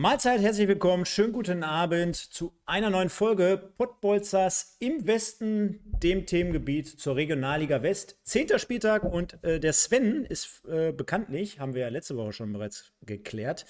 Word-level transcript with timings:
Mahlzeit, 0.00 0.40
herzlich 0.40 0.68
willkommen, 0.68 1.04
schönen 1.04 1.32
guten 1.32 1.64
Abend 1.64 2.14
zu 2.14 2.52
einer 2.66 2.88
neuen 2.88 3.08
Folge 3.08 3.72
Pottbolzers 3.76 4.76
im 4.78 5.08
Westen, 5.08 5.80
dem 6.04 6.24
Themengebiet 6.24 6.86
zur 6.86 7.16
Regionalliga 7.16 7.82
West. 7.82 8.16
Zehnter 8.22 8.60
Spieltag 8.60 9.02
und 9.02 9.42
äh, 9.42 9.58
der 9.58 9.72
Sven 9.72 10.24
ist 10.24 10.64
äh, 10.68 10.92
bekanntlich, 10.92 11.58
haben 11.58 11.74
wir 11.74 11.80
ja 11.80 11.88
letzte 11.88 12.16
Woche 12.16 12.32
schon 12.32 12.52
bereits 12.52 12.92
geklärt, 13.02 13.66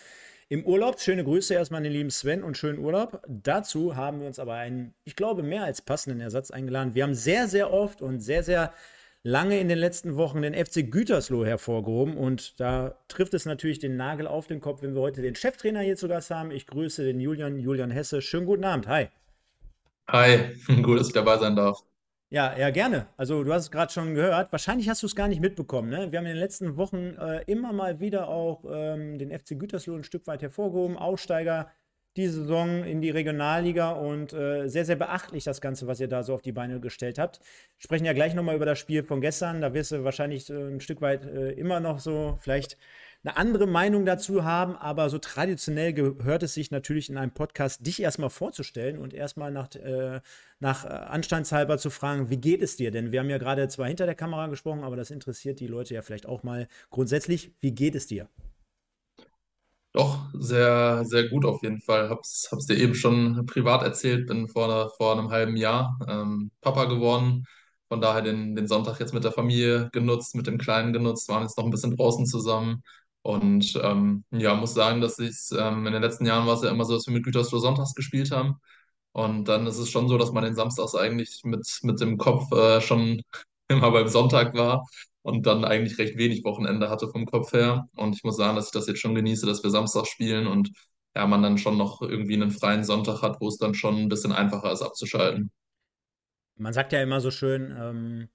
im 0.50 0.66
Urlaub. 0.66 1.00
Schöne 1.00 1.24
Grüße 1.24 1.54
erstmal 1.54 1.78
an 1.78 1.84
den 1.84 1.94
lieben 1.94 2.10
Sven 2.10 2.44
und 2.44 2.58
schönen 2.58 2.78
Urlaub. 2.78 3.22
Dazu 3.26 3.96
haben 3.96 4.20
wir 4.20 4.26
uns 4.26 4.38
aber 4.38 4.52
einen, 4.52 4.92
ich 5.04 5.16
glaube, 5.16 5.42
mehr 5.42 5.64
als 5.64 5.80
passenden 5.80 6.20
Ersatz 6.20 6.50
eingeladen. 6.50 6.94
Wir 6.94 7.04
haben 7.04 7.14
sehr, 7.14 7.48
sehr 7.48 7.72
oft 7.72 8.02
und 8.02 8.20
sehr, 8.20 8.42
sehr 8.42 8.74
lange 9.22 9.58
in 9.58 9.68
den 9.68 9.78
letzten 9.78 10.16
Wochen 10.16 10.42
den 10.42 10.54
FC 10.54 10.90
Gütersloh 10.90 11.44
hervorgehoben 11.44 12.16
und 12.16 12.58
da 12.60 12.98
trifft 13.08 13.34
es 13.34 13.46
natürlich 13.46 13.78
den 13.78 13.96
Nagel 13.96 14.26
auf 14.26 14.46
den 14.46 14.60
Kopf, 14.60 14.82
wenn 14.82 14.94
wir 14.94 15.00
heute 15.00 15.22
den 15.22 15.34
Cheftrainer 15.34 15.80
hier 15.80 15.96
zu 15.96 16.08
Gast 16.08 16.30
haben. 16.30 16.50
Ich 16.50 16.66
grüße 16.66 17.04
den 17.04 17.20
Julian, 17.20 17.58
Julian 17.58 17.90
Hesse. 17.90 18.22
Schönen 18.22 18.46
guten 18.46 18.64
Abend. 18.64 18.86
Hi. 18.86 19.08
Hi, 20.08 20.54
gut, 20.82 21.00
dass 21.00 21.08
ich 21.08 21.14
dabei 21.14 21.36
sein 21.38 21.56
darf. 21.56 21.82
Ja, 22.30 22.56
ja, 22.58 22.68
gerne. 22.68 23.06
Also 23.16 23.42
du 23.42 23.52
hast 23.54 23.64
es 23.64 23.70
gerade 23.70 23.90
schon 23.90 24.14
gehört. 24.14 24.52
Wahrscheinlich 24.52 24.88
hast 24.90 25.02
du 25.02 25.06
es 25.06 25.16
gar 25.16 25.28
nicht 25.28 25.40
mitbekommen. 25.40 25.88
Ne? 25.88 26.12
Wir 26.12 26.18
haben 26.18 26.26
in 26.26 26.32
den 26.32 26.40
letzten 26.40 26.76
Wochen 26.76 27.14
äh, 27.16 27.42
immer 27.46 27.72
mal 27.72 28.00
wieder 28.00 28.28
auch 28.28 28.64
ähm, 28.70 29.18
den 29.18 29.30
FC 29.30 29.58
Gütersloh 29.58 29.96
ein 29.96 30.04
Stück 30.04 30.26
weit 30.26 30.42
hervorgehoben. 30.42 30.98
Aussteiger 30.98 31.70
die 32.18 32.28
Saison 32.28 32.84
in 32.84 33.00
die 33.00 33.10
Regionalliga 33.10 33.92
und 33.92 34.32
äh, 34.32 34.68
sehr, 34.68 34.84
sehr 34.84 34.96
beachtlich 34.96 35.44
das 35.44 35.60
Ganze, 35.60 35.86
was 35.86 36.00
ihr 36.00 36.08
da 36.08 36.22
so 36.22 36.34
auf 36.34 36.42
die 36.42 36.52
Beine 36.52 36.80
gestellt 36.80 37.18
habt. 37.18 37.40
Sprechen 37.78 38.04
ja 38.04 38.12
gleich 38.12 38.34
nochmal 38.34 38.56
über 38.56 38.66
das 38.66 38.78
Spiel 38.78 39.02
von 39.04 39.20
gestern. 39.20 39.60
Da 39.60 39.72
wirst 39.72 39.92
du 39.92 40.04
wahrscheinlich 40.04 40.50
äh, 40.50 40.54
ein 40.54 40.80
Stück 40.80 41.00
weit 41.00 41.24
äh, 41.24 41.52
immer 41.52 41.80
noch 41.80 42.00
so 42.00 42.36
vielleicht 42.40 42.76
eine 43.24 43.36
andere 43.36 43.66
Meinung 43.66 44.04
dazu 44.04 44.44
haben, 44.44 44.76
aber 44.76 45.10
so 45.10 45.18
traditionell 45.18 45.92
gehört 45.92 46.42
es 46.44 46.54
sich 46.54 46.70
natürlich 46.70 47.10
in 47.10 47.16
einem 47.16 47.32
Podcast, 47.32 47.84
dich 47.84 48.00
erstmal 48.00 48.30
vorzustellen 48.30 48.98
und 48.98 49.12
erstmal 49.12 49.50
nach, 49.50 49.74
äh, 49.74 50.20
nach 50.60 50.84
äh, 50.84 50.88
Anstandshalber 50.88 51.78
zu 51.78 51.90
fragen, 51.90 52.30
wie 52.30 52.36
geht 52.36 52.62
es 52.62 52.76
dir? 52.76 52.90
Denn 52.90 53.10
wir 53.10 53.20
haben 53.20 53.30
ja 53.30 53.38
gerade 53.38 53.66
zwar 53.68 53.88
hinter 53.88 54.06
der 54.06 54.14
Kamera 54.14 54.46
gesprochen, 54.46 54.84
aber 54.84 54.96
das 54.96 55.10
interessiert 55.10 55.58
die 55.60 55.66
Leute 55.66 55.94
ja 55.94 56.02
vielleicht 56.02 56.26
auch 56.26 56.42
mal 56.42 56.68
grundsätzlich. 56.90 57.52
Wie 57.60 57.72
geht 57.72 57.96
es 57.96 58.06
dir? 58.06 58.28
Doch, 59.98 60.28
sehr, 60.32 61.04
sehr 61.06 61.28
gut 61.28 61.44
auf 61.44 61.60
jeden 61.64 61.80
Fall. 61.80 62.08
Hab's, 62.08 62.48
hab's 62.52 62.66
dir 62.66 62.76
eben 62.78 62.94
schon 62.94 63.44
privat 63.46 63.82
erzählt, 63.82 64.28
bin 64.28 64.46
vor, 64.48 64.90
vor 64.96 65.12
einem 65.12 65.30
halben 65.30 65.56
Jahr 65.56 65.98
ähm, 66.08 66.52
Papa 66.60 66.84
geworden. 66.84 67.44
Von 67.88 68.00
daher 68.00 68.22
den, 68.22 68.54
den 68.54 68.68
Sonntag 68.68 69.00
jetzt 69.00 69.12
mit 69.12 69.24
der 69.24 69.32
Familie 69.32 69.88
genutzt, 69.92 70.36
mit 70.36 70.46
dem 70.46 70.58
Kleinen 70.58 70.92
genutzt, 70.92 71.28
waren 71.28 71.42
jetzt 71.42 71.58
noch 71.58 71.64
ein 71.64 71.70
bisschen 71.72 71.96
draußen 71.96 72.26
zusammen. 72.26 72.82
Und 73.22 73.74
ähm, 73.82 74.24
ja, 74.30 74.54
muss 74.54 74.74
sagen, 74.74 75.00
dass 75.00 75.18
ich 75.18 75.36
ähm, 75.58 75.84
in 75.86 75.92
den 75.92 76.02
letzten 76.02 76.26
Jahren 76.26 76.46
war 76.46 76.54
es 76.54 76.62
ja 76.62 76.70
immer 76.70 76.84
so, 76.84 76.94
dass 76.94 77.06
wir 77.08 77.14
mit 77.14 77.24
Gütersloh 77.24 77.58
sonntags 77.58 77.94
gespielt 77.94 78.30
haben. 78.30 78.60
Und 79.12 79.46
dann 79.48 79.66
ist 79.66 79.78
es 79.78 79.90
schon 79.90 80.08
so, 80.08 80.16
dass 80.18 80.32
man 80.32 80.44
den 80.44 80.54
Samstags 80.54 80.94
eigentlich 80.94 81.40
mit, 81.44 81.66
mit 81.82 82.00
dem 82.00 82.18
Kopf 82.18 82.52
äh, 82.52 82.80
schon 82.80 83.22
immer 83.68 83.90
beim 83.90 84.08
Sonntag 84.08 84.54
war 84.54 84.86
und 85.22 85.46
dann 85.46 85.64
eigentlich 85.64 85.98
recht 85.98 86.16
wenig 86.16 86.44
Wochenende 86.44 86.90
hatte 86.90 87.08
vom 87.08 87.26
Kopf 87.26 87.52
her. 87.52 87.88
Und 87.96 88.16
ich 88.16 88.24
muss 88.24 88.36
sagen, 88.36 88.56
dass 88.56 88.66
ich 88.66 88.72
das 88.72 88.86
jetzt 88.86 89.00
schon 89.00 89.14
genieße, 89.14 89.46
dass 89.46 89.62
wir 89.62 89.70
Samstag 89.70 90.06
spielen 90.06 90.46
und 90.46 90.70
ja, 91.14 91.26
man 91.26 91.42
dann 91.42 91.58
schon 91.58 91.76
noch 91.76 92.00
irgendwie 92.02 92.34
einen 92.34 92.50
freien 92.50 92.84
Sonntag 92.84 93.22
hat, 93.22 93.40
wo 93.40 93.48
es 93.48 93.58
dann 93.58 93.74
schon 93.74 93.96
ein 93.96 94.08
bisschen 94.08 94.32
einfacher 94.32 94.72
ist 94.72 94.82
abzuschalten. 94.82 95.50
Man 96.56 96.72
sagt 96.72 96.92
ja 96.92 97.02
immer 97.02 97.20
so 97.20 97.30
schön, 97.30 97.74
ähm, 97.78 98.28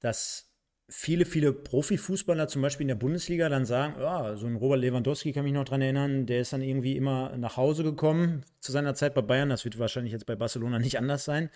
dass 0.00 0.50
viele, 0.88 1.24
viele 1.24 1.52
Profifußballer 1.52 2.48
zum 2.48 2.62
Beispiel 2.62 2.84
in 2.84 2.88
der 2.88 2.94
Bundesliga 2.96 3.48
dann 3.48 3.64
sagen, 3.64 3.94
ja, 4.00 4.36
so 4.36 4.46
ein 4.46 4.56
Robert 4.56 4.80
Lewandowski 4.80 5.32
kann 5.32 5.44
mich 5.44 5.52
noch 5.52 5.64
dran 5.64 5.80
erinnern, 5.80 6.26
der 6.26 6.40
ist 6.40 6.52
dann 6.52 6.62
irgendwie 6.62 6.96
immer 6.96 7.36
nach 7.36 7.56
Hause 7.56 7.82
gekommen 7.82 8.44
zu 8.60 8.72
seiner 8.72 8.94
Zeit 8.94 9.14
bei 9.14 9.22
Bayern. 9.22 9.48
Das 9.48 9.64
wird 9.64 9.78
wahrscheinlich 9.78 10.12
jetzt 10.12 10.26
bei 10.26 10.36
Barcelona 10.36 10.78
nicht 10.78 10.98
anders 10.98 11.24
sein. 11.24 11.50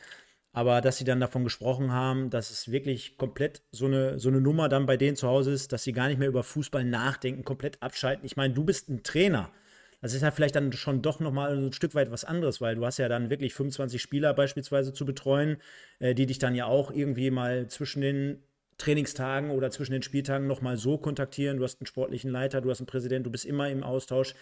Aber 0.56 0.80
dass 0.80 0.96
sie 0.96 1.04
dann 1.04 1.20
davon 1.20 1.44
gesprochen 1.44 1.92
haben, 1.92 2.30
dass 2.30 2.50
es 2.50 2.72
wirklich 2.72 3.18
komplett 3.18 3.60
so 3.72 3.84
eine, 3.84 4.18
so 4.18 4.30
eine 4.30 4.40
Nummer 4.40 4.70
dann 4.70 4.86
bei 4.86 4.96
denen 4.96 5.14
zu 5.14 5.28
Hause 5.28 5.52
ist, 5.52 5.70
dass 5.70 5.84
sie 5.84 5.92
gar 5.92 6.08
nicht 6.08 6.16
mehr 6.16 6.28
über 6.28 6.42
Fußball 6.42 6.82
nachdenken, 6.82 7.44
komplett 7.44 7.82
abschalten. 7.82 8.24
Ich 8.24 8.38
meine, 8.38 8.54
du 8.54 8.64
bist 8.64 8.88
ein 8.88 9.02
Trainer. 9.02 9.50
Das 10.00 10.14
ist 10.14 10.22
ja 10.22 10.30
vielleicht 10.30 10.56
dann 10.56 10.72
schon 10.72 11.02
doch 11.02 11.20
nochmal 11.20 11.54
ein 11.58 11.74
Stück 11.74 11.94
weit 11.94 12.10
was 12.10 12.24
anderes, 12.24 12.62
weil 12.62 12.74
du 12.74 12.86
hast 12.86 12.96
ja 12.96 13.10
dann 13.10 13.28
wirklich 13.28 13.52
25 13.52 14.00
Spieler 14.00 14.32
beispielsweise 14.32 14.94
zu 14.94 15.04
betreuen, 15.04 15.58
äh, 15.98 16.14
die 16.14 16.24
dich 16.24 16.38
dann 16.38 16.54
ja 16.54 16.64
auch 16.64 16.90
irgendwie 16.90 17.30
mal 17.30 17.66
zwischen 17.68 18.00
den 18.00 18.42
Trainingstagen 18.78 19.50
oder 19.50 19.70
zwischen 19.70 19.92
den 19.92 20.02
Spieltagen 20.02 20.46
nochmal 20.46 20.78
so 20.78 20.96
kontaktieren. 20.96 21.58
Du 21.58 21.64
hast 21.64 21.82
einen 21.82 21.86
sportlichen 21.86 22.30
Leiter, 22.30 22.62
du 22.62 22.70
hast 22.70 22.80
einen 22.80 22.86
Präsidenten, 22.86 23.24
du 23.24 23.30
bist 23.30 23.44
immer 23.44 23.68
im 23.68 23.82
Austausch. 23.82 24.34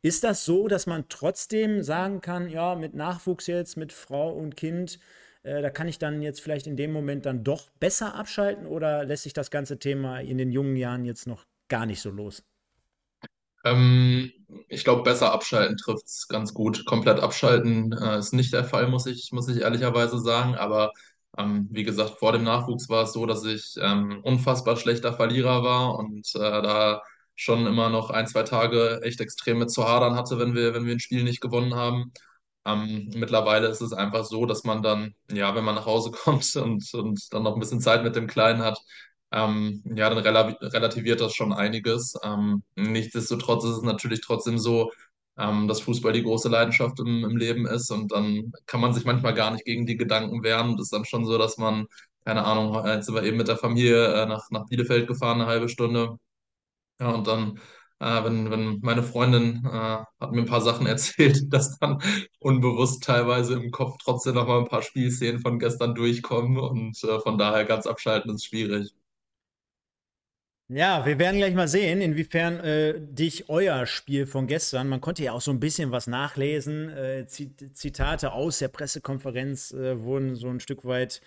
Ist 0.00 0.22
das 0.22 0.44
so, 0.44 0.68
dass 0.68 0.86
man 0.86 1.08
trotzdem 1.08 1.82
sagen 1.82 2.20
kann, 2.20 2.48
ja, 2.48 2.76
mit 2.76 2.94
Nachwuchs 2.94 3.48
jetzt, 3.48 3.76
mit 3.76 3.92
Frau 3.92 4.30
und 4.30 4.56
Kind, 4.56 5.00
äh, 5.46 5.62
da 5.62 5.70
kann 5.70 5.88
ich 5.88 5.98
dann 5.98 6.22
jetzt 6.22 6.40
vielleicht 6.40 6.66
in 6.66 6.76
dem 6.76 6.92
Moment 6.92 7.26
dann 7.26 7.44
doch 7.44 7.70
besser 7.80 8.14
abschalten 8.14 8.66
oder 8.66 9.04
lässt 9.04 9.24
sich 9.24 9.32
das 9.32 9.50
ganze 9.50 9.78
Thema 9.78 10.20
in 10.20 10.38
den 10.38 10.52
jungen 10.52 10.76
Jahren 10.76 11.04
jetzt 11.04 11.26
noch 11.26 11.46
gar 11.68 11.86
nicht 11.86 12.00
so 12.02 12.10
los? 12.10 12.44
Ähm, 13.64 14.32
ich 14.68 14.84
glaube, 14.84 15.02
besser 15.02 15.32
abschalten 15.32 15.76
trifft 15.76 16.06
es 16.06 16.28
ganz 16.28 16.54
gut. 16.54 16.84
Komplett 16.86 17.20
abschalten 17.20 17.92
äh, 17.92 18.18
ist 18.18 18.32
nicht 18.32 18.52
der 18.52 18.64
Fall, 18.64 18.88
muss 18.88 19.06
ich, 19.06 19.32
muss 19.32 19.48
ich 19.48 19.62
ehrlicherweise 19.62 20.18
sagen. 20.20 20.54
Aber 20.54 20.92
ähm, 21.38 21.68
wie 21.70 21.82
gesagt, 21.84 22.18
vor 22.18 22.32
dem 22.32 22.44
Nachwuchs 22.44 22.88
war 22.88 23.04
es 23.04 23.12
so, 23.12 23.26
dass 23.26 23.44
ich 23.44 23.74
ähm, 23.80 24.20
unfassbar 24.22 24.76
schlechter 24.76 25.12
Verlierer 25.14 25.62
war 25.64 25.98
und 25.98 26.26
äh, 26.36 26.38
da 26.38 27.02
schon 27.34 27.66
immer 27.66 27.90
noch 27.90 28.10
ein, 28.10 28.26
zwei 28.26 28.44
Tage 28.44 29.00
echt 29.02 29.20
extrem 29.20 29.58
mit 29.58 29.70
zu 29.70 29.86
hadern 29.86 30.14
hatte, 30.16 30.38
wenn 30.38 30.54
wir, 30.54 30.72
wenn 30.74 30.86
wir 30.86 30.92
ein 30.94 31.00
Spiel 31.00 31.24
nicht 31.24 31.40
gewonnen 31.40 31.74
haben. 31.74 32.12
Ähm, 32.66 33.10
mittlerweile 33.14 33.68
ist 33.68 33.80
es 33.80 33.92
einfach 33.92 34.24
so, 34.24 34.46
dass 34.46 34.64
man 34.64 34.82
dann, 34.82 35.14
ja, 35.30 35.54
wenn 35.54 35.64
man 35.64 35.74
nach 35.76 35.86
Hause 35.86 36.10
kommt 36.24 36.54
und, 36.56 36.92
und 36.94 37.32
dann 37.32 37.42
noch 37.44 37.54
ein 37.54 37.60
bisschen 37.60 37.80
Zeit 37.80 38.02
mit 38.04 38.16
dem 38.16 38.26
Kleinen 38.26 38.62
hat, 38.62 38.78
ähm, 39.32 39.82
ja, 39.84 40.08
dann 40.10 40.18
rela 40.18 40.56
relativiert 40.60 41.20
das 41.20 41.34
schon 41.34 41.52
einiges. 41.52 42.14
Ähm, 42.22 42.62
nichtsdestotrotz 42.76 43.64
ist 43.64 43.76
es 43.78 43.82
natürlich 43.82 44.20
trotzdem 44.20 44.58
so, 44.58 44.90
ähm, 45.38 45.68
dass 45.68 45.80
Fußball 45.80 46.12
die 46.12 46.22
große 46.22 46.48
Leidenschaft 46.48 46.98
im, 47.00 47.24
im 47.24 47.36
Leben 47.36 47.66
ist 47.66 47.90
und 47.90 48.12
dann 48.12 48.52
kann 48.66 48.80
man 48.80 48.94
sich 48.94 49.04
manchmal 49.04 49.34
gar 49.34 49.50
nicht 49.50 49.64
gegen 49.64 49.86
die 49.86 49.96
Gedanken 49.96 50.42
wehren. 50.42 50.76
Das 50.76 50.86
ist 50.86 50.92
dann 50.92 51.04
schon 51.04 51.24
so, 51.26 51.38
dass 51.38 51.58
man, 51.58 51.86
keine 52.24 52.44
Ahnung, 52.44 52.84
jetzt 52.86 53.06
sind 53.06 53.14
wir 53.14 53.22
eben 53.24 53.36
mit 53.36 53.48
der 53.48 53.56
Familie 53.58 54.14
äh, 54.22 54.26
nach, 54.26 54.50
nach 54.50 54.66
Bielefeld 54.66 55.06
gefahren, 55.08 55.40
eine 55.40 55.50
halbe 55.50 55.68
Stunde. 55.68 56.18
Ja, 57.00 57.10
und 57.10 57.26
dann, 57.26 57.60
äh, 58.00 58.24
wenn, 58.24 58.50
wenn 58.50 58.80
meine 58.82 59.02
Freundin 59.02 59.64
äh, 59.64 59.70
hat 59.70 60.32
mir 60.32 60.40
ein 60.40 60.46
paar 60.46 60.60
Sachen 60.60 60.86
erzählt, 60.86 61.52
dass 61.52 61.78
dann 61.78 61.98
unbewusst 62.38 63.04
teilweise 63.04 63.54
im 63.54 63.70
Kopf 63.70 63.96
trotzdem 64.02 64.34
noch 64.34 64.46
mal 64.46 64.58
ein 64.60 64.68
paar 64.68 64.82
Spielszenen 64.82 65.40
von 65.40 65.58
gestern 65.58 65.94
durchkommen 65.94 66.58
und 66.58 67.02
äh, 67.04 67.20
von 67.20 67.38
daher 67.38 67.64
ganz 67.64 67.86
abschalten 67.86 68.34
ist 68.34 68.46
schwierig. 68.46 68.94
Ja, 70.68 71.06
wir 71.06 71.20
werden 71.20 71.36
gleich 71.36 71.54
mal 71.54 71.68
sehen, 71.68 72.00
inwiefern 72.00 72.58
äh, 72.58 72.94
dich 72.98 73.48
euer 73.48 73.86
Spiel 73.86 74.26
von 74.26 74.48
gestern, 74.48 74.88
man 74.88 75.00
konnte 75.00 75.22
ja 75.22 75.30
auch 75.30 75.40
so 75.40 75.52
ein 75.52 75.60
bisschen 75.60 75.92
was 75.92 76.08
nachlesen, 76.08 76.88
äh, 76.90 77.24
Zitate 77.28 78.32
aus 78.32 78.58
der 78.58 78.66
Pressekonferenz 78.66 79.70
äh, 79.72 80.02
wurden 80.02 80.34
so 80.34 80.48
ein 80.48 80.58
Stück 80.58 80.84
weit 80.84 81.20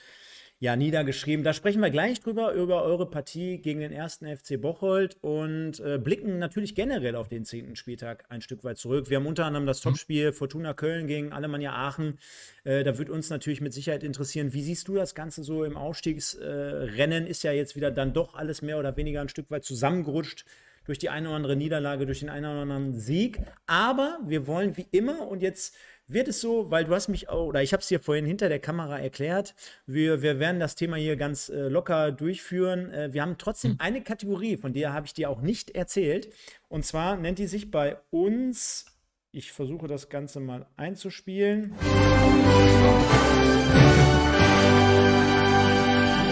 ja, 0.62 0.76
niedergeschrieben. 0.76 1.46
Da 1.46 1.54
sprechen 1.54 1.82
wir 1.82 1.90
gleich 1.90 2.20
drüber, 2.20 2.52
über 2.52 2.84
eure 2.84 3.10
Partie 3.10 3.60
gegen 3.60 3.80
den 3.80 3.94
ersten 3.94 4.28
FC 4.28 4.60
Bocholt 4.60 5.16
und 5.22 5.80
äh, 5.80 5.98
blicken 5.98 6.38
natürlich 6.38 6.76
generell 6.76 7.16
auf 7.16 7.30
den 7.30 7.46
zehnten 7.46 7.78
Spieltag 7.78 8.26
ein 8.28 8.42
Stück 8.42 8.66
weit 8.66 8.78
zurück. 8.78 9.10
Wir 9.10 9.18
haben 9.18 9.26
unter 9.26 9.46
anderem 9.46 9.66
das 9.66 9.84
mhm. 9.84 9.92
Topspiel 9.92 10.34
Fortuna 10.34 10.74
Köln 10.74 11.08
gegen 11.08 11.32
Alemannia 11.32 11.72
Aachen. 11.72 12.20
Äh, 12.66 12.84
da 12.84 12.98
wird 12.98 13.10
uns 13.10 13.30
natürlich 13.30 13.62
mit 13.62 13.74
Sicherheit 13.74 14.04
interessieren, 14.04 14.52
wie 14.52 14.62
siehst 14.62 14.90
du 14.90 14.96
das 14.96 15.16
Ganze 15.16 15.44
so 15.44 15.64
im 15.64 15.78
Aufstiegsrennen? 15.78 17.26
Ist 17.26 17.44
ja 17.44 17.54
jetzt 17.54 17.78
wieder 17.78 17.90
dann 17.90 18.12
doch 18.12 18.36
alles 18.36 18.62
mehr 18.62 18.78
oder 18.78 18.98
weniger 18.98 19.22
ein 19.22 19.30
Stück 19.30 19.50
weit 19.52 19.64
zusammengerutscht 19.64 20.44
durch 20.84 20.98
die 20.98 21.10
eine 21.10 21.30
oder 21.30 21.38
andere 21.38 21.56
Niederlage, 21.56 22.06
durch 22.06 22.20
den 22.20 22.30
einen 22.30 22.46
oder 22.46 22.62
anderen 22.64 23.00
Sieg. 23.00 23.40
Aber 23.66 24.20
wir 24.26 24.46
wollen 24.46 24.76
wie 24.76 24.88
immer 24.92 25.28
und 25.28 25.42
jetzt 25.42 25.76
wird 26.12 26.28
es 26.28 26.42
so, 26.42 26.72
weil 26.72 26.86
du 26.86 26.94
hast 26.94 27.08
mich 27.08 27.30
auch, 27.30 27.48
oder 27.48 27.62
ich 27.62 27.74
habe 27.74 27.82
es 27.82 27.88
dir 27.88 28.00
vorhin 28.00 28.26
hinter 28.26 28.50
der 28.50 28.60
Kamera 28.60 29.00
erklärt, 29.00 29.56
wir, 29.86 30.22
wir 30.22 30.40
werden 30.40 30.60
das 30.60 30.76
Thema 30.76 30.98
hier 30.98 31.16
ganz 31.16 31.50
äh, 31.50 31.68
locker 31.68 32.12
durchführen. 32.12 32.92
Äh, 32.92 33.14
wir 33.14 33.22
haben 33.22 33.38
trotzdem 33.38 33.72
mhm. 33.72 33.78
eine 33.80 34.02
Kategorie, 34.02 34.58
von 34.58 34.74
der 34.74 34.94
habe 34.94 35.06
ich 35.06 35.14
dir 35.14 35.30
auch 35.30 35.42
nicht 35.42 35.72
erzählt. 35.72 36.34
Und 36.68 36.86
zwar 36.86 37.18
nennt 37.18 37.40
die 37.40 37.48
sich 37.48 37.72
bei 37.72 37.98
uns, 38.10 38.86
ich 39.32 39.52
versuche 39.52 39.88
das 39.88 40.10
Ganze 40.10 40.40
mal 40.40 40.66
einzuspielen. 40.76 41.76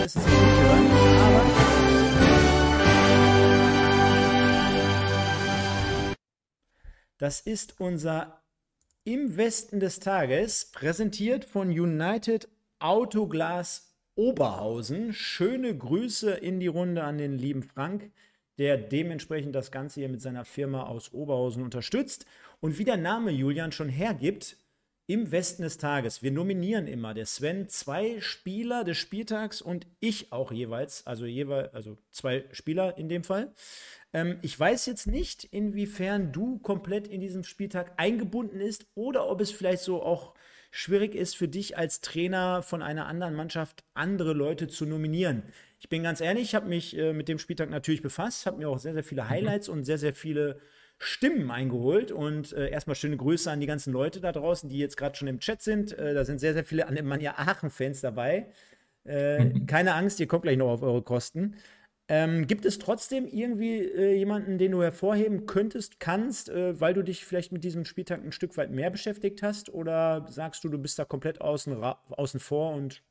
Das 0.02 0.16
ist 0.16 0.26
nicht 0.26 0.38
hören, 0.38 0.92
aber 0.92 1.68
Das 7.20 7.40
ist 7.42 7.80
unser 7.80 8.44
im 9.07 9.38
Westen 9.38 9.80
des 9.80 10.01
Tages, 10.01 10.65
präsentiert 10.74 11.45
von 11.45 11.69
United 11.69 12.50
Autoglas 12.80 13.95
Oberhausen. 14.15 15.13
Schöne 15.13 15.77
Grüße 15.77 16.31
in 16.31 16.59
die 16.59 16.68
Runde 16.68 17.06
an 17.06 17.18
den 17.18 17.38
lieben 17.38 17.63
Frank. 17.63 18.12
der 18.57 18.75
dementsprechend 18.75 19.56
das 19.56 19.71
Ganze 19.71 20.01
hier 20.01 20.09
mit 20.09 20.19
seiner 20.19 20.44
Firma 20.44 20.88
aus 20.88 21.13
Oberhausen 21.13 21.63
unterstützt. 21.63 22.25
Und 22.59 22.80
wie 22.80 22.83
der 22.83 22.98
Name 22.98 23.31
Julian 23.31 23.71
schon 23.71 23.88
hergibt, 23.88 24.57
im 25.07 25.31
Westen 25.31 25.63
des 25.63 25.77
Tages. 25.77 26.21
Wir 26.21 26.31
nominieren 26.31 26.86
immer, 26.86 27.13
der 27.13 27.25
Sven, 27.25 27.69
zwei 27.69 28.19
Spieler 28.19 28.83
des 28.83 28.98
Spieltags 28.98 29.62
und 29.62 29.88
ich 30.01 30.33
auch 30.33 30.51
jeweils, 30.51 31.07
also 31.07 31.25
jeweils, 31.25 31.74
also 31.74 31.98
zwei 32.12 32.44
Spieler 32.51 32.98
in 32.98 33.07
dem 33.07 33.24
Fall. 33.24 33.54
Ähm, 34.13 34.38
ich 34.42 34.59
weiß 34.59 34.86
jetzt 34.86 35.07
nicht, 35.07 35.45
inwiefern 35.45 36.33
du 36.33 36.59
komplett 36.59 37.07
in 37.07 37.21
diesem 37.21 37.45
Spieltag 37.45 37.94
eingebunden 37.95 38.59
ist 38.59 38.86
oder 38.95 39.30
ob 39.30 39.39
es 39.39 39.50
vielleicht 39.50 39.81
so 39.81 40.04
auch 40.04 40.36
schwierig 40.71 41.15
ist 41.15 41.38
für 41.38 41.48
dich 41.48 41.77
als 41.77 42.01
Trainer 42.01 42.62
von 42.62 42.81
einer 42.81 43.07
anderen 43.07 43.33
Mannschaft 43.33 43.86
andere 43.94 44.33
Leute 44.33 44.68
zu 44.68 44.86
nominieren. 44.86 45.44
Ich 45.80 45.88
bin 45.88 46.04
ganz 46.04 46.19
ehrlich, 46.19 46.44
ich 46.44 46.56
habe 46.56 46.68
mich 46.68 46.98
äh, 46.98 47.13
mit 47.13 47.30
dem 47.30 47.39
Spieltag 47.39 47.69
natürlich 47.69 48.01
befasst, 48.01 48.45
habe 48.45 48.57
mir 48.57 48.68
auch 48.68 48.80
sehr, 48.80 48.94
sehr 48.94 49.06
viele 49.06 49.24
mhm. 49.24 49.30
Highlights 49.30 49.69
mhm. 49.69 49.75
und 49.75 49.83
sehr, 49.86 49.98
sehr 49.98 50.13
viele 50.13 50.59
Stimmen 50.98 51.52
eingeholt. 51.52 52.12
Und 52.12 52.54
äh, 52.54 52.70
erstmal 52.70 52.96
schöne 52.96 53.18
Grüße 53.18 53.50
an 53.50 53.60
die 53.60 53.68
ganzen 53.68 53.94
Leute 53.94 54.20
da 54.20 54.32
draußen, 54.32 54.70
die 54.70 54.80
jetzt 54.80 54.98
gerade 54.98 55.16
schon 55.16 55.28
im 55.28 55.40
Chat 55.40 55.62
sind. 55.62 55.98
Äh, 55.98 56.14
da 56.14 56.26
sind 56.26 56.40
sehr, 56.40 56.54
sehr 56.54 56.64
viele 56.64 56.88
Alemannia 56.88 57.36
Aachen-Fans 57.38 58.02
dabei. 58.02 58.48
Äh, 59.06 59.46
mhm. 59.46 59.68
Keine 59.68 59.94
Angst, 59.94 60.20
ihr 60.20 60.28
kommt 60.28 60.44
gleich 60.44 60.58
noch 60.58 60.70
auf 60.70 60.82
eure 60.82 61.02
Kosten. 61.02 61.56
Ähm, 62.10 62.48
gibt 62.48 62.66
es 62.66 62.80
trotzdem 62.80 63.28
irgendwie 63.28 63.80
äh, 63.80 64.16
jemanden, 64.16 64.58
den 64.58 64.72
du 64.72 64.82
hervorheben 64.82 65.46
könntest, 65.46 66.00
kannst, 66.00 66.48
äh, 66.50 66.80
weil 66.80 66.94
du 66.94 67.04
dich 67.04 67.26
vielleicht 67.26 67.52
mit 67.52 67.66
diesem 67.66 67.84
Spieltag 67.84 68.24
ein 68.24 68.32
Stück 68.32 68.56
weit 68.56 68.72
mehr 68.72 68.90
beschäftigt 68.90 69.44
hast? 69.44 69.70
Oder 69.70 70.26
sagst 70.30 70.64
du, 70.64 70.70
du 70.70 70.78
bist 70.78 70.98
da 71.00 71.06
komplett 71.06 71.42
außen, 71.42 71.84
außen 71.84 72.40
vor 72.40 72.74
und 72.74 73.04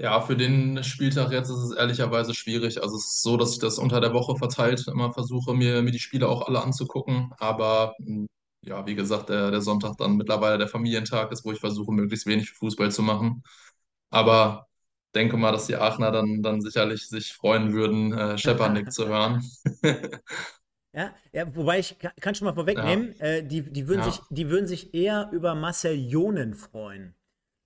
ja, 0.00 0.22
für 0.22 0.34
den 0.34 0.82
Spieltag 0.82 1.30
jetzt 1.30 1.50
ist 1.50 1.58
es 1.58 1.72
ehrlicherweise 1.72 2.32
schwierig. 2.34 2.82
Also 2.82 2.96
es 2.96 3.04
ist 3.04 3.22
so, 3.22 3.36
dass 3.36 3.52
ich 3.52 3.58
das 3.58 3.78
unter 3.78 4.00
der 4.00 4.14
Woche 4.14 4.34
verteilt 4.36 4.88
immer 4.88 5.12
versuche, 5.12 5.52
mir, 5.52 5.82
mir 5.82 5.90
die 5.90 5.98
Spiele 5.98 6.26
auch 6.26 6.48
alle 6.48 6.62
anzugucken. 6.62 7.34
Aber 7.38 7.94
hm, 7.98 8.26
ja, 8.62 8.86
wie 8.86 8.94
gesagt, 8.94 9.28
der, 9.28 9.50
der 9.50 9.60
Sonntag 9.60 9.98
dann 9.98 10.16
mittlerweile 10.16 10.56
der 10.56 10.68
Familientag 10.68 11.30
ist, 11.32 11.44
wo 11.44 11.52
ich 11.52 11.60
versuche, 11.60 11.92
möglichst 11.92 12.24
wenig 12.26 12.50
Fußball 12.52 12.90
zu 12.90 13.02
machen. 13.02 13.42
Aber 14.08 14.68
denke 15.14 15.36
mal, 15.36 15.52
dass 15.52 15.66
die 15.66 15.76
Aachener 15.76 16.10
dann, 16.12 16.42
dann 16.42 16.62
sicherlich 16.62 17.06
sich 17.06 17.34
freuen 17.34 17.74
würden, 17.74 18.14
äh, 18.14 18.38
Schepernick 18.38 18.92
zu 18.92 19.06
hören. 19.06 19.44
Ja, 20.92 21.14
ja, 21.32 21.54
wobei 21.54 21.78
ich 21.78 21.96
kann 22.20 22.34
schon 22.34 22.46
mal 22.46 22.54
vorwegnehmen, 22.54 23.14
ja. 23.20 23.24
äh, 23.24 23.42
die, 23.44 23.62
die, 23.62 23.86
würden 23.86 24.00
ja. 24.00 24.10
sich, 24.10 24.20
die 24.28 24.50
würden 24.50 24.66
sich 24.66 24.92
eher 24.92 25.30
über 25.30 25.54
Marcel 25.54 25.94
Jonen 25.94 26.54
freuen. 26.54 27.14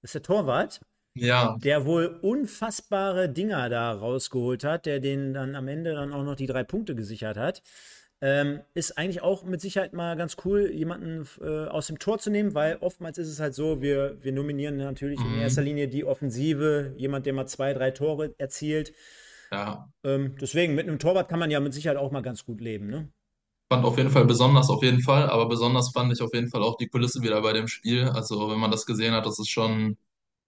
Das 0.03 0.11
ist 0.11 0.15
der 0.17 0.23
Torwart. 0.25 0.83
Ja. 1.15 1.57
Der 1.63 1.87
wohl 1.87 2.19
unfassbare 2.23 3.29
Dinger 3.29 3.69
da 3.69 3.93
rausgeholt 3.93 4.65
hat, 4.65 4.87
der 4.87 5.01
den 5.01 5.33
dann 5.33 5.55
am 5.55 5.69
Ende 5.69 5.95
dann 5.95 6.13
auch 6.13 6.25
noch 6.25 6.35
die 6.35 6.47
drei 6.47 6.65
Punkte 6.65 6.95
gesichert 6.95 7.37
hat. 7.37 7.63
Ähm, 8.21 8.61
ist 8.75 8.97
eigentlich 8.97 9.23
auch 9.23 9.45
mit 9.45 9.61
Sicherheit 9.61 9.93
mal 9.93 10.17
ganz 10.17 10.37
cool, 10.45 10.71
jemanden 10.73 11.29
äh, 11.41 11.67
aus 11.67 11.89
dem 11.89 11.99
Tor 11.99 12.19
zu 12.19 12.31
nehmen, 12.31 12.55
weil 12.55 12.79
oftmals 12.81 13.19
ist 13.19 13.29
es 13.29 13.39
halt 13.39 13.55
so, 13.55 13.83
wir, 13.83 14.17
wir 14.23 14.33
nominieren 14.33 14.79
natürlich 14.79 15.21
mhm. 15.21 15.35
in 15.35 15.41
erster 15.41 15.63
Linie 15.63 15.89
die 15.89 16.05
Offensive, 16.05 16.95
jemand, 16.97 17.27
der 17.27 17.35
mal 17.35 17.47
zwei, 17.47 17.75
drei 17.75 17.91
Tore 17.91 18.35
erzielt. 18.39 18.93
Ja. 19.53 19.91
Ähm, 20.05 20.37
deswegen, 20.41 20.75
mit 20.75 20.89
einem 20.89 20.99
Torwart 20.99 21.29
kann 21.29 21.39
man 21.39 21.51
ja 21.51 21.61
mit 21.61 21.75
Sicherheit 21.75 21.99
auch 21.99 22.13
mal 22.13 22.23
ganz 22.23 22.45
gut 22.45 22.61
leben, 22.61 22.87
ne? 22.87 23.09
Fand 23.71 23.85
auf 23.85 23.99
jeden 23.99 24.11
Fall 24.11 24.25
besonders, 24.25 24.71
auf 24.71 24.83
jeden 24.83 25.01
Fall, 25.01 25.29
aber 25.29 25.49
besonders 25.49 25.91
fand 25.91 26.13
ich 26.13 26.23
auf 26.23 26.33
jeden 26.35 26.49
Fall 26.49 26.63
auch 26.63 26.77
die 26.77 26.89
Kulisse 26.89 27.23
wieder 27.23 27.41
bei 27.43 27.53
dem 27.53 27.69
Spiel. 27.69 28.05
Also, 28.05 28.51
wenn 28.51 28.59
man 28.59 28.71
das 28.71 28.87
gesehen 28.87 29.15
hat, 29.15 29.27
das 29.27 29.39
ist 29.39 29.49
schon 29.49 29.97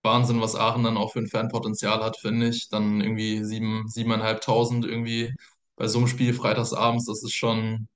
Wahnsinn, 0.06 0.40
was 0.40 0.56
Aachen 0.56 0.84
dann 0.84 0.96
auch 0.96 1.12
für 1.12 1.18
ein 1.18 1.28
Fanpotenzial 1.28 2.02
hat, 2.02 2.16
finde 2.16 2.48
ich. 2.48 2.70
Dann 2.70 3.02
irgendwie 3.02 3.44
sieben, 3.44 3.86
siebeneinhalbtausend 3.88 4.86
irgendwie 4.86 5.34
bei 5.76 5.88
so 5.88 5.98
einem 5.98 6.08
Spiel 6.08 6.32
freitagsabends, 6.32 7.04
das 7.04 7.22
ist 7.22 7.34
schon 7.34 7.88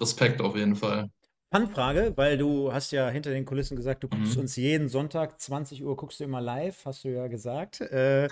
Respekt 0.00 0.40
auf 0.40 0.56
jeden 0.56 0.76
Fall. 0.76 1.10
Fanfrage, 1.50 2.12
weil 2.16 2.36
du 2.36 2.72
hast 2.72 2.90
ja 2.90 3.08
hinter 3.08 3.30
den 3.30 3.46
Kulissen 3.46 3.76
gesagt, 3.76 4.02
du 4.02 4.08
guckst 4.08 4.36
mhm. 4.36 4.42
uns 4.42 4.56
jeden 4.56 4.88
Sonntag 4.88 5.40
20 5.40 5.82
Uhr 5.82 5.96
guckst 5.96 6.20
du 6.20 6.24
immer 6.24 6.42
live, 6.42 6.84
hast 6.84 7.04
du 7.04 7.08
ja 7.08 7.26
gesagt. 7.26 7.80
Äh, 7.90 8.26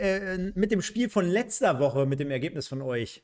äh, 0.00 0.52
mit 0.54 0.70
dem 0.70 0.80
Spiel 0.82 1.10
von 1.10 1.26
letzter 1.26 1.78
Woche, 1.78 2.06
mit 2.06 2.20
dem 2.20 2.30
Ergebnis 2.30 2.68
von 2.68 2.80
euch, 2.80 3.22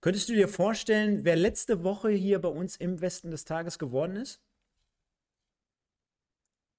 könntest 0.00 0.28
du 0.28 0.32
dir 0.34 0.48
vorstellen, 0.48 1.24
wer 1.24 1.36
letzte 1.36 1.84
Woche 1.84 2.10
hier 2.10 2.38
bei 2.40 2.48
uns 2.48 2.76
im 2.76 3.00
Westen 3.00 3.30
des 3.30 3.44
Tages 3.44 3.78
geworden 3.78 4.16
ist? 4.16 4.40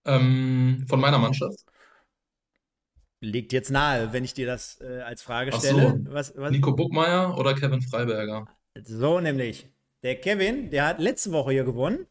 Ähm, 0.06 0.86
von 0.88 1.00
meiner 1.00 1.18
Mannschaft. 1.18 1.60
Liegt 3.22 3.54
jetzt 3.54 3.72
nahe, 3.72 4.14
wenn 4.14 4.24
ich 4.24 4.34
dir 4.34 4.46
das 4.46 4.80
äh, 4.82 5.02
als 5.02 5.22
Frage 5.22 5.52
stelle. 5.54 6.04
So. 6.06 6.14
Was, 6.14 6.34
was? 6.36 6.52
Nico 6.52 6.74
Buckmeier 6.74 7.38
oder 7.38 7.56
Kevin 7.56 7.82
Freiberger? 7.82 8.48
So 8.84 9.20
nämlich. 9.20 9.68
Der 10.04 10.16
Kevin, 10.20 10.70
der 10.70 10.86
hat 10.86 11.00
letzte 11.00 11.32
Woche 11.32 11.52
hier 11.52 11.64
gewonnen. 11.64 12.06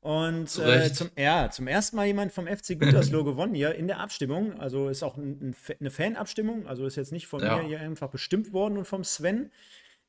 Und 0.00 0.58
äh, 0.58 0.92
zum, 0.92 1.10
ja, 1.16 1.48
zum 1.50 1.68
ersten 1.68 1.94
Mal 1.96 2.06
jemand 2.06 2.32
vom 2.32 2.46
FC 2.46 2.78
Gütersloh 2.78 3.22
gewonnen 3.24 3.54
hier 3.54 3.74
in 3.74 3.86
der 3.86 4.00
Abstimmung. 4.00 4.58
Also 4.60 4.88
ist 4.88 5.02
auch 5.02 5.16
ein, 5.16 5.54
eine 5.80 5.90
Fanabstimmung. 5.90 6.66
Also 6.66 6.86
ist 6.86 6.96
jetzt 6.96 7.12
nicht 7.12 7.28
von 7.28 7.40
ja. 7.40 7.56
mir 7.56 7.62
hier 7.62 7.80
einfach 7.80 8.10
bestimmt 8.10 8.52
worden 8.52 8.78
und 8.78 8.84
vom 8.84 9.04
Sven. 9.04 9.50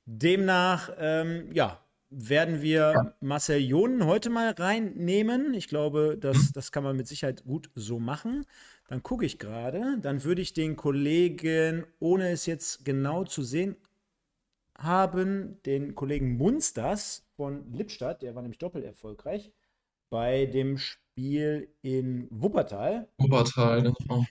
Demnach, 0.06 0.92
ähm, 0.98 1.50
ja, 1.54 1.83
werden 2.16 2.62
wir 2.62 3.16
Marcel 3.20 3.60
Jonen 3.60 4.06
heute 4.06 4.30
mal 4.30 4.52
reinnehmen. 4.52 5.54
Ich 5.54 5.68
glaube, 5.68 6.18
das, 6.20 6.38
mhm. 6.38 6.50
das 6.54 6.72
kann 6.72 6.84
man 6.84 6.96
mit 6.96 7.08
Sicherheit 7.08 7.44
gut 7.44 7.70
so 7.76 8.00
machen. 8.00 8.46
Dann 8.88 9.04
gucke 9.04 9.26
ich 9.26 9.40
gerade. 9.40 9.98
Dann 10.02 10.24
würde 10.24 10.42
ich 10.42 10.54
den 10.54 10.76
Kollegen, 10.76 11.86
ohne 12.00 12.30
es 12.30 12.46
jetzt 12.46 12.86
genau 12.86 13.24
zu 13.24 13.44
sehen 13.44 13.76
haben, 14.78 15.62
den 15.66 15.96
Kollegen 15.96 16.38
Munsters 16.38 17.26
von 17.36 17.72
Lippstadt, 17.72 18.22
der 18.22 18.36
war 18.36 18.42
nämlich 18.42 18.60
doppelt 18.60 18.86
erfolgreich, 18.86 19.52
bei 20.10 20.46
dem 20.46 20.78
Spiel 20.78 21.70
in 21.82 22.28
Wuppertal. 22.32 23.08
Wuppertal, 23.18 23.82
genau. 23.82 24.26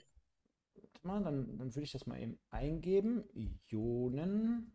Mal, 1.01 1.21
dann, 1.21 1.57
dann 1.57 1.75
würde 1.75 1.83
ich 1.83 1.91
das 1.91 2.05
mal 2.05 2.21
eben 2.21 2.39
eingeben. 2.49 3.25
Jonen. 3.67 4.71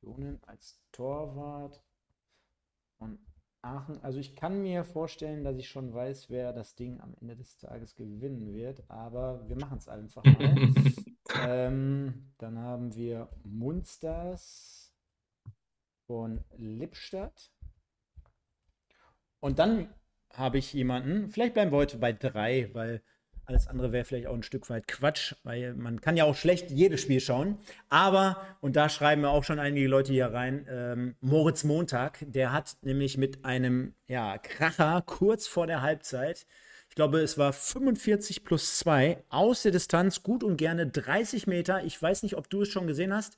Jonen 0.00 0.38
als 0.44 0.80
Torwart 0.92 1.82
von 2.98 3.18
Aachen. 3.62 4.02
Also 4.02 4.18
ich 4.18 4.36
kann 4.36 4.62
mir 4.62 4.84
vorstellen, 4.84 5.44
dass 5.44 5.56
ich 5.56 5.68
schon 5.68 5.92
weiß, 5.92 6.30
wer 6.30 6.52
das 6.52 6.74
Ding 6.74 7.00
am 7.00 7.14
Ende 7.20 7.36
des 7.36 7.58
Tages 7.58 7.94
gewinnen 7.94 8.52
wird, 8.52 8.88
aber 8.88 9.48
wir 9.48 9.56
machen 9.56 9.78
es 9.78 9.88
einfach 9.88 10.24
mal. 10.24 10.54
ähm, 11.46 12.32
dann 12.38 12.58
haben 12.58 12.94
wir 12.94 13.28
Munsters 13.44 14.94
von 16.06 16.44
Lippstadt. 16.56 17.52
Und 19.40 19.58
dann 19.58 19.92
habe 20.32 20.58
ich 20.58 20.72
jemanden, 20.72 21.30
vielleicht 21.30 21.54
bleiben 21.54 21.72
wir 21.72 21.78
heute 21.78 21.98
bei 21.98 22.12
drei, 22.12 22.70
weil 22.72 23.02
alles 23.46 23.68
andere 23.68 23.92
wäre 23.92 24.04
vielleicht 24.04 24.26
auch 24.26 24.34
ein 24.34 24.42
Stück 24.42 24.68
weit 24.70 24.88
Quatsch, 24.88 25.34
weil 25.44 25.74
man 25.74 26.00
kann 26.00 26.16
ja 26.16 26.24
auch 26.24 26.36
schlecht 26.36 26.70
jedes 26.70 27.00
Spiel 27.00 27.20
schauen. 27.20 27.58
Aber, 27.88 28.42
und 28.60 28.76
da 28.76 28.88
schreiben 28.88 29.22
wir 29.22 29.30
auch 29.30 29.44
schon 29.44 29.58
einige 29.58 29.88
Leute 29.88 30.12
hier 30.12 30.32
rein, 30.32 30.66
ähm, 30.68 31.14
Moritz 31.20 31.64
Montag, 31.64 32.18
der 32.20 32.52
hat 32.52 32.76
nämlich 32.82 33.16
mit 33.16 33.44
einem 33.44 33.94
ja, 34.08 34.38
Kracher 34.38 35.02
kurz 35.06 35.46
vor 35.46 35.66
der 35.66 35.82
Halbzeit, 35.82 36.46
ich 36.88 36.94
glaube, 36.96 37.20
es 37.20 37.36
war 37.36 37.52
45 37.52 38.42
plus 38.42 38.78
2, 38.78 39.22
aus 39.28 39.62
der 39.62 39.72
Distanz 39.72 40.22
gut 40.22 40.42
und 40.42 40.56
gerne 40.56 40.86
30 40.86 41.46
Meter. 41.46 41.84
Ich 41.84 42.00
weiß 42.00 42.22
nicht, 42.22 42.36
ob 42.36 42.48
du 42.48 42.62
es 42.62 42.68
schon 42.68 42.86
gesehen 42.86 43.12
hast. 43.12 43.36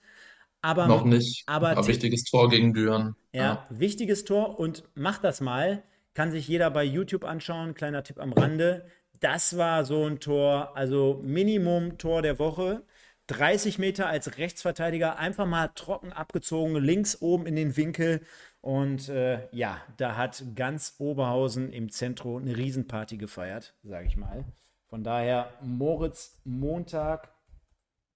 Aber, 0.63 0.87
Noch 0.87 1.05
nicht. 1.05 1.43
Aber, 1.47 1.71
aber 1.71 1.87
wichtiges 1.87 2.25
Tor 2.25 2.49
gegen 2.51 2.73
Düren. 2.73 3.17
Ja, 3.33 3.43
ja, 3.43 3.67
wichtiges 3.71 4.25
Tor 4.25 4.61
und 4.61 4.85
mach 4.95 5.19
das 5.19 5.41
mal. 5.41 5.83
Kann 6.15 6.31
sich 6.31 6.47
jeder 6.47 6.71
bei 6.71 6.85
YouTube 6.85 7.25
anschauen. 7.25 7.75
Kleiner 7.75 8.03
Tipp 8.03 8.21
am 8.21 8.33
Rande 8.33 8.87
das 9.21 9.57
war 9.57 9.85
so 9.85 10.05
ein 10.05 10.21
Tor, 10.21 10.77
also 10.77 11.21
Minimum 11.23 11.99
Tor 11.99 12.23
der 12.23 12.39
Woche. 12.39 12.83
30 13.29 13.79
Meter 13.79 14.07
als 14.07 14.39
Rechtsverteidiger, 14.39 15.19
einfach 15.19 15.47
mal 15.47 15.69
trocken 15.69 16.13
abgezogen, 16.13 16.77
links 16.77 17.21
oben 17.21 17.47
in 17.47 17.57
den 17.57 17.77
Winkel. 17.77 18.23
Und 18.63 19.11
äh, 19.11 19.49
ja, 19.55 19.83
da 19.99 20.17
hat 20.17 20.43
ganz 20.55 20.97
Oberhausen 20.99 21.73
im 21.73 21.91
Zentrum 21.91 22.43
eine 22.43 22.57
Riesenparty 22.57 23.19
gefeiert, 23.19 23.75
sage 23.83 24.07
ich 24.07 24.17
mal. 24.17 24.45
Von 24.89 25.05
daher 25.05 25.53
Moritz 25.61 26.41
Montag 26.45 27.31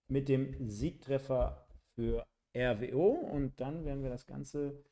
mit 0.09 0.29
dem 0.29 0.69
Siegtreffer 0.69 1.67
für 1.95 2.25
RWO. 2.57 3.11
Und 3.11 3.61
dann 3.61 3.85
werden 3.85 4.03
wir 4.03 4.11
das 4.11 4.27
Ganze 4.27 4.83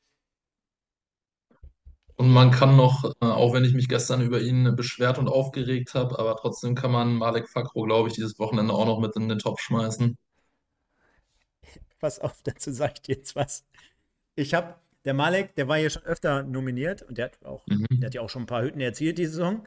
und 2.20 2.28
man 2.28 2.50
kann 2.50 2.76
noch, 2.76 3.04
äh, 3.22 3.24
auch 3.24 3.54
wenn 3.54 3.64
ich 3.64 3.72
mich 3.72 3.88
gestern 3.88 4.20
über 4.20 4.42
ihn 4.42 4.76
beschwert 4.76 5.16
und 5.16 5.26
aufgeregt 5.26 5.94
habe, 5.94 6.18
aber 6.18 6.36
trotzdem 6.36 6.74
kann 6.74 6.92
man 6.92 7.14
Malek 7.14 7.48
Fakro, 7.48 7.84
glaube 7.84 8.10
ich, 8.10 8.14
dieses 8.14 8.38
Wochenende 8.38 8.74
auch 8.74 8.84
noch 8.84 9.00
mit 9.00 9.16
in 9.16 9.30
den 9.30 9.38
Topf 9.38 9.62
schmeißen. 9.62 10.18
Pass 11.98 12.18
auf, 12.18 12.34
dazu 12.44 12.72
sage 12.72 12.92
ich 12.96 13.02
dir 13.02 13.14
jetzt 13.16 13.36
was. 13.36 13.64
Ich 14.34 14.52
habe, 14.52 14.74
der 15.06 15.14
Malek, 15.14 15.54
der 15.54 15.66
war 15.66 15.78
hier 15.78 15.88
schon 15.88 16.02
öfter 16.02 16.42
nominiert 16.42 17.00
und 17.00 17.16
der 17.16 17.24
hat 17.24 17.42
auch, 17.42 17.66
mhm. 17.66 17.86
der 17.88 18.08
hat 18.08 18.14
ja 18.14 18.20
auch 18.20 18.28
schon 18.28 18.42
ein 18.42 18.46
paar 18.46 18.64
Hütten 18.64 18.82
erzielt 18.82 19.16
diese 19.16 19.30
Saison. 19.30 19.66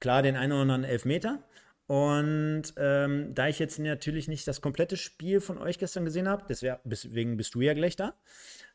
Klar, 0.00 0.22
den 0.22 0.34
einen 0.34 0.50
oder 0.50 0.62
anderen 0.62 0.82
Elfmeter. 0.82 1.44
Und 1.86 2.74
ähm, 2.76 3.36
da 3.36 3.46
ich 3.46 3.60
jetzt 3.60 3.78
natürlich 3.78 4.26
nicht 4.26 4.48
das 4.48 4.60
komplette 4.60 4.96
Spiel 4.96 5.40
von 5.40 5.58
euch 5.58 5.78
gestern 5.78 6.04
gesehen 6.04 6.28
habe, 6.28 6.42
deswegen 6.48 7.36
bist 7.36 7.54
du 7.54 7.60
ja 7.60 7.72
gleich 7.72 7.94
da 7.94 8.14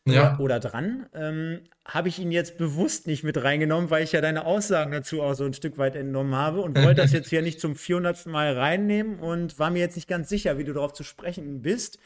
Ja, 0.05 0.33
oder, 0.35 0.39
oder 0.39 0.59
dran, 0.59 1.07
ähm, 1.13 1.61
habe 1.85 2.07
ich 2.07 2.19
ihn 2.19 2.31
jetzt 2.31 2.57
bewusst 2.57 3.05
nicht 3.05 3.23
mit 3.23 3.41
reingenommen, 3.43 3.89
weil 3.89 4.03
ich 4.03 4.11
ja 4.11 4.21
deine 4.21 4.45
Aussagen 4.45 4.91
dazu 4.91 5.21
auch 5.21 5.33
so 5.33 5.43
ein 5.45 5.53
Stück 5.53 5.77
weit 5.77 5.95
entnommen 5.95 6.35
habe 6.35 6.61
und 6.61 6.77
wollte 6.77 7.01
das 7.01 7.11
jetzt 7.13 7.29
hier 7.29 7.41
nicht 7.41 7.59
zum 7.59 7.75
400. 7.75 8.25
Mal 8.27 8.53
reinnehmen 8.57 9.19
und 9.19 9.59
war 9.59 9.69
mir 9.69 9.79
jetzt 9.79 9.95
nicht 9.95 10.07
ganz 10.07 10.29
sicher, 10.29 10.57
wie 10.57 10.63
du 10.63 10.73
darauf 10.73 10.93
zu 10.93 11.03
sprechen 11.03 11.61
bist, 11.61 11.99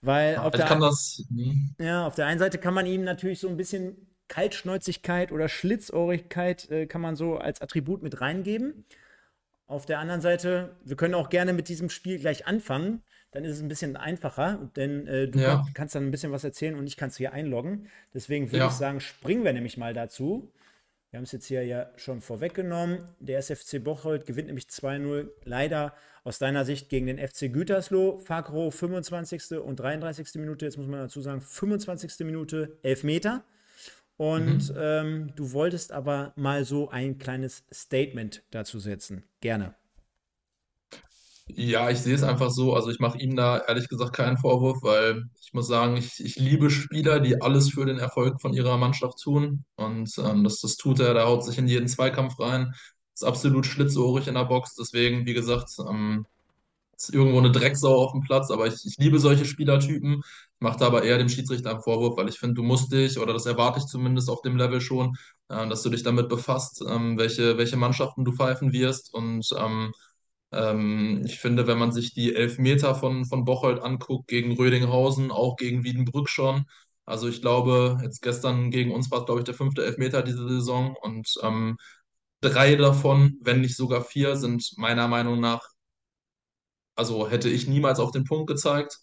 weil 0.00 0.36
auf 0.36 0.54
ich 0.54 0.64
kann 0.64 0.80
der, 0.80 0.88
das. 0.88 1.22
hm, 1.28 1.74
ja, 1.78 2.06
auf 2.06 2.14
der 2.14 2.26
einen 2.26 2.38
Seite 2.38 2.58
kann 2.58 2.74
man 2.74 2.86
ihm 2.86 3.04
natürlich 3.04 3.40
so 3.40 3.48
ein 3.48 3.56
bisschen 3.56 4.06
Kaltschnäuzigkeit 4.28 5.32
oder 5.32 5.48
Schlitzohrigkeit 5.48 6.70
äh, 6.70 6.86
kann 6.86 7.00
man 7.00 7.16
so 7.16 7.36
als 7.36 7.60
Attribut 7.60 8.02
mit 8.02 8.20
reingeben. 8.20 8.86
Auf 9.66 9.86
der 9.86 9.98
anderen 9.98 10.20
Seite, 10.20 10.76
wir 10.84 10.96
können 10.96 11.14
auch 11.14 11.30
gerne 11.30 11.52
mit 11.52 11.68
diesem 11.68 11.90
Spiel 11.90 12.18
gleich 12.18 12.46
anfangen. 12.46 13.02
Dann 13.32 13.44
ist 13.44 13.56
es 13.56 13.62
ein 13.62 13.68
bisschen 13.68 13.96
einfacher, 13.96 14.70
denn 14.76 15.06
äh, 15.06 15.28
du 15.28 15.38
Ja, 15.38 15.64
kannst 15.74 15.94
dann 15.94 16.04
ein 16.06 16.10
bisschen 16.10 16.32
was 16.32 16.42
erzählen 16.44 16.74
und 16.74 16.86
ich 16.86 16.96
kann 16.96 17.10
es 17.10 17.16
hier 17.16 17.32
einloggen. 17.32 17.86
Deswegen 18.12 18.46
würde 18.46 18.56
ich 18.66 18.72
ja. 18.72 18.76
sagen, 18.76 19.00
springen 19.00 19.44
wir 19.44 19.52
nämlich 19.52 19.76
mal 19.76 19.94
dazu. 19.94 20.50
Wir 21.10 21.18
haben 21.18 21.24
es 21.24 21.32
jetzt 21.32 21.46
hier 21.46 21.64
ja 21.64 21.90
schon 21.96 22.20
vorweggenommen. 22.20 23.00
Der 23.18 23.38
SFC 23.38 23.82
Bocholt 23.82 24.26
gewinnt 24.26 24.46
nämlich 24.46 24.66
2-0. 24.66 25.28
Leider 25.44 25.94
aus 26.22 26.38
deiner 26.38 26.64
Sicht 26.64 26.88
gegen 26.88 27.06
den 27.06 27.18
FC 27.18 27.52
Gütersloh. 27.52 28.18
Fakro 28.18 28.70
25. 28.70 29.58
und 29.60 29.76
33. 29.80 30.34
Minute. 30.36 30.64
Jetzt 30.66 30.76
muss 30.78 30.86
man 30.86 31.00
dazu 31.00 31.20
sagen, 31.20 31.40
25. 31.40 32.24
Minute, 32.26 32.78
Elfmeter. 32.82 33.44
Und 34.16 34.68
Mhm. 34.70 34.76
ähm, 34.78 35.32
du 35.34 35.52
wolltest 35.52 35.92
aber 35.92 36.32
mal 36.36 36.64
so 36.64 36.90
ein 36.90 37.18
kleines 37.18 37.64
Statement 37.72 38.42
dazu 38.50 38.78
setzen. 38.78 39.24
Gerne. 39.40 39.74
Ja, 41.56 41.90
ich 41.90 41.98
sehe 42.00 42.14
es 42.14 42.22
einfach 42.22 42.50
so. 42.50 42.74
Also 42.74 42.90
ich 42.90 42.98
mache 43.00 43.18
ihm 43.18 43.34
da 43.36 43.58
ehrlich 43.58 43.88
gesagt 43.88 44.12
keinen 44.14 44.36
Vorwurf, 44.38 44.82
weil 44.82 45.24
ich 45.42 45.52
muss 45.52 45.66
sagen, 45.68 45.96
ich, 45.96 46.20
ich 46.24 46.36
liebe 46.36 46.70
Spieler, 46.70 47.18
die 47.20 47.40
alles 47.40 47.70
für 47.70 47.86
den 47.86 47.98
Erfolg 47.98 48.40
von 48.40 48.52
ihrer 48.52 48.76
Mannschaft 48.76 49.18
tun. 49.22 49.64
Und 49.76 50.12
ähm, 50.18 50.44
das, 50.44 50.60
das 50.60 50.76
tut 50.76 51.00
er, 51.00 51.14
der 51.14 51.26
haut 51.26 51.44
sich 51.44 51.58
in 51.58 51.66
jeden 51.66 51.88
Zweikampf 51.88 52.38
rein, 52.38 52.74
ist 53.14 53.24
absolut 53.24 53.66
schlitzohrig 53.66 54.28
in 54.28 54.34
der 54.34 54.44
Box. 54.44 54.74
Deswegen, 54.76 55.26
wie 55.26 55.34
gesagt, 55.34 55.70
ähm, 55.88 56.26
ist 56.96 57.14
irgendwo 57.14 57.38
eine 57.38 57.50
Drecksau 57.52 57.94
auf 58.04 58.12
dem 58.12 58.22
Platz, 58.22 58.50
aber 58.50 58.66
ich, 58.66 58.74
ich 58.86 58.96
liebe 58.98 59.18
solche 59.18 59.44
Spielertypen. 59.46 60.22
Ich 60.22 60.60
mache 60.60 60.78
da 60.78 60.86
aber 60.86 61.02
eher 61.04 61.18
dem 61.18 61.28
Schiedsrichter 61.30 61.70
einen 61.70 61.82
Vorwurf, 61.82 62.16
weil 62.16 62.28
ich 62.28 62.38
finde, 62.38 62.54
du 62.54 62.62
musst 62.62 62.92
dich, 62.92 63.18
oder 63.18 63.32
das 63.32 63.46
erwarte 63.46 63.80
ich 63.80 63.86
zumindest 63.86 64.28
auf 64.30 64.42
dem 64.42 64.56
Level 64.56 64.80
schon, 64.80 65.16
äh, 65.48 65.68
dass 65.68 65.82
du 65.82 65.90
dich 65.90 66.02
damit 66.02 66.28
befasst, 66.28 66.82
ähm, 66.88 67.18
welche, 67.18 67.56
welche 67.58 67.76
Mannschaften 67.76 68.24
du 68.24 68.32
pfeifen 68.32 68.72
wirst. 68.72 69.14
Und 69.14 69.48
ähm, 69.58 69.92
ähm, 70.52 71.22
ich 71.24 71.40
finde, 71.40 71.66
wenn 71.66 71.78
man 71.78 71.92
sich 71.92 72.14
die 72.14 72.34
Elfmeter 72.34 72.94
von, 72.94 73.24
von 73.24 73.44
Bocholt 73.44 73.82
anguckt, 73.82 74.28
gegen 74.28 74.52
Rödinghausen, 74.56 75.30
auch 75.30 75.56
gegen 75.56 75.84
Wiedenbrück 75.84 76.28
schon. 76.28 76.64
Also 77.06 77.28
ich 77.28 77.40
glaube, 77.40 77.98
jetzt 78.02 78.22
gestern 78.22 78.70
gegen 78.70 78.92
uns 78.92 79.10
war 79.10 79.20
es, 79.20 79.26
glaube 79.26 79.40
ich, 79.40 79.44
der 79.44 79.54
fünfte 79.54 79.84
Elfmeter 79.84 80.22
diese 80.22 80.48
Saison 80.48 80.96
und 81.02 81.28
ähm, 81.42 81.76
drei 82.40 82.76
davon, 82.76 83.38
wenn 83.42 83.60
nicht 83.62 83.76
sogar 83.76 84.02
vier, 84.04 84.36
sind 84.36 84.72
meiner 84.76 85.08
Meinung 85.08 85.40
nach 85.40 85.62
also 87.00 87.28
hätte 87.30 87.48
ich 87.48 87.66
niemals 87.66 87.98
auf 88.00 88.10
den 88.12 88.24
Punkt 88.24 88.48
gezeigt. 88.48 88.98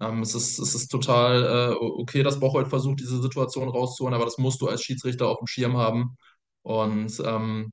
Ähm, 0.00 0.20
es 0.22 0.34
ist, 0.34 0.58
es 0.58 0.74
ist 0.74 0.88
total 0.88 1.72
äh, 1.72 1.76
okay, 1.76 2.22
dass 2.22 2.40
Bocholt 2.40 2.68
versucht, 2.68 3.00
diese 3.00 3.22
Situation 3.22 3.68
rauszuholen, 3.68 4.14
aber 4.14 4.24
das 4.24 4.38
musst 4.38 4.60
du 4.60 4.68
als 4.68 4.82
Schiedsrichter 4.82 5.28
auf 5.28 5.38
dem 5.38 5.46
Schirm 5.46 5.76
haben. 5.76 6.16
Und 6.62 7.20
ähm, 7.24 7.70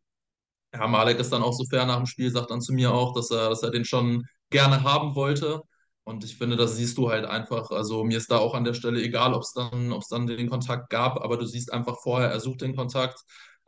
ja, 0.74 0.88
Malek 0.88 1.20
ist 1.20 1.32
dann 1.32 1.44
auch 1.44 1.54
so 1.54 1.66
fair 1.66 1.86
nach 1.86 1.98
dem 1.98 2.06
Spiel, 2.06 2.32
sagt 2.32 2.52
dann 2.52 2.62
zu 2.62 2.74
mir 2.74 2.94
auch, 2.94 3.14
dass 3.14 3.32
er, 3.32 3.50
dass 3.50 3.64
er 3.64 3.72
den 3.72 3.86
schon 3.86 4.24
gerne 4.50 4.84
haben 4.84 5.16
wollte. 5.16 5.62
Und 6.04 6.24
ich 6.26 6.38
finde, 6.38 6.58
das 6.58 6.76
siehst 6.76 6.98
du 6.98 7.10
halt 7.10 7.26
einfach. 7.26 7.70
Also 7.72 8.04
mir 8.04 8.18
ist 8.18 8.30
da 8.32 8.38
auch 8.38 8.56
an 8.56 8.66
der 8.66 8.74
Stelle 8.74 9.02
egal, 9.02 9.34
ob 9.34 9.44
es 9.44 9.54
dann, 9.54 9.94
dann 10.10 10.28
den 10.28 10.50
Kontakt 10.50 10.90
gab, 10.90 11.22
aber 11.24 11.38
du 11.38 11.46
siehst 11.46 11.72
einfach 11.72 11.98
vorher, 12.02 12.30
er 12.30 12.40
sucht 12.42 12.62
den 12.62 12.76
Kontakt. 12.76 13.20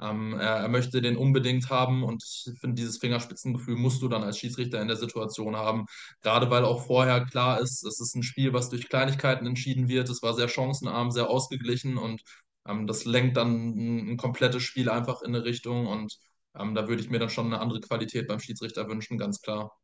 Ähm, 0.01 0.33
er, 0.37 0.57
er 0.57 0.67
möchte 0.67 1.01
den 1.01 1.15
unbedingt 1.15 1.69
haben 1.69 2.03
und 2.03 2.21
ich 2.23 2.51
finde, 2.59 2.75
dieses 2.75 2.97
Fingerspitzengefühl 2.97 3.77
musst 3.77 4.01
du 4.01 4.09
dann 4.09 4.23
als 4.23 4.37
Schiedsrichter 4.37 4.81
in 4.81 4.89
der 4.89 4.97
Situation 4.97 5.55
haben. 5.55 5.85
Gerade 6.21 6.49
weil 6.49 6.65
auch 6.65 6.85
vorher 6.85 7.25
klar 7.25 7.61
ist, 7.61 7.83
es 7.85 8.01
ist 8.01 8.13
ein 8.15 8.23
Spiel, 8.23 8.51
was 8.53 8.69
durch 8.69 8.89
Kleinigkeiten 8.89 9.45
entschieden 9.45 9.87
wird. 9.87 10.09
Es 10.09 10.21
war 10.21 10.33
sehr 10.33 10.49
chancenarm, 10.49 11.11
sehr 11.11 11.29
ausgeglichen 11.29 11.97
und 11.97 12.21
ähm, 12.67 12.87
das 12.87 13.05
lenkt 13.05 13.37
dann 13.37 13.53
ein, 13.69 14.09
ein 14.11 14.17
komplettes 14.17 14.63
Spiel 14.63 14.89
einfach 14.89 15.21
in 15.21 15.33
eine 15.35 15.45
Richtung 15.45 15.87
und 15.87 16.17
ähm, 16.57 16.75
da 16.75 16.87
würde 16.87 17.01
ich 17.01 17.09
mir 17.09 17.19
dann 17.19 17.29
schon 17.29 17.47
eine 17.47 17.59
andere 17.59 17.81
Qualität 17.81 18.27
beim 18.27 18.39
Schiedsrichter 18.39 18.87
wünschen, 18.87 19.17
ganz 19.17 19.41
klar. 19.41 19.77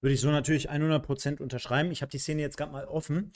Würde 0.00 0.14
ich 0.14 0.20
so 0.20 0.30
natürlich 0.30 0.70
100% 0.70 1.40
unterschreiben. 1.40 1.90
Ich 1.90 2.02
habe 2.02 2.10
die 2.10 2.18
Szene 2.18 2.42
jetzt 2.42 2.56
gerade 2.56 2.72
mal 2.72 2.86
offen. 2.86 3.32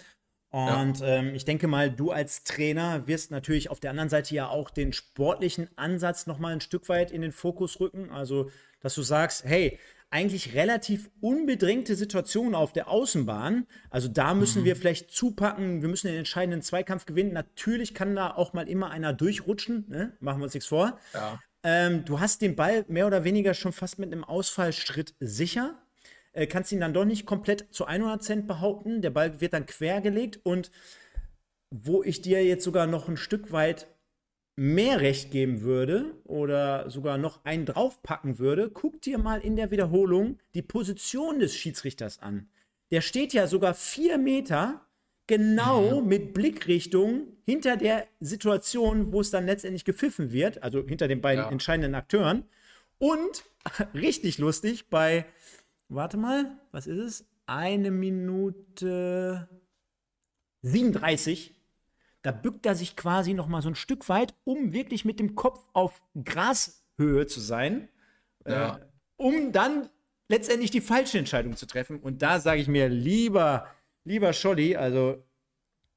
Ja, 0.53 0.81
Und 0.81 1.01
ähm, 1.03 1.35
ich 1.35 1.45
denke 1.45 1.67
mal, 1.67 1.91
du 1.91 2.11
als 2.11 2.45
Trainer 2.45 3.07
wirst 3.07 3.31
natürlich 3.31 3.71
auf 3.71 3.81
der 3.81 3.91
anderen 3.91 4.09
Seite 4.09 4.35
ja 4.35 4.49
auch 4.49 4.71
den 4.71 4.93
sportlichen 4.93 5.69
Ansatz 5.77 6.27
noch 6.27 6.39
mal 6.39 6.53
ein 6.53 6.63
Stück 6.63 6.89
weit 6.89 7.11
in 7.11 7.21
den 7.21 7.33
Fokus 7.33 7.81
rücken. 7.81 8.11
Also, 8.11 8.51
dass 8.81 8.95
du 8.95 9.03
sagst, 9.03 9.45
hey, 9.45 9.79
eigentlich 10.11 10.55
relativ 10.55 11.11
unbedrängte 11.21 11.95
Situation 11.95 12.55
auf 12.55 12.73
der 12.73 12.89
Außenbahn. 12.89 13.67
Also 13.91 14.09
da 14.09 14.33
müssen 14.33 14.65
wir 14.65 14.75
mhm. 14.75 14.79
vielleicht 14.79 15.11
zupacken, 15.11 15.83
wir 15.83 15.89
müssen 15.89 16.07
den 16.07 16.17
entscheidenden 16.17 16.63
Zweikampf 16.63 17.05
gewinnen. 17.05 17.33
Natürlich 17.33 17.93
kann 17.93 18.17
da 18.17 18.31
auch 18.31 18.55
mal 18.55 18.69
immer 18.69 18.91
einer 18.91 19.13
durchrutschen, 19.13 19.85
ne? 19.89 20.17
machen 20.21 20.41
wir 20.41 20.45
uns 20.45 20.55
nichts 20.55 20.69
vor. 20.69 20.99
ja, 21.13 21.39
Ähm, 21.65 22.05
du 22.05 22.21
hast 22.21 22.43
den 22.43 22.57
Ball 22.57 22.85
mehr 22.89 23.07
oder 23.07 23.25
weniger 23.25 23.55
schon 23.55 23.73
fast 23.73 23.99
mit 23.99 24.13
einem 24.13 24.25
Ausfallschritt 24.25 25.15
sicher. 25.21 25.81
Äh, 26.33 26.47
kannst 26.47 26.73
ihn 26.73 26.81
dann 26.81 26.95
doch 26.95 27.05
nicht 27.05 27.27
komplett 27.27 27.67
zu 27.75 27.89
100% 27.89 28.47
behaupten. 28.47 29.03
Der 29.03 29.11
Ball 29.11 29.41
wird 29.41 29.53
dann 29.53 29.67
quergelegt 29.67 30.41
und 30.45 30.71
wo 31.71 32.03
ich 32.03 32.23
dir 32.23 32.45
jetzt 32.45 32.65
sogar 32.65 32.87
noch 32.87 33.09
ein 33.09 33.17
Stück 33.17 33.53
weit 33.53 33.89
mehr 34.57 35.01
Recht 35.01 35.31
geben 35.31 35.61
würde 35.61 36.17
oder 36.25 36.91
sogar 36.91 37.17
noch 37.17 37.45
einen 37.45 37.67
draufpacken 37.67 38.39
würde, 38.39 38.71
guck 38.71 39.01
dir 39.03 39.19
mal 39.19 39.41
in 39.41 39.55
der 39.55 39.71
Wiederholung 39.71 40.39
die 40.55 40.63
Position 40.63 41.39
des 41.39 41.55
Schiedsrichters 41.55 42.21
an. 42.21 42.49
Der 42.91 43.01
steht 43.01 43.33
ja 43.33 43.47
sogar 43.47 43.75
vier 43.75 44.19
Meter 44.19 44.88
genau 45.29 46.01
mit 46.01 46.35
Blickrichtung 46.35 47.29
hinter 47.45 47.77
der 47.77 48.09
Situation, 48.19 49.13
wo 49.13 49.21
es 49.21 49.31
dann 49.31 49.47
letztendlich 49.47 49.85
gepfiffen 49.85 50.33
wird, 50.33 50.63
also 50.65 50.85
hinter 50.85 51.07
den 51.07 51.21
beiden 51.21 51.45
ja, 51.45 51.51
entscheidenden 51.51 51.95
Akteuren. 51.95 52.45
Und 52.99 53.45
richtig 53.95 54.39
lustig 54.39 54.91
bei, 54.91 55.25
warte 55.89 56.17
mal, 56.17 56.59
was 56.73 56.89
ist 56.89 56.99
es? 56.99 57.25
Eine 57.47 57.93
Minute 57.93 59.49
37 60.63 61.55
da 62.23 62.33
bückt 62.33 62.67
er 62.67 62.75
sich 62.75 62.97
quasi 62.97 63.35
noch 63.35 63.47
mal 63.47 63.63
so 63.63 63.69
ein 63.69 63.75
Stück 63.75 64.09
weit, 64.09 64.35
um 64.45 64.73
wirklich 64.73 65.05
mit 65.05 65.21
dem 65.21 65.35
Kopf 65.35 65.67
auf 65.73 66.03
Grashöhe 66.25 67.27
zu 67.27 67.41
sein, 67.41 67.89
äh, 68.45 68.53
ja, 68.53 68.81
um 69.17 69.53
dann 69.53 69.89
letztendlich 70.29 70.71
die 70.71 70.81
falsche 70.81 71.19
Entscheidung 71.19 71.57
zu 71.57 71.67
treffen. 71.67 72.01
Und 72.01 72.21
da 72.21 72.41
sage 72.41 72.61
ich 72.61 72.69
mir, 72.69 72.89
lieber, 72.89 73.67
lieber 74.05 74.33
Scholli, 74.33 74.77
also 74.77 75.23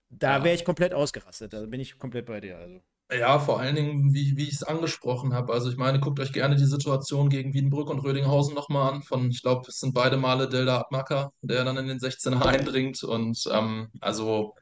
da 0.09 0.43
wäre 0.43 0.49
ja. 0.49 0.55
ich 0.55 0.65
komplett 0.65 0.93
ausgerastet. 0.93 1.53
Da 1.53 1.65
bin 1.65 1.79
ich 1.79 1.97
komplett 1.97 2.25
bei 2.25 2.41
dir. 2.41 2.57
Also. 2.57 2.81
Ja, 3.11 3.39
vor 3.39 3.59
allen 3.59 3.75
Dingen, 3.75 4.13
wie, 4.13 4.37
wie 4.37 4.43
ich 4.43 4.53
es 4.53 4.63
angesprochen 4.63 5.33
habe. 5.33 5.53
Also 5.53 5.69
ich 5.69 5.77
meine, 5.77 5.99
guckt 5.99 6.19
euch 6.19 6.31
gerne 6.31 6.55
die 6.55 6.65
Situation 6.65 7.29
gegen 7.29 7.53
Wiedenbrück 7.53 7.89
und 7.89 7.99
Rödinghausen 7.99 8.55
nochmal 8.55 8.93
an. 8.93 9.01
Von, 9.01 9.29
ich 9.29 9.41
glaube, 9.41 9.67
es 9.67 9.79
sind 9.79 9.93
beide 9.93 10.17
Male 10.17 10.47
Delda 10.47 10.79
Abmacker, 10.79 11.33
der 11.41 11.63
dann 11.65 11.77
in 11.77 11.87
den 11.87 11.99
16er 11.99 12.41
eindringt. 12.45 13.03
Und 13.03 13.43
ähm, 13.51 13.89
also 13.99 14.55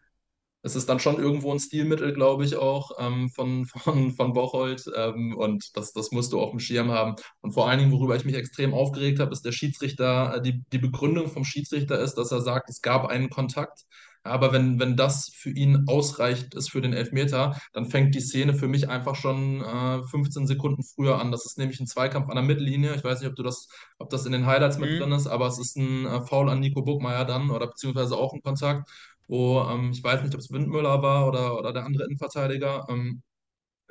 es 0.61 0.75
ist 0.75 0.89
dann 0.89 0.99
schon 0.99 1.17
irgendwo 1.17 1.51
ein 1.53 1.59
Stilmittel, 1.59 2.13
glaube 2.13 2.43
ich, 2.45 2.55
auch 2.55 2.91
ähm, 2.99 3.29
von, 3.29 3.65
von, 3.65 4.11
von 4.11 4.33
Bocholt. 4.33 4.85
Ähm, 4.95 5.35
und 5.37 5.75
das, 5.77 5.93
das 5.93 6.11
musst 6.11 6.33
du 6.33 6.39
auf 6.39 6.51
dem 6.51 6.59
Schirm 6.59 6.91
haben. 6.91 7.15
Und 7.41 7.53
vor 7.53 7.69
allen 7.69 7.79
Dingen, 7.79 7.91
worüber 7.91 8.15
ich 8.15 8.25
mich 8.25 8.35
extrem 8.35 8.73
aufgeregt 8.73 9.19
habe, 9.19 9.31
ist 9.31 9.45
der 9.45 9.51
Schiedsrichter, 9.51 10.35
äh, 10.37 10.41
die, 10.41 10.63
die 10.71 10.79
Begründung 10.79 11.29
vom 11.29 11.45
Schiedsrichter 11.45 11.99
ist, 11.99 12.15
dass 12.15 12.31
er 12.31 12.41
sagt, 12.41 12.69
es 12.69 12.81
gab 12.81 13.07
einen 13.07 13.29
Kontakt. 13.29 13.85
Aber 14.23 14.51
wenn, 14.51 14.79
wenn 14.79 14.97
das 14.97 15.29
für 15.33 15.49
ihn 15.49 15.85
ausreicht 15.87 16.53
ist 16.53 16.69
für 16.69 16.81
den 16.81 16.91
Elfmeter, 16.93 17.57
dann 17.71 17.85
fängt 17.85 18.13
die 18.15 18.19
Szene 18.19 18.53
für 18.53 18.67
mich 18.67 18.89
einfach 18.89 19.15
schon 19.15 19.61
äh, 19.61 20.03
15 20.03 20.45
Sekunden 20.45 20.83
früher 20.83 21.19
an. 21.19 21.31
Das 21.31 21.45
ist 21.45 21.57
nämlich 21.57 21.79
ein 21.79 21.87
Zweikampf 21.87 22.27
an 22.29 22.35
der 22.35 22.43
Mittellinie. 22.43 22.93
Ich 22.95 23.03
weiß 23.03 23.21
nicht, 23.21 23.29
ob 23.29 23.35
du 23.37 23.43
das, 23.43 23.69
ob 23.97 24.09
das 24.09 24.25
in 24.25 24.33
den 24.33 24.45
Highlights 24.45 24.77
mit 24.77 24.91
Mhm. 24.91 24.99
drin 24.99 25.11
ist, 25.13 25.27
aber 25.27 25.47
es 25.47 25.57
ist 25.57 25.77
ein 25.77 26.05
äh, 26.05 26.21
Foul 26.21 26.49
an 26.49 26.59
Nico 26.59 26.81
Burgmeier 26.81 27.23
dann 27.23 27.49
oder 27.49 27.67
beziehungsweise 27.67 28.17
auch 28.17 28.33
ein 28.33 28.41
Kontakt 28.41 28.89
wo 29.29 29.61
ähm, 29.69 29.91
ich 29.93 30.03
weiß 30.03 30.23
nicht, 30.23 30.35
ob 30.35 30.41
es 30.41 30.51
Windmüller 30.51 31.01
war 31.03 31.27
oder, 31.27 31.57
oder 31.59 31.73
der 31.73 31.85
andere 31.85 32.05
Innenverteidiger. 32.05 32.87
Ähm, 32.89 33.23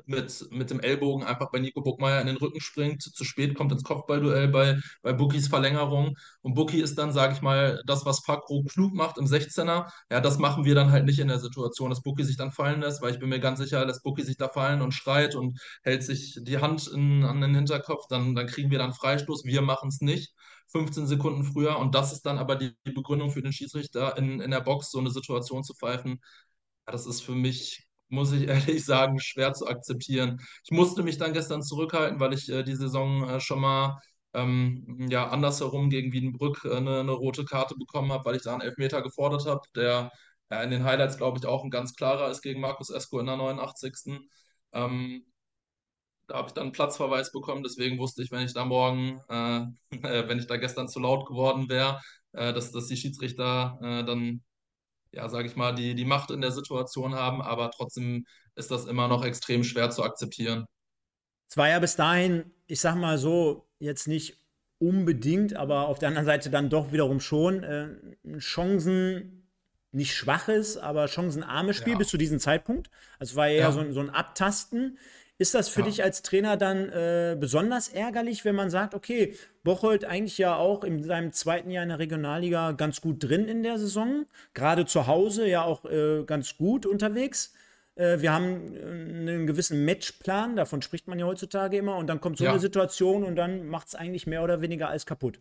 mit, 0.07 0.47
mit 0.51 0.71
dem 0.71 0.81
Ellbogen 0.81 1.25
einfach 1.25 1.51
bei 1.51 1.59
Nico 1.59 1.81
Buckmeier 1.83 2.21
in 2.21 2.27
den 2.27 2.37
Rücken 2.37 2.61
springt, 2.61 3.03
zu 3.03 3.25
spät 3.25 3.55
kommt 3.55 3.73
ins 3.73 3.83
Kopfballduell 3.85 4.49
bei, 4.49 4.79
bei 5.03 5.13
Bookies 5.13 5.49
Verlängerung. 5.49 6.17
Und 6.43 6.55
Bookie 6.55 6.81
ist 6.81 6.97
dann, 6.99 7.13
sage 7.13 7.35
ich 7.35 7.43
mal, 7.43 7.83
das, 7.87 8.05
was 8.07 8.21
Fakro 8.21 8.63
klug 8.65 8.95
macht 8.95 9.19
im 9.19 9.27
16er. 9.27 9.91
Ja, 10.11 10.21
das 10.21 10.39
machen 10.39 10.65
wir 10.65 10.75
dann 10.75 10.91
halt 10.93 11.05
nicht 11.05 11.19
in 11.19 11.29
der 11.29 11.39
Situation, 11.39 11.91
dass 11.91 12.03
Bookie 12.03 12.25
sich 12.25 12.37
dann 12.37 12.53
fallen 12.53 12.81
lässt, 12.81 13.03
weil 13.03 13.13
ich 13.13 13.19
bin 13.21 13.29
mir 13.29 13.41
ganz 13.41 13.59
sicher, 13.59 13.85
dass 13.87 14.03
Bookie 14.03 14.23
sich 14.23 14.37
da 14.37 14.49
fallen 14.49 14.83
und 14.83 14.93
schreit 14.93 15.35
und 15.35 15.59
hält 15.83 16.03
sich 16.03 16.39
die 16.41 16.59
Hand 16.59 16.87
in, 16.89 17.25
an 17.25 17.41
den 17.41 17.55
Hinterkopf, 17.55 18.07
dann, 18.09 18.35
dann 18.35 18.47
kriegen 18.47 18.71
wir 18.71 18.79
dann 18.79 18.93
Freistoß. 18.93 19.45
Wir 19.45 19.63
machen 19.63 19.89
es 19.89 20.01
nicht. 20.01 20.35
15 20.69 21.07
Sekunden 21.07 21.45
früher. 21.45 21.79
Und 21.79 21.95
das 21.95 22.13
ist 22.13 22.27
dann 22.27 22.39
aber 22.39 22.57
die, 22.57 22.75
Begründung 22.85 23.31
für 23.31 23.43
den 23.43 23.53
Schiedsrichter, 23.53 24.17
in, 24.19 24.41
in 24.41 24.51
der 24.51 24.61
Box 24.61 24.91
so 24.91 24.99
eine 24.99 25.11
Situation 25.11 25.65
zu 25.65 25.75
pfeifen. 25.75 26.21
Ja, 26.87 26.93
das 26.93 27.07
ist 27.07 27.23
für 27.23 27.35
mich 27.35 27.88
muss 28.09 28.33
ich 28.33 28.49
ehrlich 28.49 28.85
sagen, 28.85 29.19
schwer 29.21 29.53
zu 29.55 29.67
akzeptieren. 29.67 30.41
Ich 30.65 30.71
musste 30.71 31.03
mich 31.03 31.19
dann 31.19 31.33
gestern 31.33 31.63
zurückhalten, 31.63 32.21
weil 32.21 32.33
ich 32.35 32.49
äh, 32.51 32.63
die 32.65 32.77
Saison 32.77 33.29
äh, 33.29 33.41
schon 33.41 33.61
mal 33.61 34.01
ähm, 34.35 35.07
ja, 35.11 35.29
andersherum 35.29 35.91
gegen 35.91 36.13
Wiedenbrück 36.13 36.65
äh, 36.65 36.77
eine, 36.77 37.01
eine, 37.01 37.13
rote 37.13 37.45
Karte 37.45 37.75
bekommen 37.77 38.13
habe, 38.13 38.25
weil 38.25 38.37
ich 38.37 38.43
da 38.43 38.53
einen 38.53 38.63
Elfmeter 38.63 39.03
gefordert 39.03 39.47
habe, 39.47 39.63
der 39.75 40.13
ja, 40.51 40.63
in 40.63 40.71
den 40.71 40.85
Highlights, 40.85 41.17
glaube 41.19 41.39
ich, 41.39 41.47
auch 41.47 41.65
ein 41.65 41.71
ganz 41.71 41.95
klarer 41.95 42.31
ist 42.31 42.43
gegen 42.43 42.61
Markus 42.61 42.91
Esko 42.91 43.21
in 43.21 43.27
der 43.27 43.37
89. 43.37 44.21
Ähm, 44.73 45.25
da 46.27 46.37
habe 46.37 46.49
ich 46.49 46.55
dann 46.55 46.65
einen 46.65 46.73
Platzverweis 46.73 47.33
bekommen, 47.33 47.63
deswegen 47.63 47.99
wusste 47.99 48.23
ich, 48.23 48.31
wenn 48.31 48.45
ich 48.45 48.53
da 48.55 48.65
morgen, 48.65 49.21
äh, 49.29 49.67
wenn 50.29 50.39
ich 50.39 50.47
da 50.47 50.57
gestern 50.57 50.89
zu 50.89 51.01
laut 51.01 51.27
geworden 51.27 51.69
wäre, 51.69 52.01
äh, 52.33 52.53
dass, 52.53 52.71
dass 52.73 52.87
die 52.87 52.97
Schiedsrichter 52.97 53.79
äh, 53.83 54.05
dann 54.05 54.43
ja, 55.13 55.29
sage 55.29 55.49
ich 55.49 55.57
mal, 55.57 55.75
die, 55.75 55.95
die 55.95 56.05
Macht 56.05 56.31
in 56.31 56.41
der 56.41 56.53
Situation 56.53 57.15
haben, 57.15 57.41
aber 57.43 57.71
trotzdem 57.71 58.27
ist 58.55 58.71
das 58.71 58.87
immer 58.87 59.09
noch 59.09 59.25
extrem 59.25 59.65
schwer 59.65 59.91
zu 59.91 60.03
akzeptieren. 60.03 60.67
Es 61.49 61.57
war 61.57 61.69
ja 61.69 61.79
bis 61.79 61.97
dahin, 61.97 62.51
ich 62.67 62.81
sag 62.81 62.97
mal 62.97 63.19
so, 63.19 63.69
jetzt 63.79 64.07
nicht 64.07 64.39
unbedingt, 64.79 65.55
aber 65.55 65.89
auf 65.89 65.99
der 65.99 66.09
anderen 66.09 66.27
Seite 66.27 66.51
dann 66.51 66.71
doch 66.71 66.93
wiederum 66.93 67.21
schon 67.21 67.63
äh, 67.65 68.39
Chancen, 68.39 69.39
nicht 69.91 70.15
schwaches, 70.15 70.77
aber 70.77 71.09
chancenarmes 71.09 71.77
Spiel 71.77 71.95
ja. 71.95 71.99
bis 71.99 72.09
zu 72.09 72.19
diesem 72.19 72.39
Zeitpunkt. 72.39 72.91
Also 73.19 73.37
war 73.37 73.49
eher 73.49 73.61
ja. 73.61 73.73
so, 73.73 73.91
so 73.91 74.01
ein 74.01 74.11
Abtasten. 74.11 74.99
Ist 75.41 75.55
das 75.55 75.69
für 75.69 75.81
ja. 75.81 75.87
dich 75.87 76.03
als 76.03 76.23
Trainer 76.23 76.57
dann 76.57 76.89
äh, 76.89 77.37
besonders 77.39 77.89
ärgerlich, 77.89 78.45
wenn 78.45 78.57
man 78.57 78.71
sagt, 78.71 78.95
okay, 78.95 79.37
Bocholt 79.63 80.05
eigentlich 80.05 80.37
ja 80.37 80.57
auch 80.57 80.83
in 80.83 81.05
seinem 81.05 81.33
zweiten 81.33 81.71
Jahr 81.71 81.85
in 81.85 81.91
der 81.91 82.01
Regionalliga 82.01 82.73
ganz 82.73 83.01
gut 83.01 83.23
drin 83.23 83.47
in 83.47 83.63
der 83.63 83.79
Saison, 83.79 84.27
gerade 84.53 84.85
zu 84.85 85.07
Hause 85.07 85.47
ja 85.49 85.63
auch 85.63 85.85
äh, 85.85 86.25
ganz 86.25 86.57
gut 86.57 86.87
unterwegs. 86.87 87.55
Äh, 87.95 88.21
wir 88.21 88.33
haben 88.33 88.75
äh, 88.75 88.83
einen 88.83 89.47
gewissen 89.47 89.85
Matchplan, 89.85 90.57
davon 90.57 90.83
spricht 90.83 91.07
man 91.07 91.21
ja 91.21 91.27
heutzutage 91.27 91.77
immer, 91.77 91.97
und 91.97 92.09
dann 92.09 92.21
kommt 92.21 92.39
so 92.39 92.45
ja. 92.45 92.51
eine 92.51 92.61
Situation 92.61 93.23
und 93.23 93.37
dann 93.37 93.69
macht 93.69 93.89
es 93.89 93.95
eigentlich 93.95 94.27
mehr 94.27 94.43
oder 94.43 94.61
weniger 94.61 94.89
alles 94.89 95.07
kaputt. 95.07 95.41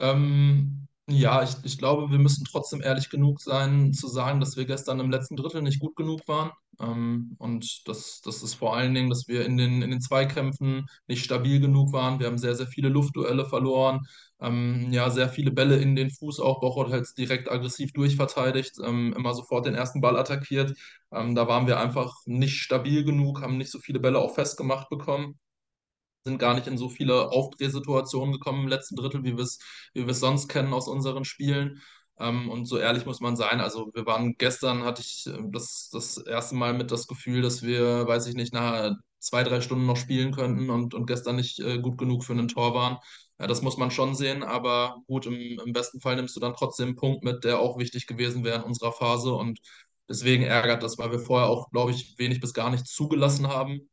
Ähm, 0.00 0.86
ja, 1.06 1.42
ich, 1.42 1.54
ich 1.64 1.78
glaube, 1.78 2.10
wir 2.10 2.18
müssen 2.18 2.44
trotzdem 2.44 2.82
ehrlich 2.82 3.10
genug 3.10 3.40
sein, 3.40 3.92
zu 3.92 4.08
sagen, 4.08 4.40
dass 4.40 4.56
wir 4.56 4.64
gestern 4.66 5.00
im 5.00 5.10
letzten 5.10 5.36
Drittel 5.36 5.62
nicht 5.62 5.80
gut 5.80 5.96
genug 5.96 6.26
waren. 6.28 6.52
Ähm, 6.80 7.34
und 7.38 7.88
das, 7.88 8.20
das 8.22 8.42
ist 8.42 8.54
vor 8.54 8.76
allen 8.76 8.94
Dingen, 8.94 9.10
dass 9.10 9.28
wir 9.28 9.44
in 9.44 9.56
den, 9.56 9.82
in 9.82 9.90
den 9.90 10.00
Zweikämpfen 10.00 10.86
nicht 11.06 11.24
stabil 11.24 11.60
genug 11.60 11.92
waren. 11.92 12.20
Wir 12.20 12.26
haben 12.26 12.38
sehr, 12.38 12.54
sehr 12.54 12.66
viele 12.66 12.88
Luftduelle 12.88 13.44
verloren. 13.46 14.06
Ähm, 14.40 14.92
ja, 14.92 15.10
sehr 15.10 15.28
viele 15.28 15.50
Bälle 15.50 15.76
in 15.78 15.96
den 15.96 16.10
Fuß. 16.10 16.40
Auch 16.40 16.60
Bocholt 16.60 16.92
halt 16.92 17.06
direkt 17.18 17.50
aggressiv 17.50 17.92
durchverteidigt, 17.92 18.74
ähm, 18.84 19.12
immer 19.16 19.34
sofort 19.34 19.66
den 19.66 19.74
ersten 19.74 20.00
Ball 20.00 20.16
attackiert. 20.16 20.76
Ähm, 21.12 21.34
da 21.34 21.48
waren 21.48 21.66
wir 21.66 21.80
einfach 21.80 22.14
nicht 22.26 22.58
stabil 22.60 23.04
genug, 23.04 23.42
haben 23.42 23.58
nicht 23.58 23.70
so 23.70 23.78
viele 23.80 24.00
Bälle 24.00 24.18
auch 24.20 24.34
festgemacht 24.34 24.88
bekommen 24.88 25.38
sind 26.24 26.38
gar 26.38 26.54
nicht 26.54 26.66
in 26.66 26.78
so 26.78 26.88
viele 26.88 27.30
Aufdrehsituationen 27.30 28.32
gekommen 28.32 28.64
im 28.64 28.68
letzten 28.68 28.96
Drittel, 28.96 29.24
wie 29.24 29.36
wir 29.36 29.44
es 29.44 29.58
wie 29.94 30.02
wir 30.04 30.10
es 30.10 30.20
sonst 30.20 30.48
kennen 30.48 30.72
aus 30.74 30.88
unseren 30.88 31.24
Spielen. 31.24 31.80
Ähm, 32.20 32.50
und 32.50 32.66
so 32.66 32.78
ehrlich 32.78 33.06
muss 33.06 33.20
man 33.20 33.36
sein. 33.36 33.60
Also 33.60 33.90
wir 33.94 34.06
waren 34.06 34.36
gestern, 34.38 34.82
hatte 34.84 35.02
ich 35.02 35.26
äh, 35.26 35.38
das, 35.50 35.88
das 35.92 36.18
erste 36.18 36.54
Mal 36.56 36.74
mit 36.74 36.90
das 36.90 37.06
Gefühl, 37.06 37.42
dass 37.42 37.62
wir, 37.62 38.06
weiß 38.06 38.26
ich 38.26 38.34
nicht, 38.34 38.52
nach 38.52 38.92
zwei, 39.20 39.44
drei 39.44 39.60
Stunden 39.60 39.86
noch 39.86 39.96
spielen 39.96 40.32
könnten 40.32 40.70
und, 40.70 40.94
und 40.94 41.06
gestern 41.06 41.36
nicht 41.36 41.60
äh, 41.60 41.78
gut 41.80 41.98
genug 41.98 42.24
für 42.24 42.32
einen 42.32 42.48
Tor 42.48 42.74
waren. 42.74 42.98
Ja, 43.38 43.46
das 43.46 43.62
muss 43.62 43.76
man 43.76 43.90
schon 43.92 44.14
sehen, 44.16 44.42
aber 44.42 44.96
gut, 45.06 45.26
im, 45.26 45.60
im 45.64 45.72
besten 45.72 46.00
Fall 46.00 46.16
nimmst 46.16 46.34
du 46.36 46.40
dann 46.40 46.54
trotzdem 46.54 46.88
einen 46.88 46.96
Punkt 46.96 47.22
mit, 47.24 47.44
der 47.44 47.60
auch 47.60 47.78
wichtig 47.78 48.06
gewesen 48.06 48.42
wäre 48.44 48.56
in 48.58 48.62
unserer 48.64 48.92
Phase 48.92 49.32
und 49.32 49.60
deswegen 50.08 50.42
ärgert 50.42 50.82
das, 50.82 50.98
weil 50.98 51.12
wir 51.12 51.20
vorher 51.20 51.48
auch, 51.48 51.70
glaube 51.70 51.92
ich, 51.92 52.18
wenig 52.18 52.40
bis 52.40 52.52
gar 52.54 52.70
nicht 52.70 52.86
zugelassen 52.86 53.46
haben. 53.48 53.88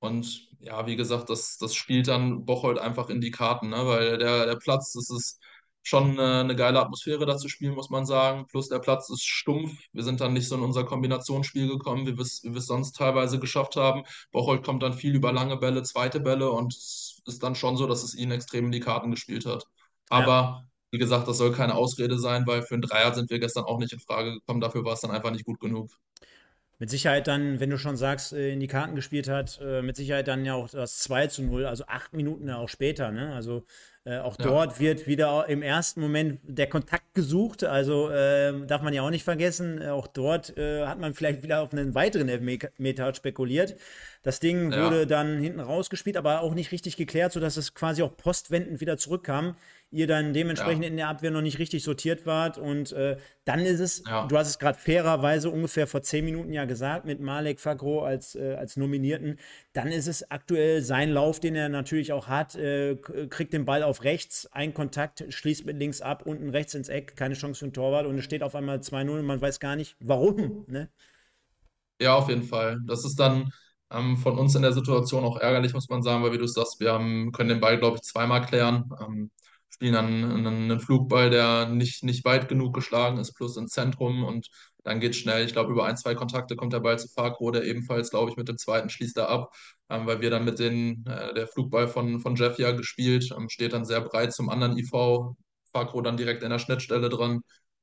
Und 0.00 0.48
ja, 0.60 0.86
wie 0.86 0.96
gesagt, 0.96 1.28
das, 1.30 1.58
das 1.58 1.74
spielt 1.74 2.08
dann 2.08 2.44
Bocholt 2.44 2.78
einfach 2.78 3.10
in 3.10 3.20
die 3.20 3.30
Karten, 3.30 3.70
ne? 3.70 3.86
weil 3.86 4.18
der, 4.18 4.46
der 4.46 4.56
Platz, 4.56 4.92
das 4.92 5.10
ist 5.10 5.40
schon 5.88 6.18
eine, 6.18 6.40
eine 6.40 6.54
geile 6.54 6.80
Atmosphäre 6.80 7.24
da 7.24 7.36
zu 7.38 7.48
spielen, 7.48 7.74
muss 7.74 7.88
man 7.88 8.04
sagen. 8.04 8.46
Plus 8.46 8.68
der 8.68 8.78
Platz 8.78 9.08
ist 9.08 9.24
stumpf. 9.24 9.72
Wir 9.92 10.04
sind 10.04 10.20
dann 10.20 10.34
nicht 10.34 10.48
so 10.48 10.56
in 10.56 10.62
unser 10.62 10.84
Kombinationsspiel 10.84 11.66
gekommen, 11.68 12.06
wie 12.06 12.16
wir 12.16 12.22
es 12.22 12.42
wie 12.44 12.50
wir 12.50 12.58
es 12.58 12.66
sonst 12.66 12.96
teilweise 12.96 13.38
geschafft 13.38 13.76
haben. 13.76 14.04
Bocholt 14.30 14.64
kommt 14.64 14.82
dann 14.82 14.92
viel 14.92 15.14
über 15.14 15.32
lange 15.32 15.56
Bälle, 15.56 15.82
zweite 15.82 16.20
Bälle 16.20 16.50
und 16.50 16.74
es 16.74 17.22
ist 17.26 17.42
dann 17.42 17.54
schon 17.54 17.76
so, 17.76 17.86
dass 17.86 18.02
es 18.04 18.14
ihnen 18.14 18.32
extrem 18.32 18.66
in 18.66 18.72
die 18.72 18.80
Karten 18.80 19.10
gespielt 19.10 19.46
hat. 19.46 19.64
Aber 20.10 20.32
ja. 20.32 20.64
wie 20.90 20.98
gesagt, 20.98 21.26
das 21.26 21.38
soll 21.38 21.52
keine 21.52 21.74
Ausrede 21.74 22.18
sein, 22.18 22.46
weil 22.46 22.62
für 22.62 22.74
einen 22.74 22.82
Dreier 22.82 23.14
sind 23.14 23.30
wir 23.30 23.38
gestern 23.38 23.64
auch 23.64 23.78
nicht 23.78 23.92
in 23.92 24.00
Frage 24.00 24.34
gekommen. 24.34 24.60
Dafür 24.60 24.84
war 24.84 24.92
es 24.92 25.00
dann 25.00 25.10
einfach 25.10 25.30
nicht 25.30 25.46
gut 25.46 25.60
genug 25.60 25.90
mit 26.78 26.90
Sicherheit 26.90 27.26
dann, 27.26 27.58
wenn 27.60 27.70
du 27.70 27.78
schon 27.78 27.96
sagst, 27.96 28.32
äh, 28.32 28.52
in 28.52 28.60
die 28.60 28.68
Karten 28.68 28.94
gespielt 28.94 29.28
hat, 29.28 29.60
äh, 29.60 29.82
mit 29.82 29.96
Sicherheit 29.96 30.28
dann 30.28 30.44
ja 30.44 30.54
auch 30.54 30.68
das 30.68 30.98
2 30.98 31.26
zu 31.26 31.42
0, 31.42 31.66
also 31.66 31.84
acht 31.86 32.12
Minuten 32.12 32.48
auch 32.50 32.68
später. 32.68 33.10
Ne? 33.10 33.34
Also 33.34 33.64
äh, 34.08 34.18
auch 34.20 34.38
ja. 34.38 34.46
dort 34.46 34.80
wird 34.80 35.06
wieder 35.06 35.46
im 35.48 35.60
ersten 35.60 36.00
Moment 36.00 36.40
der 36.42 36.66
Kontakt 36.66 37.12
gesucht. 37.12 37.62
Also 37.62 38.08
äh, 38.08 38.54
darf 38.66 38.80
man 38.80 38.94
ja 38.94 39.02
auch 39.02 39.10
nicht 39.10 39.24
vergessen, 39.24 39.86
auch 39.86 40.06
dort 40.06 40.56
äh, 40.56 40.86
hat 40.86 40.98
man 40.98 41.12
vielleicht 41.12 41.42
wieder 41.42 41.60
auf 41.60 41.72
einen 41.72 41.94
weiteren 41.94 42.28
Elfmeter 42.28 43.14
spekuliert. 43.14 43.76
Das 44.22 44.40
Ding 44.40 44.72
ja. 44.72 44.84
wurde 44.84 45.06
dann 45.06 45.38
hinten 45.38 45.60
rausgespielt, 45.60 46.16
aber 46.16 46.40
auch 46.40 46.54
nicht 46.54 46.72
richtig 46.72 46.96
geklärt, 46.96 47.32
sodass 47.32 47.58
es 47.58 47.74
quasi 47.74 48.02
auch 48.02 48.16
postwendend 48.16 48.80
wieder 48.80 48.96
zurückkam 48.96 49.56
ihr 49.90 50.06
dann 50.06 50.34
dementsprechend 50.34 50.84
ja. 50.84 50.90
in 50.90 50.96
der 50.96 51.08
Abwehr 51.08 51.30
noch 51.30 51.40
nicht 51.40 51.58
richtig 51.58 51.82
sortiert 51.82 52.26
wart. 52.26 52.58
Und 52.58 52.92
äh, 52.92 53.16
dann 53.44 53.60
ist 53.60 53.80
es, 53.80 54.02
ja. 54.06 54.26
du 54.26 54.36
hast 54.36 54.48
es 54.48 54.58
gerade 54.58 54.78
fairerweise 54.78 55.50
ungefähr 55.50 55.86
vor 55.86 56.02
zehn 56.02 56.24
Minuten 56.24 56.52
ja 56.52 56.66
gesagt, 56.66 57.06
mit 57.06 57.20
Malek 57.20 57.58
Fagro 57.58 58.02
als, 58.02 58.34
äh, 58.34 58.54
als 58.54 58.76
Nominierten, 58.76 59.38
dann 59.72 59.88
ist 59.88 60.06
es 60.06 60.30
aktuell 60.30 60.82
sein 60.82 61.10
Lauf, 61.10 61.40
den 61.40 61.54
er 61.54 61.68
natürlich 61.68 62.12
auch 62.12 62.28
hat, 62.28 62.54
äh, 62.54 62.96
kriegt 62.96 63.52
den 63.52 63.64
Ball 63.64 63.82
auf 63.82 64.04
rechts, 64.04 64.46
ein 64.52 64.74
Kontakt, 64.74 65.24
schließt 65.28 65.64
mit 65.64 65.78
links 65.78 66.00
ab, 66.02 66.24
unten 66.26 66.50
rechts 66.50 66.74
ins 66.74 66.88
Eck, 66.88 67.16
keine 67.16 67.34
Chance 67.34 67.60
für 67.60 67.66
den 67.66 67.72
Torwart 67.72 68.06
und 68.06 68.18
es 68.18 68.24
steht 68.24 68.42
auf 68.42 68.54
einmal 68.54 68.78
2-0 68.78 69.18
und 69.18 69.26
man 69.26 69.40
weiß 69.40 69.58
gar 69.60 69.76
nicht, 69.76 69.96
warum. 70.00 70.64
Ne? 70.68 70.90
Ja, 72.00 72.14
auf 72.14 72.28
jeden 72.28 72.42
Fall. 72.42 72.78
Das 72.86 73.04
ist 73.04 73.18
dann 73.18 73.50
ähm, 73.90 74.18
von 74.18 74.38
uns 74.38 74.54
in 74.54 74.62
der 74.62 74.72
Situation 74.72 75.24
auch 75.24 75.38
ärgerlich, 75.38 75.72
muss 75.72 75.88
man 75.88 76.02
sagen, 76.02 76.22
weil 76.22 76.32
wie 76.32 76.38
du 76.38 76.46
sagst, 76.46 76.78
wir 76.78 76.92
haben, 76.92 77.32
können 77.32 77.48
den 77.48 77.60
Ball, 77.60 77.78
glaube 77.78 77.96
ich, 77.96 78.02
zweimal 78.02 78.44
klären. 78.44 78.90
Ähm, 79.00 79.30
spielen 79.78 79.94
dann 79.94 80.46
einen, 80.46 80.80
Flugball, 80.80 81.30
der 81.30 81.68
nicht, 81.68 82.02
nicht 82.02 82.24
weit 82.24 82.48
genug 82.48 82.74
geschlagen 82.74 83.18
ist, 83.18 83.34
plus 83.34 83.56
ins 83.56 83.70
Zentrum 83.70 84.24
und 84.24 84.48
dann 84.82 84.98
geht 84.98 85.12
es 85.12 85.18
schnell. 85.18 85.44
Ich 85.44 85.52
glaube, 85.52 85.70
über 85.70 85.84
ein, 85.84 85.96
zwei 85.96 86.16
Kontakte 86.16 86.56
kommt 86.56 86.72
der 86.72 86.80
Ball 86.80 86.98
zu 86.98 87.06
Farkro, 87.08 87.52
der 87.52 87.62
ebenfalls, 87.64 88.10
glaube 88.10 88.30
ich, 88.32 88.36
mit 88.36 88.48
dem 88.48 88.58
zweiten 88.58 88.90
schließt 88.90 89.16
er 89.18 89.28
ab, 89.28 89.54
ähm, 89.88 90.04
weil 90.06 90.20
wir 90.20 90.30
dann 90.30 90.44
mit 90.44 90.58
den, 90.58 91.06
äh, 91.06 91.32
der 91.32 91.46
Flugball 91.46 91.86
von, 91.86 92.18
von 92.18 92.34
Jeff 92.34 92.58
ja 92.58 92.72
gespielt, 92.72 93.30
ähm, 93.36 93.48
steht 93.48 93.72
dann 93.72 93.84
sehr 93.84 94.00
breit 94.00 94.32
zum 94.32 94.48
anderen 94.48 94.76
IV, 94.76 95.36
Farkro 95.72 96.00
dann 96.00 96.16
direkt 96.16 96.42
in 96.42 96.50
der 96.50 96.58
Schnittstelle 96.58 97.08
dran. 97.08 97.42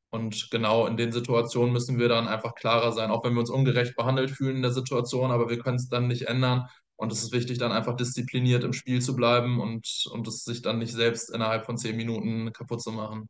Und 0.09 0.49
genau 0.51 0.87
in 0.87 0.97
den 0.97 1.13
Situationen 1.13 1.71
müssen 1.71 1.97
wir 1.97 2.09
dann 2.09 2.27
einfach 2.27 2.55
klarer 2.55 2.91
sein, 2.91 3.09
auch 3.09 3.23
wenn 3.23 3.33
wir 3.33 3.39
uns 3.39 3.49
ungerecht 3.49 3.95
behandelt 3.95 4.31
fühlen 4.31 4.57
in 4.57 4.61
der 4.61 4.71
Situation, 4.71 5.31
aber 5.31 5.49
wir 5.49 5.59
können 5.59 5.77
es 5.77 5.87
dann 5.87 6.07
nicht 6.07 6.23
ändern. 6.27 6.67
Und 6.97 7.11
es 7.11 7.23
ist 7.23 7.33
wichtig, 7.33 7.57
dann 7.57 7.71
einfach 7.71 7.95
diszipliniert 7.95 8.63
im 8.63 8.73
Spiel 8.73 9.01
zu 9.01 9.15
bleiben 9.15 9.59
und, 9.59 10.05
und 10.11 10.27
es 10.27 10.45
sich 10.45 10.61
dann 10.61 10.79
nicht 10.79 10.93
selbst 10.93 11.29
innerhalb 11.29 11.65
von 11.65 11.77
zehn 11.77 11.97
Minuten 11.97 12.53
kaputt 12.53 12.81
zu 12.81 12.91
machen. 12.91 13.27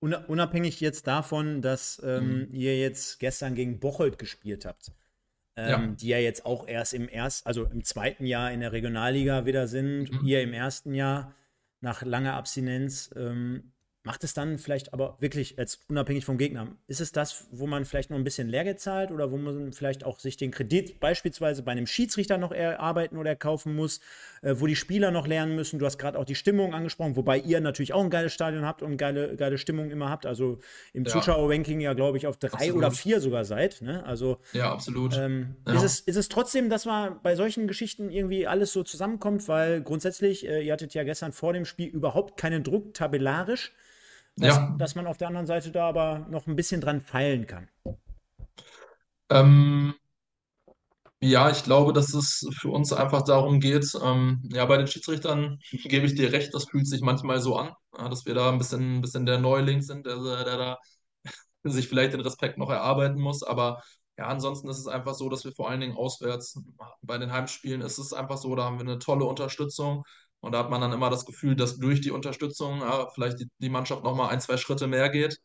Unabhängig 0.00 0.80
jetzt 0.80 1.08
davon, 1.08 1.60
dass 1.60 2.00
ähm, 2.04 2.42
mhm. 2.42 2.54
ihr 2.54 2.78
jetzt 2.78 3.18
gestern 3.18 3.56
gegen 3.56 3.80
Bocholt 3.80 4.16
gespielt 4.18 4.64
habt, 4.64 4.92
ähm, 5.56 5.68
ja. 5.68 5.86
die 5.88 6.08
ja 6.08 6.18
jetzt 6.18 6.46
auch 6.46 6.68
erst 6.68 6.94
im 6.94 7.08
ersten, 7.08 7.48
also 7.48 7.64
im 7.64 7.82
zweiten 7.82 8.24
Jahr 8.24 8.52
in 8.52 8.60
der 8.60 8.70
Regionalliga 8.70 9.44
wieder 9.44 9.66
sind, 9.66 10.12
mhm. 10.12 10.24
ihr 10.24 10.40
im 10.40 10.52
ersten 10.52 10.94
Jahr 10.94 11.34
nach 11.80 12.02
langer 12.02 12.34
Abstinenz. 12.34 13.10
Ähm, 13.16 13.72
Macht 14.08 14.24
es 14.24 14.32
dann 14.32 14.56
vielleicht 14.56 14.94
aber 14.94 15.18
wirklich 15.20 15.56
jetzt 15.58 15.80
unabhängig 15.90 16.24
vom 16.24 16.38
Gegner, 16.38 16.68
ist 16.86 17.02
es 17.02 17.12
das, 17.12 17.46
wo 17.50 17.66
man 17.66 17.84
vielleicht 17.84 18.08
noch 18.08 18.16
ein 18.16 18.24
bisschen 18.24 18.48
Lehrgeld 18.48 18.80
zahlt 18.80 19.10
oder 19.10 19.30
wo 19.30 19.36
man 19.36 19.74
vielleicht 19.74 20.02
auch 20.02 20.18
sich 20.18 20.38
den 20.38 20.50
Kredit 20.50 20.98
beispielsweise 20.98 21.62
bei 21.62 21.72
einem 21.72 21.86
Schiedsrichter 21.86 22.38
noch 22.38 22.50
erarbeiten 22.50 23.18
oder 23.18 23.28
erkaufen 23.28 23.76
muss, 23.76 24.00
äh, 24.40 24.54
wo 24.56 24.66
die 24.66 24.76
Spieler 24.76 25.10
noch 25.10 25.26
lernen 25.26 25.54
müssen? 25.56 25.78
Du 25.78 25.84
hast 25.84 25.98
gerade 25.98 26.18
auch 26.18 26.24
die 26.24 26.36
Stimmung 26.36 26.72
angesprochen, 26.72 27.16
wobei 27.16 27.36
ihr 27.36 27.60
natürlich 27.60 27.92
auch 27.92 28.02
ein 28.02 28.08
geiles 28.08 28.32
Stadion 28.32 28.64
habt 28.64 28.82
und 28.82 28.96
geile, 28.96 29.36
geile 29.36 29.58
Stimmung 29.58 29.90
immer 29.90 30.08
habt. 30.08 30.24
Also 30.24 30.58
im 30.94 31.04
ja. 31.04 31.10
Zuschauerranking 31.10 31.80
ja, 31.80 31.92
glaube 31.92 32.16
ich, 32.16 32.26
auf 32.26 32.38
drei 32.38 32.48
absolut. 32.48 32.76
oder 32.76 32.90
vier 32.90 33.20
sogar 33.20 33.44
seid. 33.44 33.82
Ne? 33.82 34.02
Also, 34.06 34.38
ja, 34.54 34.72
absolut. 34.72 35.18
Ähm, 35.18 35.56
ja. 35.66 35.74
Ist, 35.74 35.82
es, 35.82 36.00
ist 36.00 36.16
es 36.16 36.30
trotzdem, 36.30 36.70
dass 36.70 36.86
man 36.86 37.20
bei 37.22 37.36
solchen 37.36 37.68
Geschichten 37.68 38.08
irgendwie 38.08 38.46
alles 38.46 38.72
so 38.72 38.82
zusammenkommt, 38.84 39.48
weil 39.48 39.82
grundsätzlich, 39.82 40.48
äh, 40.48 40.62
ihr 40.62 40.72
hattet 40.72 40.94
ja 40.94 41.04
gestern 41.04 41.32
vor 41.32 41.52
dem 41.52 41.66
Spiel 41.66 41.88
überhaupt 41.88 42.38
keinen 42.38 42.64
Druck 42.64 42.94
tabellarisch 42.94 43.74
dass, 44.38 44.56
ja. 44.56 44.74
dass 44.78 44.94
man 44.94 45.06
auf 45.06 45.16
der 45.16 45.28
anderen 45.28 45.46
Seite 45.46 45.70
da 45.70 45.88
aber 45.88 46.26
noch 46.30 46.46
ein 46.46 46.56
bisschen 46.56 46.80
dran 46.80 47.00
feilen 47.00 47.46
kann. 47.46 47.68
Ähm, 49.30 49.94
ja, 51.20 51.50
ich 51.50 51.64
glaube, 51.64 51.92
dass 51.92 52.14
es 52.14 52.48
für 52.60 52.70
uns 52.70 52.92
einfach 52.92 53.22
darum 53.22 53.58
geht, 53.58 53.92
ähm, 54.02 54.40
ja, 54.52 54.64
bei 54.66 54.76
den 54.76 54.86
Schiedsrichtern 54.86 55.58
gebe 55.84 56.06
ich 56.06 56.14
dir 56.14 56.32
recht, 56.32 56.54
das 56.54 56.68
fühlt 56.68 56.86
sich 56.86 57.00
manchmal 57.00 57.40
so 57.40 57.56
an, 57.56 57.72
dass 57.92 58.24
wir 58.24 58.34
da 58.34 58.50
ein 58.50 58.58
bisschen, 58.58 58.98
ein 58.98 59.00
bisschen 59.00 59.26
der 59.26 59.38
Neuling 59.38 59.82
sind, 59.82 60.06
der, 60.06 60.16
der 60.16 60.56
da 60.56 60.78
sich 61.64 61.88
vielleicht 61.88 62.12
den 62.12 62.20
Respekt 62.20 62.56
noch 62.56 62.70
erarbeiten 62.70 63.20
muss, 63.20 63.42
aber 63.42 63.82
ja, 64.16 64.26
ansonsten 64.26 64.68
ist 64.68 64.78
es 64.78 64.88
einfach 64.88 65.14
so, 65.14 65.28
dass 65.28 65.44
wir 65.44 65.52
vor 65.52 65.70
allen 65.70 65.80
Dingen 65.80 65.96
auswärts 65.96 66.60
bei 67.02 67.18
den 67.18 67.32
Heimspielen 67.32 67.82
ist 67.82 67.98
es 67.98 68.12
einfach 68.12 68.36
so, 68.36 68.54
da 68.56 68.64
haben 68.64 68.78
wir 68.78 68.86
eine 68.86 68.98
tolle 68.98 69.24
Unterstützung. 69.24 70.04
Und 70.40 70.52
da 70.52 70.60
hat 70.60 70.70
man 70.70 70.80
dann 70.80 70.92
immer 70.92 71.10
das 71.10 71.26
Gefühl, 71.26 71.56
dass 71.56 71.78
durch 71.78 72.00
die 72.00 72.10
Unterstützung 72.10 72.80
ja, 72.80 73.08
vielleicht 73.14 73.40
die, 73.40 73.48
die 73.58 73.70
Mannschaft 73.70 74.04
nochmal 74.04 74.30
ein, 74.30 74.40
zwei 74.40 74.56
Schritte 74.56 74.86
mehr 74.86 75.08
geht. 75.10 75.40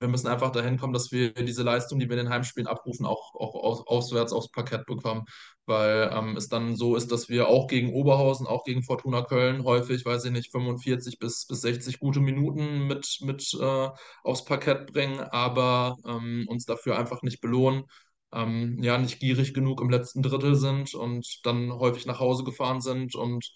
Wir 0.00 0.08
müssen 0.08 0.26
einfach 0.26 0.50
dahin 0.50 0.78
kommen, 0.78 0.92
dass 0.92 1.12
wir 1.12 1.32
diese 1.32 1.62
Leistung, 1.62 2.00
die 2.00 2.08
wir 2.08 2.18
in 2.18 2.24
den 2.24 2.34
Heimspielen 2.34 2.66
abrufen, 2.66 3.06
auch, 3.06 3.34
auch 3.36 3.54
aus, 3.54 3.86
auswärts 3.86 4.32
aufs 4.32 4.50
Parkett 4.50 4.84
bekommen. 4.84 5.26
Weil 5.64 6.10
ähm, 6.12 6.36
es 6.36 6.48
dann 6.48 6.74
so 6.74 6.96
ist, 6.96 7.12
dass 7.12 7.28
wir 7.28 7.46
auch 7.46 7.68
gegen 7.68 7.92
Oberhausen, 7.92 8.48
auch 8.48 8.64
gegen 8.64 8.82
Fortuna 8.82 9.22
Köln 9.22 9.62
häufig, 9.62 10.04
weiß 10.04 10.24
ich 10.24 10.32
nicht, 10.32 10.50
45 10.50 11.20
bis, 11.20 11.46
bis 11.46 11.60
60 11.60 12.00
gute 12.00 12.18
Minuten 12.18 12.88
mit, 12.88 13.18
mit 13.20 13.54
äh, 13.60 13.90
aufs 14.24 14.44
Parkett 14.44 14.92
bringen, 14.92 15.20
aber 15.20 15.96
ähm, 16.04 16.46
uns 16.48 16.64
dafür 16.64 16.98
einfach 16.98 17.22
nicht 17.22 17.40
belohnen. 17.40 17.84
Ähm, 18.32 18.82
ja, 18.82 18.98
nicht 18.98 19.20
gierig 19.20 19.54
genug 19.54 19.80
im 19.80 19.90
letzten 19.90 20.22
Drittel 20.22 20.56
sind 20.56 20.94
und 20.94 21.26
dann 21.44 21.72
häufig 21.72 22.06
nach 22.06 22.18
Hause 22.18 22.42
gefahren 22.44 22.80
sind 22.80 23.14
und 23.14 23.52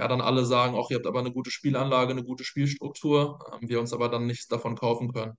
ja, 0.00 0.08
dann 0.08 0.22
alle 0.22 0.46
sagen, 0.46 0.74
auch 0.76 0.90
ihr 0.90 0.96
habt 0.96 1.06
aber 1.06 1.20
eine 1.20 1.32
gute 1.32 1.50
Spielanlage, 1.50 2.12
eine 2.12 2.24
gute 2.24 2.44
Spielstruktur, 2.44 3.38
ähm, 3.52 3.68
wir 3.68 3.80
uns 3.80 3.92
aber 3.92 4.08
dann 4.08 4.26
nichts 4.26 4.48
davon 4.48 4.74
kaufen 4.76 5.12
können. 5.12 5.34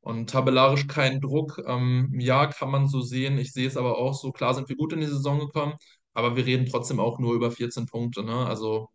Und 0.00 0.30
tabellarisch 0.30 0.86
kein 0.88 1.20
Druck. 1.20 1.62
Ähm, 1.66 2.12
ja, 2.20 2.46
kann 2.48 2.70
man 2.70 2.88
so 2.88 3.02
sehen. 3.02 3.38
Ich 3.38 3.52
sehe 3.52 3.68
es 3.68 3.76
aber 3.76 3.98
auch 3.98 4.14
so. 4.14 4.32
Klar 4.32 4.54
sind 4.54 4.68
wir 4.68 4.76
gut 4.76 4.92
in 4.92 5.00
die 5.00 5.06
Saison 5.06 5.38
gekommen, 5.40 5.74
aber 6.14 6.36
wir 6.36 6.46
reden 6.46 6.66
trotzdem 6.66 7.00
auch 7.00 7.18
nur 7.20 7.34
über 7.34 7.50
14 7.52 7.86
Punkte. 7.86 8.24
Ne? 8.24 8.46
Also 8.46 8.88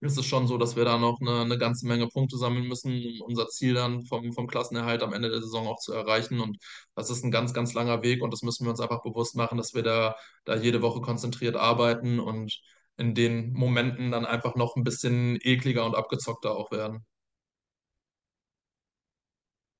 ist 0.00 0.18
es 0.18 0.26
schon 0.26 0.46
so, 0.48 0.58
dass 0.58 0.76
wir 0.76 0.84
da 0.84 0.98
noch 0.98 1.20
eine, 1.20 1.42
eine 1.42 1.58
ganze 1.58 1.86
Menge 1.86 2.08
Punkte 2.08 2.36
sammeln 2.36 2.68
müssen, 2.68 2.92
um 2.92 3.28
unser 3.28 3.48
Ziel 3.48 3.74
dann 3.74 4.04
vom, 4.06 4.32
vom 4.32 4.48
Klassenerhalt 4.48 5.02
am 5.02 5.12
Ende 5.14 5.30
der 5.30 5.40
Saison 5.42 5.66
auch 5.68 5.78
zu 5.78 5.92
erreichen. 5.94 6.40
Und 6.40 6.58
das 6.94 7.10
ist 7.10 7.24
ein 7.24 7.30
ganz, 7.30 7.54
ganz 7.54 7.72
langer 7.74 8.02
Weg 8.02 8.22
und 8.22 8.32
das 8.32 8.42
müssen 8.42 8.66
wir 8.66 8.70
uns 8.70 8.80
einfach 8.80 9.02
bewusst 9.02 9.36
machen, 9.36 9.58
dass 9.58 9.74
wir 9.74 9.82
da, 9.82 10.16
da 10.44 10.56
jede 10.56 10.82
Woche 10.82 11.00
konzentriert 11.00 11.56
arbeiten 11.56 12.20
und 12.20 12.60
in 12.96 13.14
den 13.14 13.52
Momenten 13.52 14.10
dann 14.10 14.26
einfach 14.26 14.54
noch 14.54 14.76
ein 14.76 14.84
bisschen 14.84 15.38
ekliger 15.42 15.84
und 15.86 15.94
abgezockter 15.94 16.56
auch 16.56 16.70
werden. 16.70 17.04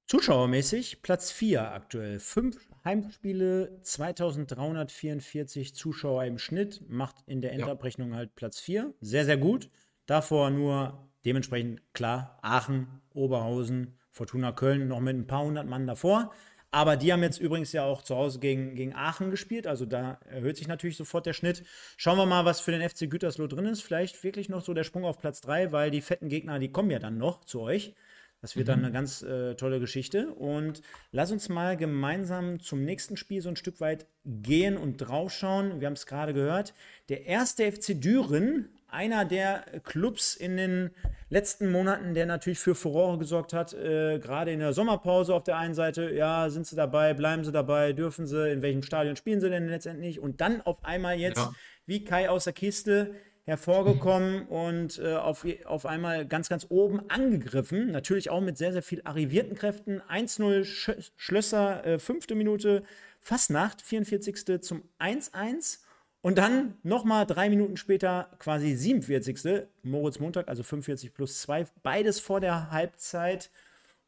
Zuschauermäßig 0.07 1.01
Platz 1.01 1.31
4 1.31 1.73
aktuell. 1.73 2.21
Fünf 2.21 2.69
Heimspiele, 2.85 3.79
2344 3.81 5.75
Zuschauer 5.75 6.25
im 6.25 6.39
Schnitt, 6.39 6.83
macht 6.89 7.17
in 7.27 7.41
der 7.41 7.53
Endabrechnung 7.53 8.11
ja. 8.11 8.17
halt 8.17 8.35
Platz 8.35 8.61
4. 8.61 8.93
Sehr, 9.01 9.25
sehr 9.25 9.39
gut. 9.39 9.71
Davor 10.05 10.51
nur 10.51 11.09
dementsprechend 11.25 11.81
klar 11.95 12.39
Aachen, 12.43 13.01
Oberhausen, 13.15 13.97
Fortuna 14.11 14.53
Köln 14.53 14.89
noch 14.89 15.01
mit 15.01 15.17
ein 15.17 15.27
paar 15.27 15.45
hundert 15.45 15.67
Mann 15.67 15.87
davor. 15.87 16.33
Aber 16.75 16.97
die 16.97 17.13
haben 17.13 17.23
jetzt 17.23 17.39
übrigens 17.39 17.73
ja 17.73 17.85
auch 17.85 18.01
zu 18.01 18.17
Hause 18.17 18.39
gegen, 18.41 18.75
gegen 18.75 18.95
Aachen 18.95 19.31
gespielt. 19.31 19.67
Also 19.67 19.85
da 19.85 20.19
erhöht 20.31 20.57
sich 20.57 20.69
natürlich 20.69 20.97
sofort 20.97 21.27
der 21.27 21.35
Schnitt. 21.35 21.65
Schauen 21.99 22.17
wir 22.17 22.25
mal, 22.25 22.47
was 22.47 22.61
für 22.61 22.73
den 22.73 22.89
FC 22.89 23.11
Gütersloh 23.11 23.47
drin 23.47 23.67
ist. 23.67 23.83
Vielleicht 23.83 24.25
wirklich 24.25 24.49
noch 24.49 24.65
so 24.65 24.73
der 24.73 24.83
Sprung 24.83 25.05
auf 25.05 25.19
Platz 25.19 25.43
3, 25.43 25.71
weil 25.71 25.91
die 25.91 26.01
fetten 26.01 26.31
Gegner, 26.31 26.59
die 26.59 26.73
kommen 26.73 26.91
ja 26.91 26.99
dann 26.99 27.19
noch 27.19 27.45
zu 27.45 27.61
euch. 27.61 27.95
Das 28.41 28.57
wird 28.57 28.67
mhm. 28.67 28.71
dann 28.71 28.85
eine 28.85 28.93
ganz 28.93 29.23
äh, 29.23 29.55
tolle 29.55 29.81
Geschichte. 29.81 30.33
Und 30.33 30.81
lass 31.13 31.31
uns 31.31 31.51
mal 31.51 31.77
gemeinsam 31.77 32.59
zum 32.59 32.85
nächsten 32.87 33.19
Spiel 33.19 33.43
so 33.43 33.51
ein 33.51 33.57
Stück 33.57 33.79
weit 33.83 34.07
gehen 34.25 34.79
und 34.79 34.97
draufschauen. 34.97 35.79
Wir 35.81 35.87
haben 35.87 35.93
es 35.93 36.07
gerade 36.07 36.33
gehört. 36.33 36.73
Der 37.11 37.27
erste 37.27 37.71
FC 37.71 38.01
Düren 38.01 38.71
einer 38.93 39.25
der 39.25 39.65
Clubs 39.85 40.35
in 40.35 40.57
den 40.57 40.91
letzten 41.31 41.71
Monaten, 41.71 42.15
der 42.15 42.27
natürlich 42.27 42.59
für 42.59 42.75
Furore 42.75 43.19
gesorgt 43.19 43.53
hat, 43.53 43.73
äh, 43.73 44.19
gerade 44.19 44.53
in 44.53 44.61
der 44.61 44.73
Sommerpause 44.73 45.35
auf 45.35 45.45
der 45.45 45.57
einen 45.57 45.75
Seite, 45.75 46.11
ja, 46.11 46.51
sind 46.51 46.67
sie 46.67 46.77
dabei, 46.77 47.15
bleiben 47.15 47.45
sie 47.45 47.53
dabei, 47.53 47.93
dürfen 47.93 48.27
sie, 48.27 48.51
in 48.51 48.63
welchem 48.63 48.83
Stadion 48.83 49.17
spielen 49.17 49.41
sie 49.41 49.49
denn 49.49 49.69
letztendlich? 49.69 50.21
Und 50.21 50.41
dann 50.41 50.61
auf 50.61 50.85
einmal 50.85 51.19
jetzt, 51.19 51.39
ja. 51.39 51.53
wie 51.87 52.05
Kai 52.05 52.29
aus 52.29 52.45
der 52.45 52.53
Kiste, 52.53 53.15
hervorgekommen 53.45 54.47
und 54.47 54.99
äh, 54.99 55.15
auf, 55.15 55.45
auf 55.65 55.87
einmal 55.87 56.27
ganz, 56.27 56.49
ganz 56.49 56.67
oben 56.69 57.11
angegriffen. 57.11 57.91
Natürlich 57.91 58.31
auch 58.31 58.41
mit 58.41 58.57
sehr, 58.57 58.73
sehr 58.73 58.83
viel 58.83 59.03
arrivierten 59.05 59.57
Kräften. 59.57 60.01
1-0 60.01 60.65
Sch 60.65 60.93
Schlösser, 61.17 61.85
äh, 61.85 61.99
fünfte 61.99 62.35
Minute, 62.35 62.85
Fastnacht, 63.19 63.83
44. 63.83 64.61
zum 64.63 64.85
1-1. 65.01 65.81
Und 66.23 66.39
dann 66.39 66.79
nochmal 66.85 67.27
drei 67.27 67.51
Minuten 67.51 67.77
später, 67.77 68.31
quasi 68.39 68.77
47. 68.77 69.67
Moritz 69.83 70.21
Montag, 70.21 70.49
also 70.49 70.63
45 70.63 71.13
plus 71.13 71.41
2, 71.43 71.67
beides 71.83 72.21
vor 72.21 72.41
der 72.41 72.71
Halbzeit. 72.71 73.51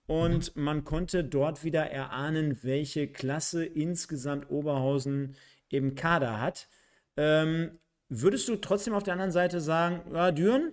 Und 0.07 0.55
man 0.55 0.85
konnte 0.85 1.25
dort 1.25 1.65
wieder 1.65 1.91
erahnen, 1.91 2.63
welche 2.63 3.09
Klasse 3.09 3.65
insgesamt 3.65 4.49
Oberhausen 4.49 5.35
im 5.71 5.97
Kader 5.97 6.41
hat. 6.41 6.69
Ähm, 7.17 7.81
würdest 8.09 8.49
du 8.49 8.57
trotzdem 8.57 8.95
auf 8.95 9.03
der 9.03 9.15
anderen 9.15 9.33
Seite 9.33 9.61
sagen, 9.61 10.15
ja, 10.15 10.31
Düren, 10.31 10.73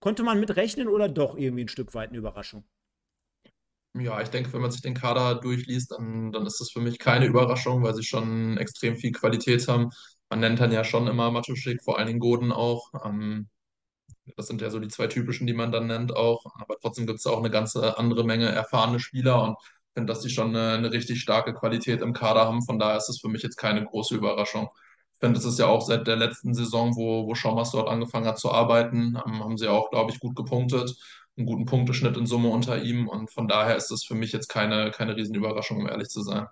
konnte 0.00 0.24
man 0.24 0.40
mitrechnen 0.40 0.88
oder 0.88 1.08
doch 1.08 1.36
irgendwie 1.36 1.64
ein 1.64 1.68
Stück 1.68 1.94
weit 1.94 2.08
eine 2.08 2.18
Überraschung? 2.18 2.64
Ja, 3.94 4.22
ich 4.22 4.28
denke, 4.30 4.52
wenn 4.54 4.62
man 4.62 4.70
sich 4.70 4.80
den 4.80 4.94
Kader 4.94 5.34
durchliest, 5.34 5.90
dann, 5.92 6.32
dann 6.32 6.46
ist 6.46 6.60
das 6.60 6.70
für 6.70 6.80
mich 6.80 6.98
keine 6.98 7.26
Überraschung, 7.26 7.82
weil 7.82 7.94
sie 7.94 8.02
schon 8.04 8.56
extrem 8.56 8.96
viel 8.96 9.12
Qualität 9.12 9.68
haben. 9.68 9.90
Man 10.30 10.40
nennt 10.40 10.60
dann 10.60 10.72
ja 10.72 10.82
schon 10.82 11.06
immer 11.08 11.30
Matuschik, 11.30 11.82
vor 11.84 11.98
allen 11.98 12.06
Dingen 12.06 12.18
Goden 12.18 12.52
auch. 12.52 12.90
Ähm, 13.04 13.50
das 14.36 14.46
sind 14.48 14.62
ja 14.62 14.70
so 14.70 14.78
die 14.80 14.88
zwei 14.88 15.08
typischen, 15.08 15.46
die 15.46 15.54
man 15.54 15.72
dann 15.72 15.86
nennt 15.88 16.14
auch. 16.16 16.44
Aber 16.56 16.76
trotzdem 16.80 17.06
gibt 17.06 17.18
es 17.20 17.26
auch 17.26 17.38
eine 17.38 17.50
ganze 17.50 17.98
andere 17.98 18.24
Menge 18.24 18.48
erfahrene 18.48 19.00
Spieler 19.00 19.42
und 19.42 19.56
ich 19.60 19.94
finde, 19.94 20.12
dass 20.12 20.22
die 20.22 20.30
schon 20.30 20.56
eine, 20.56 20.74
eine, 20.78 20.92
richtig 20.92 21.20
starke 21.20 21.54
Qualität 21.54 22.00
im 22.02 22.14
Kader 22.14 22.46
haben. 22.46 22.62
Von 22.62 22.78
daher 22.78 22.96
ist 22.96 23.10
es 23.10 23.20
für 23.20 23.28
mich 23.28 23.42
jetzt 23.42 23.56
keine 23.56 23.84
große 23.84 24.14
Überraschung. 24.16 24.70
Ich 25.14 25.20
finde, 25.20 25.38
es 25.38 25.44
ist 25.44 25.58
ja 25.58 25.66
auch 25.66 25.82
seit 25.82 26.06
der 26.06 26.16
letzten 26.16 26.54
Saison, 26.54 26.96
wo, 26.96 27.26
wo 27.26 27.34
Schaumers 27.34 27.72
dort 27.72 27.88
angefangen 27.88 28.26
hat 28.26 28.38
zu 28.38 28.50
arbeiten, 28.50 29.18
ähm, 29.26 29.44
haben 29.44 29.58
sie 29.58 29.68
auch, 29.68 29.90
glaube 29.90 30.10
ich, 30.12 30.20
gut 30.20 30.34
gepunktet 30.36 30.96
einen 31.42 31.46
guten 31.46 31.66
Punkteschnitt 31.66 32.16
in 32.16 32.26
Summe 32.26 32.48
unter 32.48 32.82
ihm. 32.82 33.08
Und 33.08 33.30
von 33.30 33.48
daher 33.48 33.76
ist 33.76 33.90
das 33.90 34.04
für 34.04 34.14
mich 34.14 34.32
jetzt 34.32 34.48
keine, 34.48 34.90
keine 34.90 35.16
Riesenüberraschung, 35.16 35.78
um 35.78 35.88
ehrlich 35.88 36.08
zu 36.08 36.22
sein. 36.22 36.46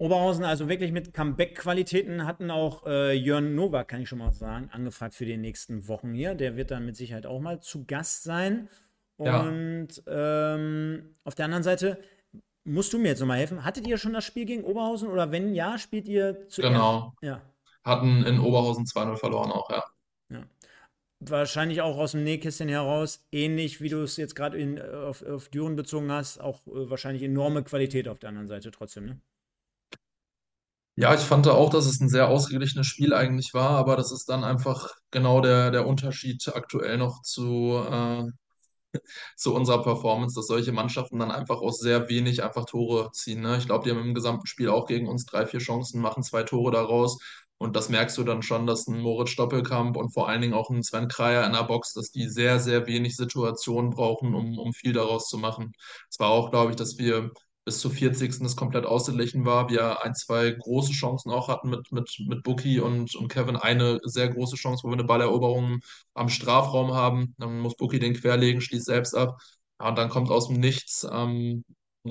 Oberhausen 0.00 0.44
also 0.44 0.68
wirklich 0.68 0.92
mit 0.92 1.12
Comeback-Qualitäten 1.12 2.24
hatten 2.24 2.52
auch 2.52 2.86
äh, 2.86 3.12
Jörn 3.14 3.56
Nowak, 3.56 3.88
kann 3.88 4.02
ich 4.02 4.08
schon 4.08 4.20
mal 4.20 4.32
sagen, 4.32 4.70
angefragt 4.72 5.14
für 5.14 5.26
die 5.26 5.36
nächsten 5.36 5.88
Wochen 5.88 6.12
hier. 6.12 6.36
Der 6.36 6.56
wird 6.56 6.70
dann 6.70 6.86
mit 6.86 6.96
Sicherheit 6.96 7.26
auch 7.26 7.40
mal 7.40 7.60
zu 7.60 7.84
Gast 7.84 8.22
sein. 8.22 8.68
Und 9.16 10.02
ja. 10.06 10.54
ähm, 10.54 11.16
auf 11.24 11.34
der 11.34 11.46
anderen 11.46 11.64
Seite 11.64 12.00
musst 12.62 12.92
du 12.92 12.98
mir 12.98 13.08
jetzt 13.08 13.20
nochmal 13.20 13.38
helfen. 13.38 13.64
Hattet 13.64 13.88
ihr 13.88 13.98
schon 13.98 14.12
das 14.12 14.24
Spiel 14.24 14.44
gegen 14.44 14.62
Oberhausen 14.62 15.08
oder 15.08 15.32
wenn 15.32 15.52
ja, 15.52 15.78
spielt 15.78 16.06
ihr 16.06 16.46
zu 16.46 16.62
Genau. 16.62 17.14
Ja. 17.20 17.42
Hatten 17.82 18.24
in 18.24 18.38
Oberhausen 18.38 18.84
2-0 18.84 19.16
verloren 19.16 19.50
auch, 19.50 19.68
ja. 19.70 19.84
Wahrscheinlich 21.20 21.80
auch 21.82 21.98
aus 21.98 22.12
dem 22.12 22.22
Nähkästchen 22.22 22.68
heraus, 22.68 23.26
ähnlich 23.32 23.80
wie 23.80 23.88
du 23.88 24.02
es 24.02 24.16
jetzt 24.16 24.36
gerade 24.36 25.06
auf, 25.08 25.22
auf 25.22 25.48
Düren 25.48 25.74
bezogen 25.74 26.12
hast, 26.12 26.38
auch 26.40 26.64
äh, 26.68 26.88
wahrscheinlich 26.90 27.24
enorme 27.24 27.64
Qualität 27.64 28.06
auf 28.08 28.20
der 28.20 28.28
anderen 28.28 28.46
Seite 28.48 28.70
trotzdem, 28.70 29.06
ne? 29.06 29.20
Ja, 30.96 31.14
ich 31.14 31.20
fand 31.20 31.46
auch, 31.46 31.70
dass 31.70 31.86
es 31.86 32.00
ein 32.00 32.08
sehr 32.08 32.28
ausgeglichenes 32.28 32.86
Spiel 32.88 33.14
eigentlich 33.14 33.54
war, 33.54 33.70
aber 33.70 33.96
das 33.96 34.10
ist 34.10 34.28
dann 34.28 34.42
einfach 34.42 34.90
genau 35.12 35.40
der, 35.40 35.70
der 35.70 35.86
Unterschied 35.86 36.48
aktuell 36.54 36.98
noch 36.98 37.22
zu, 37.22 37.74
äh, 37.88 38.24
zu 39.36 39.54
unserer 39.54 39.82
Performance, 39.84 40.34
dass 40.34 40.48
solche 40.48 40.72
Mannschaften 40.72 41.18
dann 41.20 41.30
einfach 41.30 41.58
aus 41.60 41.78
sehr 41.80 42.08
wenig 42.08 42.42
einfach 42.42 42.64
Tore 42.64 43.10
ziehen. 43.12 43.42
Ne? 43.42 43.58
Ich 43.58 43.66
glaube, 43.66 43.84
die 43.84 43.90
haben 43.90 44.00
im 44.00 44.14
gesamten 44.14 44.46
Spiel 44.46 44.70
auch 44.70 44.86
gegen 44.86 45.08
uns 45.08 45.24
drei, 45.26 45.46
vier 45.46 45.60
Chancen, 45.60 46.00
machen 46.00 46.24
zwei 46.24 46.42
Tore 46.42 46.72
daraus. 46.72 47.18
Und 47.58 47.74
das 47.76 47.88
merkst 47.88 48.16
du 48.18 48.24
dann 48.24 48.42
schon, 48.42 48.66
dass 48.66 48.86
ein 48.86 49.00
Moritz 49.00 49.30
Stoppelkamp 49.30 49.96
und 49.96 50.10
vor 50.10 50.28
allen 50.28 50.40
Dingen 50.40 50.54
auch 50.54 50.70
ein 50.70 50.82
Sven 50.82 51.08
Kreier 51.08 51.44
in 51.46 51.52
der 51.52 51.64
Box, 51.64 51.92
dass 51.92 52.10
die 52.12 52.28
sehr, 52.28 52.60
sehr 52.60 52.86
wenig 52.86 53.16
Situationen 53.16 53.90
brauchen, 53.90 54.34
um, 54.34 54.58
um 54.58 54.72
viel 54.72 54.92
daraus 54.92 55.28
zu 55.28 55.38
machen. 55.38 55.72
Es 56.08 56.20
war 56.20 56.30
auch, 56.30 56.50
glaube 56.50 56.70
ich, 56.70 56.76
dass 56.76 56.98
wir 56.98 57.32
bis 57.64 57.80
zur 57.80 57.90
40. 57.90 58.44
das 58.44 58.56
komplett 58.56 58.86
ausgeglichen 58.86 59.44
war. 59.44 59.68
Wir 59.68 60.02
ein, 60.02 60.14
zwei 60.14 60.52
große 60.52 60.92
Chancen 60.92 61.30
auch 61.30 61.48
hatten 61.48 61.68
mit, 61.68 61.92
mit, 61.92 62.16
mit 62.26 62.42
Buki 62.42 62.80
und, 62.80 63.14
und 63.14 63.28
Kevin. 63.28 63.56
Eine 63.56 64.00
sehr 64.04 64.28
große 64.28 64.56
Chance, 64.56 64.84
wo 64.84 64.88
wir 64.88 64.94
eine 64.94 65.04
Balleroberung 65.04 65.80
am 66.14 66.28
Strafraum 66.30 66.94
haben. 66.94 67.34
Dann 67.38 67.60
muss 67.60 67.76
Buki 67.76 67.98
den 67.98 68.14
querlegen, 68.14 68.62
schließt 68.62 68.86
selbst 68.86 69.14
ab. 69.14 69.38
Ja, 69.80 69.88
und 69.88 69.98
dann 69.98 70.08
kommt 70.08 70.30
aus 70.30 70.48
dem 70.48 70.58
Nichts 70.60 71.06
ähm, 71.12 71.64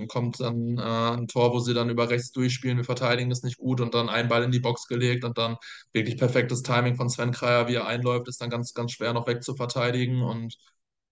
kommt 0.08 0.40
dann 0.40 0.78
äh, 0.78 0.82
ein 0.82 1.28
Tor, 1.28 1.54
wo 1.54 1.60
sie 1.60 1.74
dann 1.74 1.90
über 1.90 2.10
rechts 2.10 2.32
durchspielen. 2.32 2.78
Wir 2.78 2.84
verteidigen 2.86 3.30
das 3.30 3.44
nicht 3.44 3.58
gut 3.58 3.82
und 3.82 3.94
dann 3.94 4.10
ein 4.10 4.28
Ball 4.28 4.44
in 4.44 4.52
die 4.52 4.60
Box 4.60 4.88
gelegt 4.88 5.24
und 5.24 5.38
dann 5.38 5.58
wirklich 5.94 6.18
perfektes 6.18 6.62
Timing 6.64 6.96
von 6.96 7.10
Sven 7.10 7.32
Kreier, 7.32 7.68
wie 7.68 7.76
er 7.76 7.88
einläuft, 7.88 8.28
ist 8.28 8.42
dann 8.42 8.50
ganz, 8.50 8.74
ganz 8.74 8.92
schwer 8.94 9.14
noch 9.14 9.28
wegzuverteidigen 9.28 10.22
und 10.22 10.58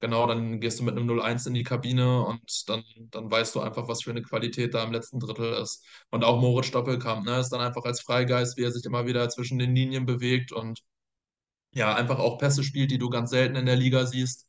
Genau, 0.02 0.28
dann 0.28 0.60
gehst 0.60 0.80
du 0.80 0.84
mit 0.84 0.96
einem 0.96 1.06
0-1 1.08 1.46
in 1.48 1.54
die 1.54 1.64
Kabine 1.64 2.22
und 2.26 2.42
dann, 2.70 2.84
dann 3.12 3.32
weißt 3.32 3.56
du 3.56 3.62
einfach, 3.62 3.88
was 3.88 4.04
für 4.04 4.12
eine 4.12 4.22
Qualität 4.22 4.74
da 4.74 4.84
im 4.84 4.92
letzten 4.92 5.20
Drittel 5.20 5.54
ist. 5.54 5.84
Und 6.12 6.24
auch 6.24 6.40
Moritz 6.42 6.68
Stoppelkamp, 6.68 7.26
ne, 7.26 7.40
ist 7.40 7.50
dann 7.50 7.62
einfach 7.62 7.84
als 7.86 8.02
Freigeist, 8.02 8.58
wie 8.58 8.64
er 8.64 8.72
sich 8.72 8.86
immer 8.86 9.08
wieder 9.08 9.28
zwischen 9.30 9.58
den 9.58 9.74
Linien 9.74 10.06
bewegt 10.06 10.52
und 10.52 10.82
ja, 11.74 11.94
einfach 11.96 12.20
auch 12.20 12.38
Pässe 12.38 12.64
spielt, 12.64 12.92
die 12.92 12.98
du 12.98 13.10
ganz 13.10 13.30
selten 13.32 13.56
in 13.56 13.66
der 13.66 13.76
Liga 13.76 14.06
siehst. 14.06 14.48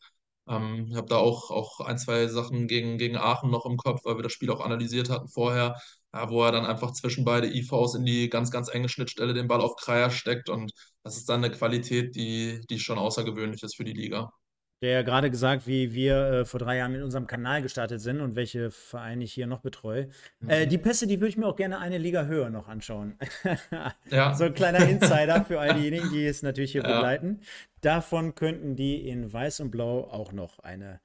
Ähm, 0.49 0.87
ich 0.91 0.97
habe 0.97 1.09
da 1.09 1.17
auch, 1.17 1.51
auch 1.51 1.81
ein, 1.81 1.99
zwei 1.99 2.27
Sachen 2.29 2.69
gegen, 2.69 2.99
gegen 2.99 3.17
Aachen 3.17 3.51
noch 3.51 3.67
im 3.67 3.77
Kopf, 3.77 4.01
weil 4.05 4.17
wir 4.17 4.23
das 4.23 4.33
Spiel 4.33 4.51
auch 4.51 4.61
analysiert 4.65 5.11
hatten 5.11 5.29
vorher, 5.29 5.77
ja, 6.15 6.31
wo 6.31 6.43
er 6.45 6.53
dann 6.53 6.67
einfach 6.67 6.93
zwischen 6.93 7.25
beide 7.25 7.49
IVs 7.53 7.95
in 7.95 8.05
die 8.05 8.29
ganz, 8.31 8.51
ganz 8.51 8.69
enge 8.69 8.89
Schnittstelle 8.89 9.35
den 9.35 9.49
Ball 9.49 9.61
auf 9.61 9.77
Kreier 9.77 10.11
steckt 10.11 10.49
und 10.49 10.73
das 11.03 11.17
ist 11.17 11.29
dann 11.29 11.45
eine 11.45 11.55
Qualität, 11.55 12.15
die, 12.17 12.61
die 12.71 12.79
schon 12.81 12.99
außergewöhnlich 12.99 13.63
ist 13.63 13.77
für 13.77 13.85
die 13.85 13.93
Liga 13.93 14.31
der 14.83 14.91
ja 14.91 15.03
gerade 15.03 15.31
gesagt, 15.31 15.67
wie 15.67 15.95
wir 15.95 16.17
äh, 16.17 16.45
vor 16.45 16.61
drei 16.61 16.77
Jahren 16.77 16.93
mit 16.93 17.03
unserem 17.03 17.27
Kanal 17.27 17.63
gestartet 17.63 18.01
sind 18.01 18.21
und 18.21 18.37
welche 18.37 18.71
Vereine 18.71 19.25
ich 19.25 19.33
hier 19.33 19.47
noch 19.47 19.61
betreue. 19.61 20.11
Mhm. 20.41 20.51
Äh, 20.51 20.67
die 20.67 20.77
Pässe, 20.77 21.07
die 21.07 21.19
würde 21.21 21.31
ich 21.31 21.37
mir 21.39 21.47
auch 21.47 21.57
gerne 21.57 21.79
eine 21.79 21.97
Liga 21.97 22.27
höher 22.27 22.51
noch 22.51 22.69
anschauen. 22.69 23.19
ja. 24.11 24.35
So 24.37 24.45
ein 24.45 24.55
kleiner 24.55 24.87
Insider 24.87 25.45
für 25.45 25.61
all 25.61 25.75
diejenigen, 25.75 26.11
die 26.11 26.27
es 26.27 26.43
natürlich 26.43 26.73
hier 26.73 26.83
ja. 26.83 26.95
begleiten. 26.95 27.41
Davon 27.81 28.35
könnten 28.35 28.77
die 28.77 29.09
in 29.09 29.33
Weiß 29.33 29.61
und 29.61 29.71
Blau 29.71 30.05
auch 30.11 30.33
noch 30.33 30.59
eine, 30.59 31.01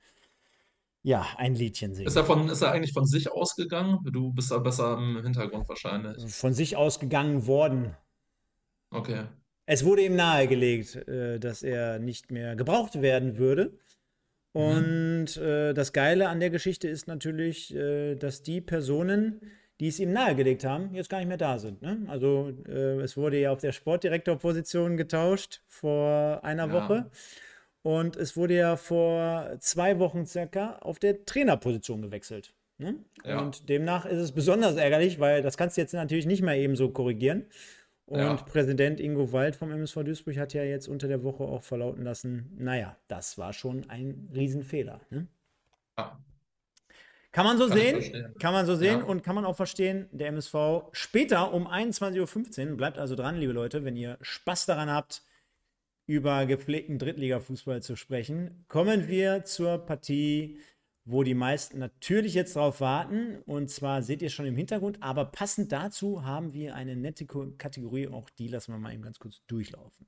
ja, 1.01 1.25
ein 1.37 1.55
Liedchen 1.55 1.95
singen. 1.95 2.07
Ist 2.07 2.15
er, 2.17 2.25
von, 2.25 2.49
ist 2.49 2.61
er 2.61 2.71
eigentlich 2.71 2.93
von 2.93 3.05
sich 3.05 3.31
ausgegangen? 3.31 3.99
Du 4.11 4.33
bist 4.33 4.51
da 4.51 4.57
besser 4.57 4.97
im 4.97 5.21
Hintergrund 5.23 5.69
wahrscheinlich. 5.69 6.33
Von 6.33 6.53
sich 6.53 6.75
ausgegangen 6.75 7.47
worden. 7.47 7.95
Okay. 8.89 9.23
Es 9.65 9.85
wurde 9.85 10.03
ihm 10.03 10.15
nahegelegt, 10.15 10.95
äh, 11.07 11.39
dass 11.39 11.63
er 11.63 11.99
nicht 11.99 12.31
mehr 12.31 12.55
gebraucht 12.55 13.01
werden 13.01 13.37
würde. 13.37 13.77
Mhm. 14.53 14.61
Und 14.61 15.37
äh, 15.37 15.73
das 15.73 15.93
Geile 15.93 16.29
an 16.29 16.39
der 16.39 16.49
Geschichte 16.49 16.87
ist 16.87 17.07
natürlich, 17.07 17.73
äh, 17.75 18.15
dass 18.15 18.43
die 18.43 18.61
Personen, 18.61 19.41
die 19.79 19.87
es 19.87 19.99
ihm 19.99 20.13
nahegelegt 20.13 20.63
haben, 20.63 20.93
jetzt 20.93 21.09
gar 21.09 21.19
nicht 21.19 21.27
mehr 21.27 21.37
da 21.37 21.57
sind. 21.57 21.81
Ne? 21.81 22.05
Also 22.07 22.51
äh, 22.67 22.99
es 23.01 23.17
wurde 23.17 23.39
ja 23.39 23.51
auf 23.51 23.59
der 23.59 23.71
Sportdirektorposition 23.71 24.97
getauscht 24.97 25.61
vor 25.67 26.43
einer 26.43 26.67
ja. 26.67 26.73
Woche. 26.73 27.11
Und 27.83 28.15
es 28.15 28.37
wurde 28.37 28.55
ja 28.55 28.75
vor 28.75 29.57
zwei 29.59 29.97
Wochen 29.97 30.25
circa 30.27 30.77
auf 30.81 30.99
der 30.99 31.25
Trainerposition 31.25 32.01
gewechselt. 32.03 32.53
Ne? 32.77 32.95
Ja. 33.25 33.39
Und 33.39 33.69
demnach 33.69 34.05
ist 34.05 34.19
es 34.19 34.31
besonders 34.33 34.75
ärgerlich, 34.75 35.19
weil 35.19 35.41
das 35.41 35.57
kannst 35.57 35.77
du 35.77 35.81
jetzt 35.81 35.93
natürlich 35.93 36.25
nicht 36.25 36.43
mehr 36.43 36.57
eben 36.57 36.75
so 36.75 36.89
korrigieren. 36.89 37.45
Und 38.11 38.19
ja. 38.19 38.35
Präsident 38.35 38.99
Ingo 38.99 39.31
Wald 39.31 39.55
vom 39.55 39.71
MSV 39.71 40.03
Duisburg 40.03 40.35
hat 40.35 40.53
ja 40.53 40.63
jetzt 40.63 40.89
unter 40.89 41.07
der 41.07 41.23
Woche 41.23 41.45
auch 41.45 41.63
verlauten 41.63 42.03
lassen, 42.03 42.51
naja, 42.57 42.97
das 43.07 43.37
war 43.37 43.53
schon 43.53 43.89
ein 43.89 44.29
Riesenfehler. 44.35 44.99
Ne? 45.09 45.27
Ja. 45.97 46.19
Kann 47.31 47.45
man 47.45 47.57
so 47.57 47.69
kann 47.69 47.77
sehen, 47.77 48.35
kann 48.37 48.51
man 48.51 48.65
so 48.65 48.75
sehen 48.75 48.99
ja. 48.99 49.05
und 49.05 49.23
kann 49.23 49.35
man 49.35 49.45
auch 49.45 49.55
verstehen, 49.55 50.09
der 50.11 50.27
MSV 50.27 50.89
später 50.91 51.53
um 51.53 51.69
21.15 51.69 52.71
Uhr, 52.71 52.75
bleibt 52.75 52.97
also 52.97 53.15
dran, 53.15 53.37
liebe 53.37 53.53
Leute, 53.53 53.85
wenn 53.85 53.95
ihr 53.95 54.17
Spaß 54.19 54.65
daran 54.65 54.89
habt, 54.89 55.23
über 56.05 56.45
gepflegten 56.45 56.99
Drittliga-Fußball 56.99 57.81
zu 57.81 57.95
sprechen, 57.95 58.65
kommen 58.67 59.07
wir 59.07 59.45
zur 59.45 59.77
Partie 59.77 60.59
wo 61.05 61.23
die 61.23 61.33
meisten 61.33 61.79
natürlich 61.79 62.33
jetzt 62.33 62.55
drauf 62.55 62.81
warten. 62.81 63.39
Und 63.45 63.69
zwar 63.69 64.03
seht 64.03 64.21
ihr 64.21 64.29
schon 64.29 64.45
im 64.45 64.55
Hintergrund, 64.55 65.01
aber 65.01 65.25
passend 65.25 65.71
dazu 65.71 66.23
haben 66.23 66.53
wir 66.53 66.75
eine 66.75 66.95
nette 66.95 67.25
Kategorie, 67.25 68.07
auch 68.07 68.29
die 68.29 68.47
lassen 68.47 68.73
wir 68.73 68.79
mal 68.79 68.93
eben 68.93 69.03
ganz 69.03 69.19
kurz 69.19 69.41
durchlaufen. 69.47 70.07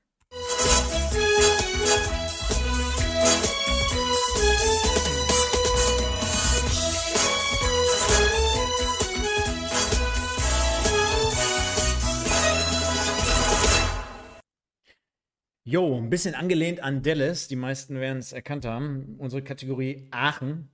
Jo, 15.66 15.98
ein 15.98 16.10
bisschen 16.10 16.36
angelehnt 16.36 16.84
an 16.84 17.04
Dallas, 17.04 17.48
die 17.48 17.56
meisten 17.56 17.96
werden 17.96 18.20
es 18.20 18.34
erkannt 18.34 18.66
haben. 18.66 19.16
Unsere 19.18 19.42
Kategorie 19.42 20.08
Aachen 20.12 20.73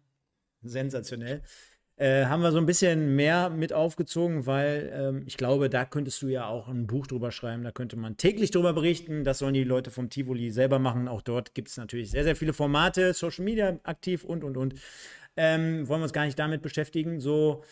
sensationell. 0.62 1.41
Äh, 2.00 2.28
haben 2.28 2.41
wir 2.41 2.54
so 2.54 2.60
ein 2.60 2.65
bisschen 2.65 3.17
mehr 3.17 3.50
mit 3.50 3.74
aufgezogen, 3.74 4.45
weil 4.45 4.89
ähm, 4.95 5.24
ich 5.28 5.36
glaube, 5.36 5.69
da 5.69 5.84
könntest 5.84 6.22
du 6.22 6.28
ja 6.30 6.48
auch 6.48 6.69
ein 6.69 6.88
Buch 6.88 7.08
drüber 7.08 7.30
schreiben, 7.30 7.65
da 7.65 7.72
könnte 7.72 7.98
man 7.98 8.15
täglich 8.15 8.52
drüber 8.52 8.72
berichten. 8.72 9.26
Das 9.26 9.39
sollen 9.39 9.54
die 9.54 9.65
Leute 9.65 9.91
vom 9.91 10.10
Tivoli 10.10 10.50
selber 10.50 10.80
machen. 10.80 11.10
Auch 11.10 11.22
dort 11.22 11.54
gibt 11.54 11.67
es 11.67 11.76
natürlich 11.76 12.12
sehr, 12.12 12.24
sehr 12.24 12.38
viele 12.38 12.54
Formate, 12.54 13.13
Social 13.13 13.43
Media 13.43 13.78
aktiv 13.84 14.24
und, 14.24 14.45
und, 14.45 14.56
und. 14.56 14.76
Ähm, 15.36 15.89
wollen 15.89 16.00
wir 16.00 16.04
uns 16.04 16.13
gar 16.13 16.24
nicht 16.24 16.39
damit 16.39 16.62
beschäftigen. 16.62 17.19
So, 17.19 17.65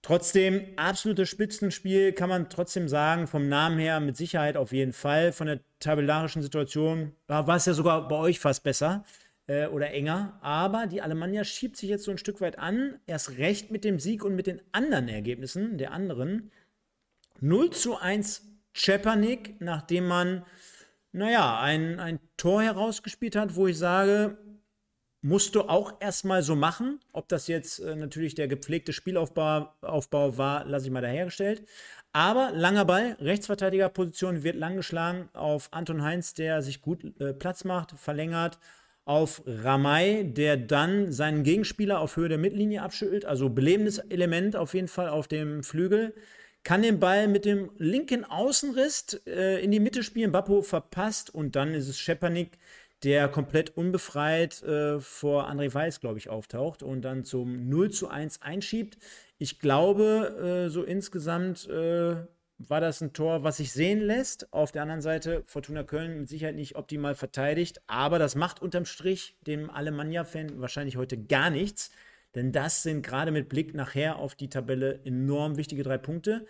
trotzdem, 0.00 0.62
absolutes 0.76 1.28
Spitzenspiel, 1.28 2.12
kann 2.12 2.30
man 2.30 2.48
trotzdem 2.48 2.88
sagen, 2.88 3.26
vom 3.26 3.46
Namen 3.46 3.78
her 3.78 4.00
mit 4.00 4.16
Sicherheit 4.16 4.56
auf 4.56 4.72
jeden 4.72 4.94
Fall. 4.94 5.32
Von 5.32 5.48
der 5.48 5.60
tabellarischen 5.80 6.40
Situation 6.40 7.12
war 7.26 7.46
es 7.56 7.66
ja 7.66 7.74
sogar 7.74 8.08
bei 8.08 8.16
euch 8.16 8.40
fast 8.40 8.62
besser 8.62 9.04
äh, 9.46 9.66
oder 9.66 9.90
enger. 9.90 10.38
Aber 10.42 10.86
die 10.86 11.02
Alemannia 11.02 11.44
schiebt 11.44 11.76
sich 11.76 11.90
jetzt 11.90 12.04
so 12.04 12.10
ein 12.10 12.18
Stück 12.18 12.40
weit 12.40 12.58
an. 12.58 12.98
Erst 13.06 13.38
recht 13.38 13.70
mit 13.70 13.84
dem 13.84 13.98
Sieg 13.98 14.24
und 14.24 14.34
mit 14.34 14.46
den 14.46 14.60
anderen 14.72 15.08
Ergebnissen 15.08 15.78
der 15.78 15.92
anderen. 15.92 16.50
0 17.40 17.70
zu 17.70 17.96
1 17.96 18.42
Czepanik, 18.72 19.60
nachdem 19.60 20.06
man, 20.06 20.44
naja, 21.12 21.60
ein, 21.60 21.98
ein 22.00 22.18
Tor 22.36 22.62
herausgespielt 22.62 23.36
hat, 23.36 23.56
wo 23.56 23.66
ich 23.66 23.78
sage, 23.78 24.38
musst 25.22 25.54
du 25.54 25.62
auch 25.62 26.00
erstmal 26.00 26.42
so 26.42 26.54
machen. 26.54 27.00
Ob 27.12 27.28
das 27.28 27.48
jetzt 27.48 27.80
äh, 27.80 27.96
natürlich 27.96 28.34
der 28.34 28.48
gepflegte 28.48 28.92
Spielaufbau 28.92 29.72
Aufbau 29.80 30.38
war, 30.38 30.64
lasse 30.64 30.86
ich 30.86 30.92
mal 30.92 31.00
dahergestellt. 31.00 31.66
Aber 32.12 32.50
langer 32.52 32.84
Ball, 32.84 33.16
Rechtsverteidigerposition 33.20 34.42
wird 34.42 34.56
lang 34.56 34.76
geschlagen 34.76 35.28
auf 35.34 35.68
Anton 35.72 36.02
Heinz, 36.02 36.34
der 36.34 36.62
sich 36.62 36.80
gut 36.80 37.04
äh, 37.20 37.34
Platz 37.34 37.64
macht, 37.64 37.92
verlängert 37.98 38.58
auf 39.06 39.42
Ramay, 39.46 40.24
der 40.24 40.56
dann 40.56 41.12
seinen 41.12 41.44
Gegenspieler 41.44 42.00
auf 42.00 42.16
Höhe 42.16 42.28
der 42.28 42.38
Mittellinie 42.38 42.82
abschüttelt. 42.82 43.24
Also 43.24 43.48
belebendes 43.48 43.98
Element 43.98 44.56
auf 44.56 44.74
jeden 44.74 44.88
Fall 44.88 45.08
auf 45.08 45.28
dem 45.28 45.62
Flügel. 45.62 46.12
Kann 46.64 46.82
den 46.82 46.98
Ball 46.98 47.28
mit 47.28 47.44
dem 47.44 47.70
linken 47.78 48.24
Außenriss 48.24 49.20
äh, 49.26 49.62
in 49.62 49.70
die 49.70 49.78
Mitte 49.78 50.02
spielen. 50.02 50.32
Bappo 50.32 50.60
verpasst 50.62 51.32
und 51.32 51.54
dann 51.54 51.72
ist 51.72 51.88
es 51.88 52.00
Schepanik, 52.00 52.58
der 53.04 53.28
komplett 53.28 53.76
unbefreit 53.76 54.62
äh, 54.64 54.98
vor 54.98 55.48
André 55.48 55.72
Weiß, 55.72 56.00
glaube 56.00 56.18
ich, 56.18 56.28
auftaucht 56.28 56.82
und 56.82 57.02
dann 57.02 57.24
zum 57.24 57.68
0 57.68 57.92
zu 57.92 58.08
1 58.08 58.42
einschiebt. 58.42 58.98
Ich 59.38 59.60
glaube, 59.60 60.66
äh, 60.66 60.68
so 60.68 60.82
insgesamt 60.82 61.68
äh, 61.68 62.16
war 62.58 62.80
das 62.80 63.00
ein 63.00 63.12
Tor, 63.12 63.44
was 63.44 63.58
sich 63.58 63.72
sehen 63.72 64.00
lässt. 64.00 64.52
Auf 64.52 64.72
der 64.72 64.82
anderen 64.82 65.02
Seite 65.02 65.42
Fortuna 65.46 65.82
Köln 65.82 66.20
mit 66.20 66.28
Sicherheit 66.28 66.54
nicht 66.54 66.76
optimal 66.76 67.14
verteidigt, 67.14 67.80
aber 67.86 68.18
das 68.18 68.34
macht 68.34 68.62
unterm 68.62 68.86
Strich 68.86 69.36
dem 69.46 69.70
Alemannia-Fan 69.70 70.60
wahrscheinlich 70.60 70.96
heute 70.96 71.18
gar 71.18 71.50
nichts, 71.50 71.90
denn 72.34 72.52
das 72.52 72.82
sind 72.82 73.02
gerade 73.02 73.30
mit 73.30 73.48
Blick 73.48 73.74
nachher 73.74 74.16
auf 74.16 74.34
die 74.34 74.48
Tabelle 74.48 75.00
enorm 75.04 75.56
wichtige 75.56 75.82
drei 75.82 75.98
Punkte. 75.98 76.46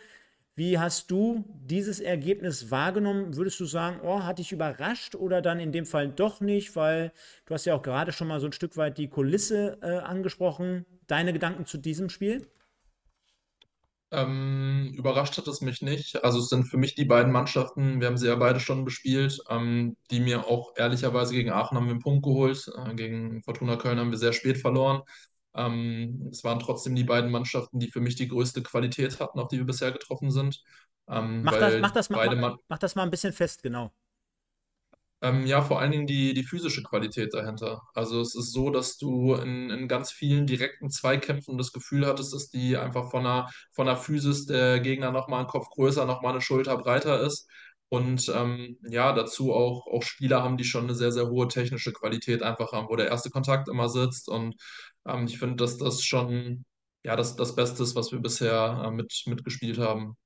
Wie 0.55 0.79
hast 0.79 1.11
du 1.11 1.45
dieses 1.67 2.01
Ergebnis 2.01 2.71
wahrgenommen? 2.71 3.37
Würdest 3.37 3.61
du 3.61 3.67
sagen, 3.67 4.01
oh, 4.03 4.23
hat 4.23 4.39
dich 4.39 4.53
überrascht 4.53 5.15
oder 5.15 5.43
dann 5.43 5.61
in 5.61 5.71
dem 5.71 5.85
Fall 5.85 6.09
doch 6.09 6.41
nicht, 6.41 6.75
weil 6.77 7.13
du 7.45 7.53
hast 7.53 7.67
ja 7.67 7.75
auch 7.75 7.83
gerade 7.83 8.13
schon 8.13 8.29
mal 8.29 8.41
so 8.41 8.47
ein 8.47 8.53
Stück 8.53 8.79
weit 8.79 8.97
die 8.97 9.09
Kulisse 9.09 9.79
äh, 9.83 9.99
angesprochen. 9.99 10.87
Deine 11.09 11.35
Gedanken 11.35 11.67
zu 11.67 11.77
diesem 11.77 12.09
Spiel? 12.09 12.47
Ähm, 14.13 14.93
überrascht 14.95 15.37
hat 15.37 15.49
es 15.49 15.61
mich 15.61 15.83
nicht. 15.83 16.23
Also 16.25 16.39
es 16.39 16.49
sind 16.49 16.65
für 16.65 16.77
mich 16.79 16.95
die 16.95 17.05
beiden 17.05 17.33
Mannschaften, 17.33 18.01
wir 18.01 18.07
haben 18.07 18.17
sie 18.17 18.29
ja 18.29 18.37
beide 18.37 18.61
schon 18.61 18.85
bespielt, 18.85 19.41
ähm, 19.51 19.97
die 20.11 20.21
mir 20.21 20.47
auch 20.47 20.73
ehrlicherweise 20.77 21.35
gegen 21.35 21.51
Aachen 21.51 21.77
haben 21.77 21.87
wir 21.87 21.91
einen 21.93 22.01
Punkt 22.01 22.25
geholt, 22.25 22.71
äh, 22.77 22.95
gegen 22.95 23.43
Fortuna 23.43 23.77
Köln 23.77 23.99
haben 23.99 24.13
wir 24.13 24.19
sehr 24.19 24.33
spät 24.33 24.59
verloren. 24.59 25.03
Ähm, 25.55 26.29
es 26.31 26.45
waren 26.45 26.61
trotzdem 26.61 26.95
die 26.95 27.05
beiden 27.05 27.31
Mannschaften, 27.31 27.81
die 27.81 27.91
für 27.91 28.01
mich 28.01 28.15
die 28.17 28.29
größte 28.29 28.63
Qualität 28.63 29.19
hatten, 29.21 29.41
auf 29.41 29.49
die 29.49 29.59
wir 29.59 29.67
bisher 29.67 29.91
getroffen 29.93 30.31
sind. 30.31 30.63
Ähm, 31.09 31.43
Mach 31.43 31.57
das, 31.57 31.77
mach 31.79 31.93
das 31.93 32.11
mach, 32.11 32.27
Ma- 32.37 32.59
mach 32.69 32.79
das 32.79 32.95
mal 32.95 33.03
ein 33.05 33.11
bisschen 33.11 33.33
fest, 33.33 33.63
genau. 33.63 33.93
Ähm, 35.27 35.47
ja, 35.47 35.63
vor 35.63 35.81
allen 35.81 35.91
Dingen 35.93 36.07
die, 36.07 36.35
die 36.35 36.45
physische 36.45 36.83
Qualität 36.83 37.35
dahinter. 37.35 37.83
Also 37.95 38.21
es 38.21 38.35
ist 38.35 38.53
so, 38.53 38.71
dass 38.71 38.97
du 38.99 39.35
in, 39.35 39.71
in 39.71 39.89
ganz 39.89 40.13
vielen 40.13 40.47
direkten 40.47 40.91
Zweikämpfen 40.91 41.59
das 41.59 41.73
Gefühl 41.73 42.07
hattest, 42.07 42.33
dass 42.35 42.51
die 42.51 42.77
einfach 42.77 43.11
von 43.11 43.25
der, 43.25 43.49
von 43.73 43.87
der 43.87 43.97
Physis 43.97 44.47
der 44.47 44.81
Gegner 44.81 45.13
nochmal 45.13 45.41
einen 45.41 45.49
Kopf 45.49 45.69
größer, 45.71 46.05
nochmal 46.07 46.33
eine 46.33 46.41
Schulter 46.43 46.77
breiter 46.79 47.21
ist. 47.21 47.49
Und 47.89 48.29
ähm, 48.35 48.79
ja, 48.89 49.13
dazu 49.13 49.53
auch, 49.53 49.87
auch 49.87 50.03
Spieler 50.03 50.43
haben, 50.43 50.57
die 50.57 50.65
schon 50.65 50.85
eine 50.85 50.95
sehr, 50.95 51.13
sehr 51.13 51.29
hohe 51.29 51.49
technische 51.49 51.93
Qualität 51.93 52.43
einfach 52.43 52.73
haben, 52.73 52.89
wo 52.89 52.97
der 52.97 53.09
erste 53.09 53.31
Kontakt 53.31 53.69
immer 53.69 53.89
sitzt. 53.89 54.29
Und 54.29 54.57
ähm, 55.07 55.27
ich 55.27 55.39
finde, 55.39 55.57
dass 55.57 55.79
das 55.79 56.03
schon 56.03 56.65
ja, 57.05 57.15
das, 57.17 57.37
das 57.37 57.55
Beste 57.55 57.83
ist, 57.85 57.95
was 57.95 58.11
wir 58.13 58.19
bisher 58.19 58.83
äh, 58.87 58.91
mit, 58.91 59.23
mitgespielt 59.27 59.79
haben. 59.79 60.17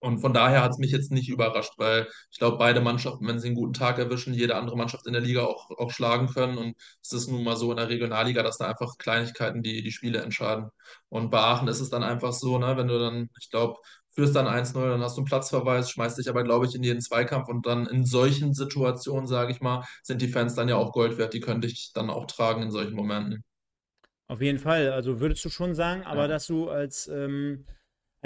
Und 0.00 0.18
von 0.20 0.32
daher 0.34 0.62
hat 0.62 0.72
es 0.72 0.78
mich 0.78 0.90
jetzt 0.92 1.10
nicht 1.10 1.28
überrascht, 1.28 1.72
weil 1.78 2.06
ich 2.30 2.38
glaube, 2.38 2.58
beide 2.58 2.80
Mannschaften, 2.80 3.26
wenn 3.26 3.40
sie 3.40 3.48
einen 3.48 3.56
guten 3.56 3.72
Tag 3.72 3.98
erwischen, 3.98 4.34
jede 4.34 4.54
andere 4.56 4.76
Mannschaft 4.76 5.06
in 5.06 5.12
der 5.14 5.22
Liga 5.22 5.44
auch, 5.44 5.70
auch 5.78 5.90
schlagen 5.90 6.28
können. 6.28 6.58
Und 6.58 6.74
es 7.02 7.12
ist 7.12 7.28
nun 7.28 7.42
mal 7.44 7.56
so 7.56 7.70
in 7.70 7.78
der 7.78 7.88
Regionalliga, 7.88 8.42
dass 8.42 8.58
da 8.58 8.66
einfach 8.68 8.98
Kleinigkeiten 8.98 9.62
die, 9.62 9.82
die 9.82 9.92
Spiele 9.92 10.20
entscheiden. 10.22 10.68
Und 11.08 11.30
bei 11.30 11.38
Aachen 11.38 11.68
ist 11.68 11.80
es 11.80 11.90
dann 11.90 12.02
einfach 12.02 12.32
so, 12.32 12.58
ne, 12.58 12.76
wenn 12.76 12.88
du 12.88 12.98
dann, 12.98 13.30
ich 13.40 13.50
glaube, 13.50 13.78
führst 14.10 14.34
dann 14.36 14.46
1-0, 14.46 14.88
dann 14.90 15.02
hast 15.02 15.16
du 15.16 15.20
einen 15.20 15.26
Platzverweis, 15.28 15.90
schmeißt 15.90 16.18
dich 16.18 16.28
aber, 16.28 16.42
glaube 16.44 16.66
ich, 16.66 16.74
in 16.74 16.82
jeden 16.82 17.00
Zweikampf. 17.00 17.48
Und 17.48 17.66
dann 17.66 17.86
in 17.86 18.04
solchen 18.04 18.54
Situationen, 18.54 19.26
sage 19.26 19.52
ich 19.52 19.60
mal, 19.60 19.84
sind 20.02 20.22
die 20.22 20.28
Fans 20.28 20.54
dann 20.54 20.68
ja 20.68 20.76
auch 20.76 20.92
Gold 20.92 21.18
wert. 21.18 21.34
Die 21.34 21.40
können 21.40 21.60
dich 21.60 21.92
dann 21.94 22.10
auch 22.10 22.26
tragen 22.26 22.62
in 22.62 22.70
solchen 22.70 22.94
Momenten. 22.94 23.44
Auf 24.28 24.40
jeden 24.40 24.58
Fall. 24.58 24.90
Also 24.92 25.20
würdest 25.20 25.44
du 25.44 25.50
schon 25.50 25.74
sagen, 25.74 26.02
aber 26.04 26.22
Ja. 26.22 26.28
dass 26.28 26.46
du 26.46 26.68
als, 26.68 27.06
ähm, 27.08 27.64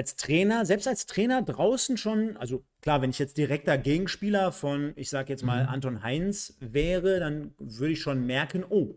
als 0.00 0.16
Trainer, 0.16 0.64
selbst 0.64 0.88
als 0.88 1.04
Trainer 1.04 1.42
draußen 1.42 1.98
schon, 1.98 2.38
also 2.38 2.64
klar, 2.80 3.02
wenn 3.02 3.10
ich 3.10 3.18
jetzt 3.18 3.36
direkter 3.36 3.76
Gegenspieler 3.76 4.50
von, 4.50 4.94
ich 4.96 5.10
sag 5.10 5.28
jetzt 5.28 5.44
mal, 5.44 5.64
Mhm. 5.64 5.68
Anton 5.68 6.02
Heinz 6.02 6.56
wäre, 6.58 7.20
dann 7.20 7.52
würde 7.58 7.92
ich 7.92 8.00
schon 8.00 8.24
merken, 8.24 8.64
oh, 8.66 8.94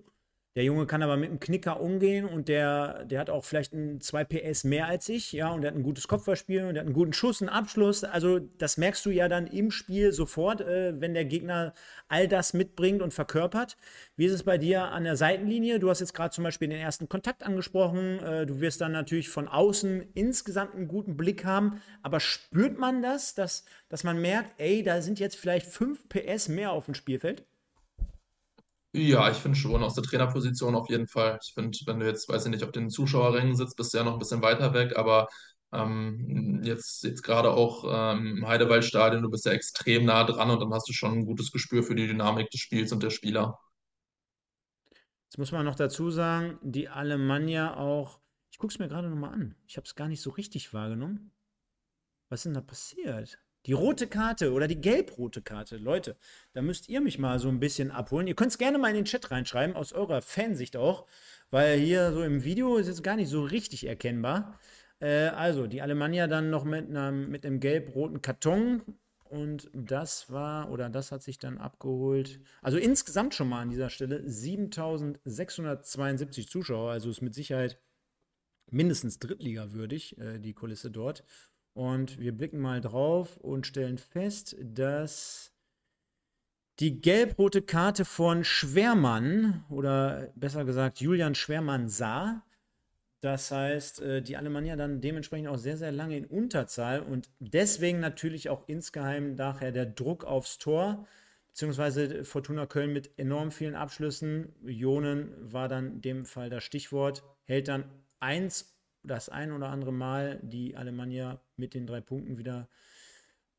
der 0.56 0.64
Junge 0.64 0.86
kann 0.86 1.02
aber 1.02 1.18
mit 1.18 1.32
einem 1.32 1.40
Knicker 1.40 1.82
umgehen 1.82 2.26
und 2.26 2.48
der, 2.48 3.06
der 3.06 3.20
hat 3.20 3.32
auch 3.32 3.44
vielleicht 3.44 3.74
ein 3.74 4.00
2 4.00 4.24
PS 4.24 4.64
mehr 4.64 4.86
als 4.86 5.10
ich, 5.10 5.32
ja, 5.32 5.50
und 5.52 5.62
der 5.62 5.72
hat 5.72 5.78
ein 5.78 5.82
gutes 5.82 6.08
Kopfballspiel 6.08 6.66
und 6.66 6.76
der 6.76 6.82
hat 6.82 6.86
einen 6.86 6.94
guten 6.94 7.14
Schuss, 7.14 7.42
einen 7.42 7.50
Abschluss. 7.50 8.04
Also, 8.04 8.40
das 8.40 8.78
merkst 8.78 9.04
du 9.06 9.10
ja 9.10 9.28
dann 9.28 9.48
im 9.48 9.72
Spiel 9.72 10.12
sofort, 10.12 10.62
äh, 10.62 10.94
wenn 11.02 11.16
der 11.16 11.26
Gegner 11.26 11.74
all 12.08 12.28
das 12.28 12.54
mitbringt 12.54 13.02
und 13.02 13.16
verkörpert. 13.16 13.78
Wie 14.16 14.26
ist 14.26 14.34
es 14.34 14.44
bei 14.44 14.60
dir 14.60 14.84
an 14.84 15.06
der 15.06 15.16
Seitenlinie? 15.16 15.80
Du 15.80 15.90
hast 15.90 16.02
jetzt 16.02 16.14
gerade 16.14 16.36
zum 16.36 16.44
Beispiel 16.44 16.68
den 16.68 16.80
ersten 16.80 17.10
Kontakt 17.10 17.42
angesprochen. 17.42 18.20
Äh, 18.20 18.46
du 18.46 18.60
wirst 18.60 18.80
dann 18.80 18.92
natürlich 18.92 19.30
von 19.30 19.48
außen 19.48 20.12
insgesamt 20.14 20.76
einen 20.76 20.88
guten 20.88 21.18
Blick 21.18 21.46
haben. 21.46 21.82
Aber 22.04 22.20
spürt 22.20 22.78
man 22.78 23.02
das, 23.02 23.34
dass, 23.34 23.66
dass 23.90 24.04
man 24.04 24.22
merkt, 24.22 24.52
ey, 24.60 24.84
da 24.84 25.02
sind 25.02 25.20
jetzt 25.20 25.36
vielleicht 25.36 25.66
5 25.66 26.10
PS 26.10 26.48
mehr 26.48 26.72
auf 26.72 26.86
dem 26.86 26.94
Spielfeld? 26.94 27.44
Ja, 28.96 29.30
ich 29.32 29.38
finde 29.38 29.58
schon, 29.58 29.84
aus 29.84 29.96
der 29.96 30.04
Trainerposition 30.04 30.76
auf 30.76 30.88
jeden 30.90 31.08
Fall. 31.08 31.40
Ich 31.44 31.54
finde, 31.54 31.78
wenn 31.88 32.00
du 32.00 32.06
jetzt, 32.06 32.30
weiß 32.30 32.46
ich 32.46 32.52
nicht, 32.52 32.64
auf 32.64 32.72
den 32.72 32.90
Zuschauerrängen 32.92 33.56
sitzt, 33.56 33.76
bist 33.76 33.94
du 33.94 33.98
ja 33.98 34.04
noch 34.04 34.14
ein 34.14 34.20
bisschen 34.20 34.42
weiter 34.44 34.74
weg, 34.74 34.98
aber 34.98 35.28
ähm, 35.72 36.62
jetzt, 36.64 37.04
jetzt 37.04 37.24
gerade 37.24 37.52
auch 37.52 37.84
ähm, 38.16 38.38
im 38.38 38.48
Heidewaldstadion, 38.48 39.24
du 39.24 39.32
bist 39.32 39.46
ja 39.48 39.52
extrem 39.54 40.06
nah 40.06 40.24
dran 40.24 40.52
und 40.52 40.60
dann 40.62 40.72
hast 40.74 40.88
du 40.90 40.94
schon 40.94 41.14
ein 41.14 41.26
gutes 41.26 41.52
Gespür 41.52 41.82
für 41.84 41.96
die 41.96 42.06
Dynamik 42.08 42.52
des 42.52 42.62
Spiels 42.62 42.92
und 42.92 43.02
der 43.02 43.10
Spieler. 43.10 43.58
Jetzt 45.26 45.38
muss 45.38 45.52
man 45.52 45.66
noch 45.66 45.76
dazu 45.76 46.12
sagen, 46.12 46.60
die 46.62 46.90
Alemannia 46.90 47.76
auch. 47.78 48.20
Ich 48.52 48.60
gucke 48.60 48.72
es 48.72 48.80
mir 48.80 48.88
gerade 48.88 49.10
nochmal 49.10 49.34
an. 49.34 49.56
Ich 49.68 49.78
habe 49.78 49.86
es 49.86 49.96
gar 49.96 50.08
nicht 50.08 50.22
so 50.22 50.30
richtig 50.30 50.74
wahrgenommen. 50.74 51.32
Was 52.30 52.42
ist 52.42 52.46
denn 52.46 52.54
da 52.56 52.62
passiert? 52.62 53.40
Die 53.66 53.74
rote 53.74 54.08
Karte 54.08 54.52
oder 54.52 54.68
die 54.68 54.82
gelb-rote 54.82 55.42
Karte. 55.42 55.78
Leute, 55.78 56.18
da 56.52 56.62
müsst 56.62 56.90
ihr 56.90 57.00
mich 57.00 57.18
mal 57.18 57.40
so 57.40 57.48
ein 57.48 57.62
bisschen 57.62 57.92
abholen. 57.92 58.28
Ihr 58.28 58.36
könnt 58.36 58.52
es 58.52 58.58
gerne 58.58 58.78
mal 58.78 58.90
in 58.90 58.96
den 58.96 59.06
Chat 59.06 59.32
reinschreiben, 59.32 59.76
aus 59.76 59.94
eurer 59.94 60.22
Fansicht 60.22 60.76
auch, 60.76 61.08
weil 61.50 61.80
hier 61.80 62.12
so 62.12 62.24
im 62.24 62.44
Video 62.44 62.76
ist 62.76 62.88
jetzt 62.88 63.04
gar 63.04 63.16
nicht 63.16 63.30
so 63.30 63.44
richtig 63.44 63.88
erkennbar. 63.88 64.60
Äh, 65.00 65.28
also, 65.30 65.68
die 65.68 65.82
Alemannia 65.82 66.28
dann 66.28 66.50
noch 66.50 66.66
mit 66.66 66.90
einem, 66.90 67.30
mit 67.30 67.46
einem 67.46 67.62
gelb-roten 67.62 68.22
Karton. 68.22 68.82
Und 69.24 69.70
das 69.74 70.30
war, 70.32 70.70
oder 70.70 70.90
das 70.90 71.12
hat 71.12 71.24
sich 71.24 71.40
dann 71.40 71.58
abgeholt. 71.58 72.40
Also 72.62 72.78
insgesamt 72.78 73.34
schon 73.34 73.50
mal 73.50 73.62
an 73.62 73.72
dieser 73.72 73.90
Stelle 73.90 74.22
7672 74.30 76.50
Zuschauer. 76.50 76.92
Also 76.92 77.10
ist 77.10 77.22
mit 77.22 77.34
Sicherheit 77.34 77.80
mindestens 78.70 79.18
Drittliga-würdig, 79.20 80.18
äh, 80.20 80.40
die 80.40 80.54
Kulisse 80.54 80.92
dort. 80.92 81.24
Und 81.74 82.20
wir 82.20 82.32
blicken 82.32 82.60
mal 82.60 82.82
drauf 82.82 83.38
und 83.38 83.66
stellen 83.66 83.98
fest, 83.98 84.56
dass 84.62 85.52
die 86.80 87.02
gelb-rote 87.02 87.62
Karte 87.62 88.06
von 88.06 88.44
Schwermann 88.44 89.64
oder 89.70 90.32
besser 90.36 90.66
gesagt 90.66 91.00
Julian 91.00 91.36
Schwermann 91.36 91.88
sah. 91.88 92.44
Das 93.22 93.52
heißt, 93.52 94.02
äh, 94.02 94.22
die 94.22 94.36
Alemannia 94.36 94.76
dann 94.76 95.00
dementsprechend 95.00 95.48
auch 95.48 95.58
sehr, 95.58 95.78
sehr 95.78 95.92
lange 95.92 96.18
in 96.18 96.26
Unterzahl 96.26 97.02
und 97.02 97.30
deswegen 97.40 98.00
natürlich 98.00 98.50
auch 98.50 98.68
insgeheim 98.68 99.36
nachher 99.36 99.72
der 99.72 99.86
Druck 99.86 100.26
aufs 100.26 100.58
Tor, 100.58 101.08
beziehungsweise 101.48 102.26
Fortuna 102.26 102.66
Köln 102.66 102.92
mit 102.92 103.18
enorm 103.18 103.52
vielen 103.52 103.76
Abschlüssen. 103.76 104.54
Ionen 104.66 105.32
war 105.40 105.70
dann 105.70 105.94
in 105.94 106.02
dem 106.02 106.26
Fall 106.26 106.50
das 106.50 106.64
Stichwort, 106.64 107.24
hält 107.46 107.70
dann 107.70 107.86
eins, 108.20 108.73
das 109.04 109.30
ein 109.30 109.52
oder 109.52 109.70
andere 109.70 109.94
Mal 109.94 110.40
die 110.42 110.76
Alemannia 110.76 111.40
mit 111.58 111.74
den 111.74 111.86
drei 111.86 112.02
Punkten 112.02 112.38
wieder. 112.38 112.70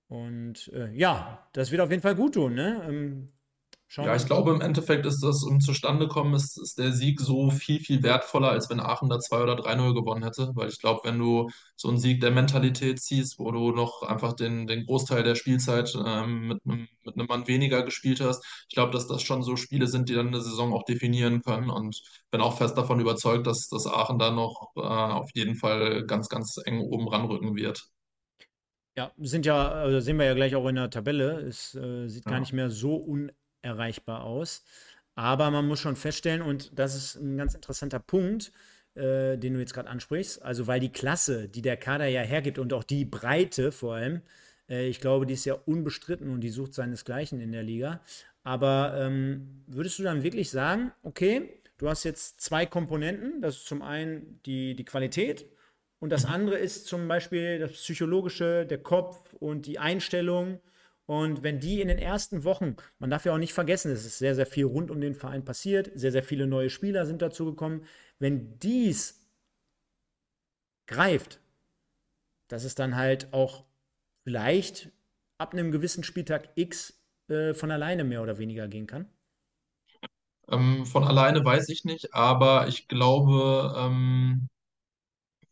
Und 0.09 0.69
äh, 0.73 0.91
ja, 0.93 1.49
das 1.53 1.71
wird 1.71 1.81
auf 1.81 1.91
jeden 1.91 2.03
Fall 2.03 2.15
gut 2.15 2.35
tun, 2.35 2.55
ne? 2.55 2.83
Ähm, 2.89 3.33
schauen 3.95 4.07
Ja, 4.07 4.15
ich 4.17 4.27
glaube, 4.27 4.51
im 4.53 4.61
Endeffekt 4.61 5.07
ist 5.07 5.21
das, 5.23 5.43
um 5.45 5.61
zustande 5.61 6.09
kommen, 6.09 6.35
ist, 6.35 6.59
ist 6.59 6.79
der 6.79 6.93
Sieg 6.93 7.21
so 7.21 7.51
viel, 7.51 7.81
viel 7.81 8.03
wertvoller, 8.03 8.51
als 8.51 8.69
wenn 8.69 8.79
Aachen 8.81 9.09
da 9.09 9.19
2 9.19 9.43
oder 9.43 9.57
3-0 9.57 9.95
gewonnen 9.95 10.23
hätte. 10.23 10.51
Weil 10.55 10.69
ich 10.69 10.79
glaube, 10.79 11.01
wenn 11.05 11.19
du 11.19 11.49
so 11.77 11.89
einen 11.89 11.99
Sieg 11.99 12.21
der 12.21 12.31
Mentalität 12.31 13.01
ziehst, 13.01 13.39
wo 13.39 13.51
du 13.51 13.73
noch 13.73 14.03
einfach 14.03 14.35
den, 14.35 14.67
den 14.67 14.85
Großteil 14.85 15.23
der 15.23 15.37
Spielzeit 15.37 15.95
ähm, 16.05 16.49
mit 16.49 16.61
einem, 16.67 16.87
mit 17.05 17.15
einem 17.17 17.27
Mann 17.29 17.47
weniger 17.49 17.83
gespielt 17.83 18.21
hast, 18.21 18.45
ich 18.69 18.75
glaube, 18.75 18.93
dass 18.93 19.07
das 19.07 19.23
schon 19.23 19.43
so 19.43 19.57
Spiele 19.57 19.87
sind, 19.87 20.09
die 20.11 20.15
dann 20.15 20.29
eine 20.29 20.43
Saison 20.43 20.75
auch 20.75 20.85
definieren 20.85 21.41
können. 21.43 21.71
Und 21.71 21.99
bin 22.31 22.43
auch 22.43 22.59
fest 22.59 22.77
davon 22.77 23.01
überzeugt, 23.01 23.47
dass, 23.47 23.69
dass 23.69 23.87
Aachen 23.87 24.19
da 24.19 24.31
noch 24.31 24.73
äh, 24.77 24.81
auf 24.81 25.31
jeden 25.35 25.55
Fall 25.55 26.05
ganz, 26.07 26.29
ganz 26.29 26.57
eng 26.67 26.81
oben 26.81 27.09
ranrücken 27.09 27.55
wird. 27.57 27.89
Ja, 28.97 29.13
sind 29.19 29.45
ja, 29.45 29.71
also 29.73 29.99
sehen 30.01 30.19
wir 30.19 30.27
ja 30.27 30.35
gleich 30.35 30.55
auch 30.55 30.69
in 30.69 30.77
der 30.77 30.89
Tabelle. 30.91 31.41
Es 31.41 31.75
äh, 31.75 32.07
sieht 32.09 32.27
gar 32.27 32.39
Ja. 32.39 32.41
nicht 32.41 32.53
mehr 32.53 32.71
so 32.71 32.95
unerreichbar 33.65 34.25
aus. 34.25 34.63
Aber 35.15 35.51
man 35.51 35.67
muss 35.67 35.81
schon 35.81 35.97
feststellen, 35.97 36.43
und 36.43 36.79
das 36.79 36.95
ist 36.95 37.17
ein 37.17 37.37
ganz 37.37 37.55
interessanter 37.55 38.01
Punkt, 38.01 38.53
äh, 38.95 39.37
den 39.39 39.55
du 39.55 39.61
jetzt 39.61 39.75
gerade 39.75 39.89
ansprichst. 39.89 40.43
Also, 40.43 40.67
weil 40.67 40.81
die 40.81 40.93
Klasse, 40.93 41.49
die 41.49 41.63
der 41.63 41.77
Kader 41.77 42.07
ja 42.07 42.23
hergibt 42.23 42.59
und 42.59 42.73
auch 42.73 42.85
die 42.85 43.05
Breite 43.05 43.73
vor 43.73 43.95
allem, 43.95 44.23
äh, 44.69 44.87
ich 44.89 45.01
glaube, 45.01 45.27
die 45.27 45.35
ist 45.35 45.45
ja 45.45 45.55
unbestritten 45.55 46.31
und 46.31 46.41
die 46.41 46.51
sucht 46.51 46.75
seinesgleichen 46.75 47.41
in 47.41 47.53
der 47.53 47.63
Liga. 47.63 48.01
Aber 48.43 48.95
ähm, 48.99 49.63
würdest 49.67 49.99
du 49.99 50.03
dann 50.03 50.23
wirklich 50.23 50.51
sagen, 50.51 50.93
okay, 51.03 51.61
du 51.79 51.89
hast 51.89 52.05
jetzt 52.05 52.41
zwei 52.41 52.67
Komponenten, 52.67 53.41
das 53.41 53.57
ist 53.57 53.67
zum 53.67 53.83
einen 53.83 54.41
die, 54.45 54.75
die 54.77 54.85
Qualität 54.85 55.47
und 55.99 56.11
das 56.11 56.25
Mhm. 56.25 56.31
andere 56.31 56.59
ist 56.59 56.87
zum 56.87 57.09
Beispiel 57.09 57.59
das 57.59 57.73
Psychologische, 57.73 58.67
der 58.67 58.79
Kopf 58.83 59.33
und 59.35 59.67
die 59.67 59.79
Einstellung. 59.79 60.61
Und 61.07 61.43
wenn 61.43 61.61
die 61.61 61.81
in 61.81 61.89
den 61.89 61.99
ersten 61.99 62.45
Wochen, 62.45 62.77
man 62.99 63.11
darf 63.11 63.25
ja 63.27 63.35
auch 63.35 63.39
nicht 63.39 63.53
vergessen, 63.53 63.91
es 63.91 64.07
ist 64.07 64.19
sehr, 64.19 64.35
sehr 64.35 64.47
viel 64.47 64.65
rund 64.65 64.91
um 64.91 65.01
den 65.01 65.15
Verein 65.15 65.45
passiert, 65.45 65.91
sehr, 65.95 66.13
sehr 66.13 66.23
viele 66.23 66.47
neue 66.47 66.71
Spieler 66.71 67.05
sind 67.05 67.21
dazu 67.21 67.45
gekommen. 67.45 67.85
Wenn 68.19 68.59
dies 68.59 69.21
greift, 70.87 71.41
dass 72.49 72.65
es 72.65 72.75
dann 72.75 72.97
halt 72.97 73.33
auch 73.33 73.65
vielleicht 74.25 74.93
ab 75.39 75.53
einem 75.53 75.73
gewissen 75.73 76.05
Spieltag 76.05 76.51
X 76.55 76.99
äh, 77.29 77.53
von 77.53 77.71
alleine 77.71 78.05
mehr 78.05 78.23
oder 78.23 78.39
weniger 78.39 78.69
gehen 78.69 78.87
kann. 78.87 79.09
Ähm, 80.49 80.87
von 80.87 81.05
alleine 81.05 81.45
weiß 81.45 81.69
ich 81.71 81.85
nicht, 81.85 82.15
aber 82.15 82.69
ich 82.69 82.89
glaube, 82.89 83.75
ähm, 83.77 84.49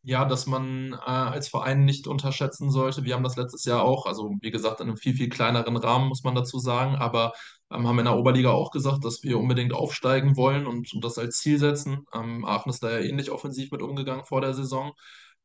Ja, 0.05 0.25
dass 0.25 0.47
man 0.47 0.95
äh, 0.95 0.97
als 0.97 1.49
Verein 1.49 1.85
nicht 1.85 2.09
unterschätzen 2.09 2.71
sollte. 2.73 3.05
Wir 3.05 3.15
haben 3.15 3.23
das 3.23 3.37
letztes 3.37 3.65
Jahr 3.65 3.85
auch, 3.85 4.07
also 4.07 4.33
wie 4.41 4.51
gesagt, 4.51 4.81
in 4.81 4.89
einem 4.89 4.97
viel, 4.97 5.15
viel 5.15 5.29
kleineren 5.29 5.77
Rahmen, 5.77 6.09
muss 6.09 6.25
man 6.25 6.35
dazu 6.35 6.59
sagen, 6.59 6.97
aber 6.97 7.33
ähm, 7.71 7.87
haben 7.87 7.99
in 8.01 8.07
der 8.07 8.17
Oberliga 8.19 8.51
auch 8.51 8.73
gesagt, 8.73 9.05
dass 9.05 9.23
wir 9.23 9.39
unbedingt 9.39 9.73
aufsteigen 9.73 10.37
wollen 10.37 10.67
und, 10.67 10.93
und 10.93 11.05
das 11.05 11.19
als 11.19 11.39
Ziel 11.39 11.59
setzen. 11.59 12.05
Ähm, 12.13 12.45
Aachen 12.45 12.71
ist 12.71 12.83
da 12.83 12.91
ja 12.91 12.99
ähnlich 12.99 13.31
offensiv 13.31 13.71
mit 13.71 13.81
umgegangen 13.81 14.25
vor 14.25 14.41
der 14.41 14.55
Saison. 14.55 14.93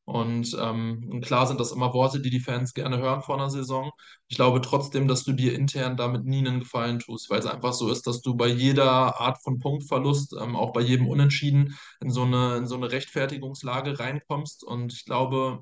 Und 0.07 0.55
ähm, 0.57 1.19
klar 1.21 1.47
sind 1.47 1.59
das 1.59 1.73
immer 1.73 1.93
Worte, 1.93 2.21
die 2.21 2.29
die 2.29 2.39
Fans 2.39 2.73
gerne 2.73 2.97
hören 2.97 3.21
vor 3.21 3.35
einer 3.35 3.49
Saison. 3.49 3.91
Ich 4.29 4.37
glaube 4.37 4.61
trotzdem, 4.61 5.05
dass 5.09 5.25
du 5.25 5.33
dir 5.33 5.53
intern 5.53 5.97
damit 5.97 6.23
nie 6.23 6.37
einen 6.39 6.61
Gefallen 6.61 6.99
tust, 6.99 7.29
weil 7.29 7.39
es 7.39 7.45
einfach 7.45 7.73
so 7.73 7.91
ist, 7.91 8.07
dass 8.07 8.21
du 8.21 8.35
bei 8.35 8.47
jeder 8.47 9.19
Art 9.19 9.37
von 9.43 9.59
Punktverlust, 9.59 10.33
ähm, 10.41 10.55
auch 10.55 10.71
bei 10.71 10.79
jedem 10.79 11.07
Unentschieden, 11.09 11.77
in 11.99 12.09
so 12.09 12.23
eine, 12.23 12.55
in 12.55 12.67
so 12.67 12.75
eine 12.75 12.89
Rechtfertigungslage 12.89 13.99
reinkommst. 13.99 14.63
Und 14.63 14.93
ich 14.93 15.03
glaube, 15.03 15.59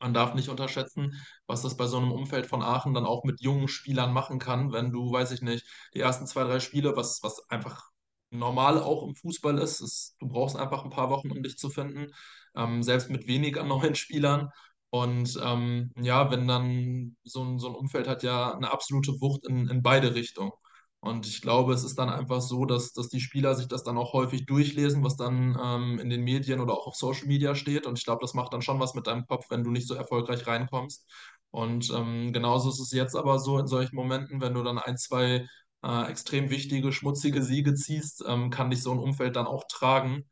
man 0.00 0.14
darf 0.14 0.34
nicht 0.34 0.48
unterschätzen, 0.48 1.14
was 1.46 1.62
das 1.62 1.76
bei 1.76 1.86
so 1.86 1.96
einem 1.96 2.12
Umfeld 2.12 2.46
von 2.46 2.62
Aachen 2.62 2.94
dann 2.94 3.06
auch 3.06 3.24
mit 3.24 3.40
jungen 3.40 3.68
Spielern 3.68 4.12
machen 4.12 4.38
kann, 4.38 4.72
wenn 4.72 4.92
du, 4.92 5.10
weiß 5.12 5.32
ich 5.32 5.42
nicht, 5.42 5.66
die 5.94 6.00
ersten 6.00 6.26
zwei, 6.26 6.44
drei 6.44 6.60
Spiele, 6.60 6.96
was, 6.96 7.22
was 7.22 7.48
einfach 7.50 7.82
normal 8.30 8.82
auch 8.82 9.06
im 9.06 9.14
Fußball 9.14 9.58
ist, 9.58 9.80
ist, 9.80 10.16
du 10.20 10.28
brauchst 10.28 10.56
einfach 10.56 10.84
ein 10.84 10.90
paar 10.90 11.10
Wochen, 11.10 11.30
um 11.30 11.42
dich 11.42 11.56
zu 11.58 11.70
finden, 11.70 12.12
ähm, 12.56 12.82
selbst 12.82 13.10
mit 13.10 13.26
weniger 13.26 13.64
neuen 13.64 13.94
Spielern. 13.96 14.50
Und 14.90 15.38
ähm, 15.42 15.92
ja, 16.00 16.30
wenn 16.30 16.46
dann 16.48 17.16
so 17.24 17.42
ein, 17.44 17.58
so 17.58 17.68
ein 17.68 17.74
Umfeld 17.74 18.08
hat 18.08 18.22
ja 18.22 18.54
eine 18.54 18.72
absolute 18.72 19.20
Wucht 19.20 19.46
in, 19.46 19.68
in 19.68 19.82
beide 19.82 20.14
Richtungen. 20.14 20.52
Und 21.00 21.26
ich 21.26 21.40
glaube, 21.40 21.72
es 21.72 21.84
ist 21.84 21.98
dann 21.98 22.08
einfach 22.08 22.40
so, 22.40 22.64
dass, 22.64 22.92
dass 22.92 23.08
die 23.08 23.20
Spieler 23.20 23.54
sich 23.54 23.68
das 23.68 23.84
dann 23.84 23.98
auch 23.98 24.12
häufig 24.12 24.46
durchlesen, 24.46 25.04
was 25.04 25.16
dann 25.16 25.56
ähm, 25.62 25.98
in 26.00 26.10
den 26.10 26.22
Medien 26.24 26.60
oder 26.60 26.74
auch 26.74 26.86
auf 26.88 26.96
Social 26.96 27.26
Media 27.26 27.54
steht. 27.54 27.86
Und 27.86 27.98
ich 27.98 28.04
glaube, 28.04 28.20
das 28.22 28.34
macht 28.34 28.52
dann 28.52 28.62
schon 28.62 28.80
was 28.80 28.94
mit 28.94 29.06
deinem 29.06 29.26
Kopf, 29.26 29.46
wenn 29.50 29.62
du 29.62 29.70
nicht 29.70 29.86
so 29.86 29.94
erfolgreich 29.94 30.46
reinkommst. 30.46 31.06
Und 31.50 31.90
ähm, 31.94 32.32
genauso 32.32 32.70
ist 32.70 32.80
es 32.80 32.92
jetzt 32.92 33.14
aber 33.16 33.38
so 33.38 33.58
in 33.58 33.66
solchen 33.66 33.94
Momenten, 33.96 34.40
wenn 34.40 34.54
du 34.54 34.62
dann 34.62 34.78
ein, 34.78 34.96
zwei 34.98 35.46
äh, 35.84 36.10
extrem 36.10 36.50
wichtige, 36.50 36.92
schmutzige 36.92 37.42
Siege 37.42 37.74
ziehst, 37.74 38.24
ähm, 38.26 38.50
kann 38.50 38.70
dich 38.70 38.82
so 38.82 38.92
ein 38.92 38.98
Umfeld 38.98 39.36
dann 39.36 39.46
auch 39.46 39.64
tragen. 39.68 40.24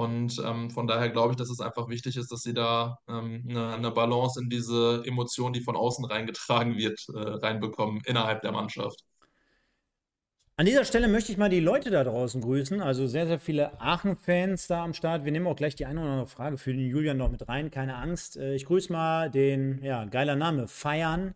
Und 0.00 0.42
ähm, 0.44 0.70
von 0.70 0.86
daher 0.86 1.10
glaube 1.10 1.32
ich, 1.32 1.36
dass 1.36 1.50
es 1.50 1.60
einfach 1.60 1.88
wichtig 1.88 2.16
ist, 2.16 2.32
dass 2.32 2.40
sie 2.40 2.54
da 2.54 2.96
ähm, 3.06 3.44
eine, 3.48 3.74
eine 3.74 3.90
Balance 3.90 4.40
in 4.40 4.48
diese 4.48 5.02
Emotion, 5.04 5.52
die 5.52 5.60
von 5.60 5.76
außen 5.76 6.06
reingetragen 6.06 6.76
wird, 6.78 6.98
äh, 7.14 7.18
reinbekommen 7.18 8.00
innerhalb 8.06 8.40
der 8.40 8.52
Mannschaft. 8.52 9.04
An 10.56 10.66
dieser 10.66 10.84
Stelle 10.84 11.08
möchte 11.08 11.32
ich 11.32 11.38
mal 11.38 11.50
die 11.50 11.60
Leute 11.60 11.90
da 11.90 12.02
draußen 12.02 12.40
grüßen. 12.40 12.80
Also 12.80 13.06
sehr, 13.06 13.26
sehr 13.26 13.38
viele 13.38 13.78
Aachen-Fans 13.78 14.66
da 14.68 14.84
am 14.84 14.94
Start. 14.94 15.24
Wir 15.26 15.32
nehmen 15.32 15.46
auch 15.46 15.56
gleich 15.56 15.74
die 15.74 15.84
eine 15.84 16.00
oder 16.00 16.10
andere 16.10 16.26
Frage 16.26 16.56
für 16.56 16.72
den 16.72 16.86
Julian 16.86 17.18
noch 17.18 17.30
mit 17.30 17.46
rein. 17.46 17.70
Keine 17.70 17.96
Angst. 17.96 18.38
Äh, 18.38 18.54
ich 18.54 18.64
grüße 18.64 18.90
mal 18.90 19.30
den, 19.30 19.82
ja, 19.82 20.06
geiler 20.06 20.36
Name, 20.36 20.66
Feiern. 20.66 21.34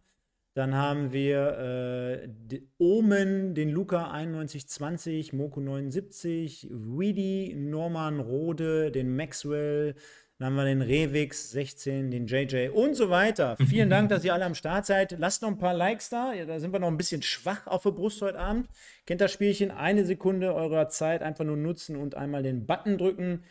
Dann 0.54 0.74
haben 0.74 1.12
wir 1.12 2.28
äh, 2.48 2.60
Omen, 2.78 3.54
den 3.54 3.70
Luca 3.70 4.02
9120, 4.12 5.32
Moko 5.32 5.60
79, 5.60 6.68
Weedy, 6.70 7.54
Norman 7.56 8.20
Rode, 8.20 8.92
den 8.92 9.16
Maxwell, 9.16 9.96
dann 10.38 10.46
haben 10.46 10.56
wir 10.56 10.64
den 10.64 10.82
Revix 10.82 11.52
16, 11.52 12.10
den 12.10 12.26
JJ 12.26 12.68
und 12.68 12.94
so 12.94 13.08
weiter. 13.08 13.56
Vielen 13.68 13.88
Dank, 13.88 14.08
dass 14.08 14.24
ihr 14.24 14.34
alle 14.34 14.44
am 14.44 14.56
Start 14.56 14.84
seid. 14.84 15.16
Lasst 15.18 15.42
noch 15.42 15.48
ein 15.48 15.58
paar 15.58 15.74
Likes 15.74 16.08
da. 16.08 16.32
Ja, 16.32 16.44
da 16.44 16.58
sind 16.58 16.72
wir 16.72 16.80
noch 16.80 16.88
ein 16.88 16.96
bisschen 16.96 17.22
schwach 17.22 17.68
auf 17.68 17.84
der 17.84 17.92
Brust 17.92 18.20
heute 18.20 18.40
Abend. 18.40 18.68
Kennt 19.06 19.20
das 19.20 19.32
Spielchen? 19.32 19.70
Eine 19.70 20.04
Sekunde 20.04 20.52
eurer 20.52 20.88
Zeit 20.88 21.22
einfach 21.22 21.44
nur 21.44 21.56
nutzen 21.56 21.96
und 21.96 22.16
einmal 22.16 22.42
den 22.42 22.66
Button 22.66 22.98
drücken. 22.98 23.44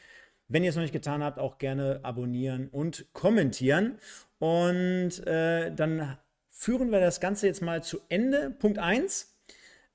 Wenn 0.50 0.64
ihr 0.64 0.72
es 0.72 0.76
noch 0.76 0.84
nicht 0.84 0.92
getan 0.92 1.24
habt, 1.24 1.40
auch 1.40 1.58
gerne 1.58 2.02
abonnieren 2.04 2.68
und 2.68 3.08
kommentieren. 3.14 3.98
Und 4.40 5.26
äh, 5.26 5.74
dann 5.74 6.18
führen 6.64 6.92
wir 6.92 7.02
das 7.02 7.20
Ganze 7.20 7.48
jetzt 7.48 7.62
mal 7.62 7.84
zu 7.84 8.00
Ende. 8.08 8.50
Punkt 8.58 8.80
1. 8.80 9.30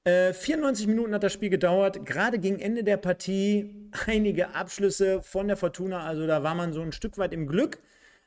94 0.05 0.87
äh, 0.87 0.89
Minuten 0.89 1.15
hat 1.15 1.23
das 1.23 1.33
Spiel 1.33 1.51
gedauert. 1.51 2.05
Gerade 2.05 2.39
gegen 2.39 2.59
Ende 2.59 2.85
der 2.85 2.99
Partie 2.99 3.91
einige 4.07 4.55
Abschlüsse 4.55 5.23
von 5.23 5.49
der 5.49 5.57
Fortuna. 5.57 6.05
Also 6.05 6.27
da 6.27 6.43
war 6.43 6.55
man 6.55 6.73
so 6.73 6.83
ein 6.83 6.93
Stück 6.93 7.17
weit 7.19 7.33
im 7.33 7.47
Glück. 7.47 7.79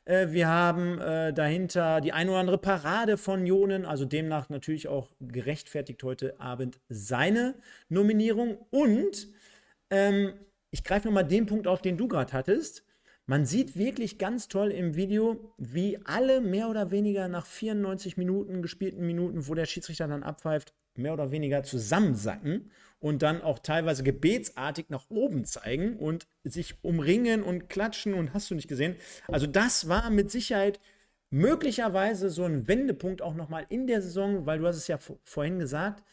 Äh, 0.04 0.28
wir 0.30 0.48
haben 0.48 0.98
äh, 1.00 1.32
dahinter 1.32 2.00
die 2.00 2.12
ein 2.12 2.28
oder 2.28 2.38
andere 2.38 2.58
Parade 2.58 3.16
von 3.16 3.46
Jonen, 3.46 3.86
also 3.86 4.04
demnach 4.04 4.48
natürlich 4.48 4.88
auch 4.88 5.10
gerechtfertigt 5.20 6.02
heute 6.02 6.38
Abend 6.40 6.80
seine 6.88 7.54
Nominierung. 7.88 8.58
Und 8.70 9.28
ähm, 9.90 10.32
ich 10.70 10.82
greife 10.82 11.06
nochmal 11.06 11.26
den 11.26 11.46
Punkt 11.46 11.68
auf, 11.68 11.80
den 11.80 11.96
du 11.96 12.08
gerade 12.08 12.32
hattest. 12.32 12.84
Man 13.26 13.46
sieht 13.46 13.76
wirklich 13.76 14.18
ganz 14.18 14.48
toll 14.48 14.70
im 14.70 14.96
Video, 14.96 15.54
wie 15.56 15.98
alle 16.04 16.40
mehr 16.40 16.68
oder 16.68 16.90
weniger 16.90 17.28
nach 17.28 17.46
94 17.46 18.16
Minuten, 18.16 18.62
gespielten 18.62 19.06
Minuten, 19.06 19.46
wo 19.46 19.54
der 19.54 19.66
Schiedsrichter 19.66 20.08
dann 20.08 20.24
abpfeift, 20.24 20.74
mehr 20.96 21.12
oder 21.12 21.30
weniger 21.30 21.62
zusammensacken 21.62 22.70
und 22.98 23.22
dann 23.22 23.40
auch 23.40 23.58
teilweise 23.60 24.02
gebetsartig 24.02 24.86
nach 24.90 25.08
oben 25.08 25.44
zeigen 25.44 25.96
und 25.96 26.26
sich 26.44 26.82
umringen 26.82 27.42
und 27.42 27.68
klatschen 27.68 28.14
und 28.14 28.34
hast 28.34 28.50
du 28.50 28.54
nicht 28.54 28.68
gesehen. 28.68 28.96
Also 29.28 29.46
das 29.46 29.88
war 29.88 30.10
mit 30.10 30.30
Sicherheit 30.30 30.80
möglicherweise 31.30 32.28
so 32.28 32.44
ein 32.44 32.68
Wendepunkt 32.68 33.22
auch 33.22 33.34
nochmal 33.34 33.66
in 33.70 33.86
der 33.86 34.02
Saison, 34.02 34.46
weil 34.46 34.58
du 34.58 34.66
hast 34.66 34.76
es 34.76 34.88
ja 34.88 34.98
vorhin 35.24 35.58
gesagt, 35.58 36.04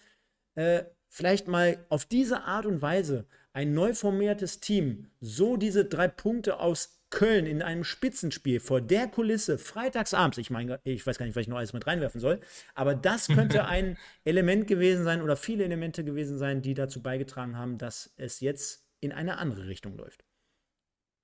äh, 0.55 0.83
vielleicht 1.09 1.47
mal 1.47 1.83
auf 1.89 2.05
diese 2.05 2.43
Art 2.43 2.65
und 2.65 2.81
Weise 2.81 3.25
ein 3.51 3.73
neu 3.73 3.93
formiertes 3.93 4.59
Team 4.59 5.07
so 5.19 5.57
diese 5.57 5.85
drei 5.85 6.07
Punkte 6.07 6.59
aus 6.59 6.98
Köln 7.09 7.45
in 7.45 7.61
einem 7.61 7.83
Spitzenspiel 7.83 8.59
vor 8.59 8.81
der 8.81 9.07
Kulisse 9.07 9.57
freitagsabends, 9.57 10.37
ich 10.37 10.49
meine, 10.49 10.79
ich 10.83 11.05
weiß 11.05 11.17
gar 11.17 11.25
nicht, 11.25 11.35
was 11.35 11.41
ich 11.41 11.47
noch 11.47 11.57
alles 11.57 11.73
mit 11.73 11.87
reinwerfen 11.87 12.21
soll, 12.21 12.39
aber 12.75 12.95
das 12.95 13.27
könnte 13.27 13.65
ein 13.65 13.97
Element 14.23 14.67
gewesen 14.67 15.03
sein 15.03 15.21
oder 15.21 15.35
viele 15.35 15.63
Elemente 15.63 16.03
gewesen 16.03 16.37
sein, 16.37 16.61
die 16.61 16.73
dazu 16.73 17.01
beigetragen 17.01 17.57
haben, 17.57 17.77
dass 17.77 18.13
es 18.17 18.39
jetzt 18.39 18.85
in 18.99 19.11
eine 19.11 19.37
andere 19.37 19.67
Richtung 19.67 19.97
läuft. 19.97 20.23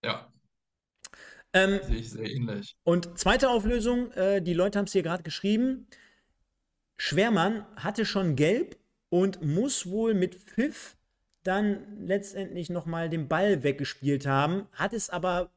Ja. 0.04 0.32
Ähm, 1.54 1.80
Sehe 1.84 1.98
ich 1.98 2.10
sehr 2.12 2.30
ähnlich. 2.30 2.76
Und 2.84 3.18
zweite 3.18 3.50
Auflösung, 3.50 4.12
äh, 4.12 4.42
die 4.42 4.54
Leute 4.54 4.80
haben 4.80 4.86
es 4.86 4.92
hier 4.92 5.04
gerade 5.04 5.24
geschrieben. 5.24 5.88
Schwermann 6.98 7.66
hatte 7.76 8.06
schon 8.06 8.36
gelb 8.36 8.78
und 9.10 9.42
muss 9.42 9.90
wohl 9.90 10.14
mit 10.14 10.36
Pfiff 10.36 10.98
dann 11.44 12.06
letztendlich 12.06 12.70
nochmal 12.70 13.10
den 13.10 13.28
Ball 13.28 13.64
weggespielt 13.64 14.26
haben, 14.26 14.68
hat 14.74 14.94
es 14.94 15.10
aber 15.10 15.52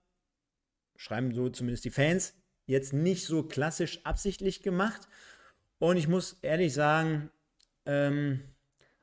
schreiben 0.99 1.32
so 1.32 1.49
zumindest 1.49 1.86
die 1.86 1.90
Fans, 1.90 2.34
jetzt 2.66 2.92
nicht 2.92 3.24
so 3.24 3.42
klassisch 3.42 4.05
absichtlich 4.05 4.62
gemacht. 4.62 5.09
Und 5.78 5.96
ich 5.96 6.09
muss 6.09 6.38
ehrlich 6.42 6.74
sagen, 6.74 7.30
ähm, 7.86 8.40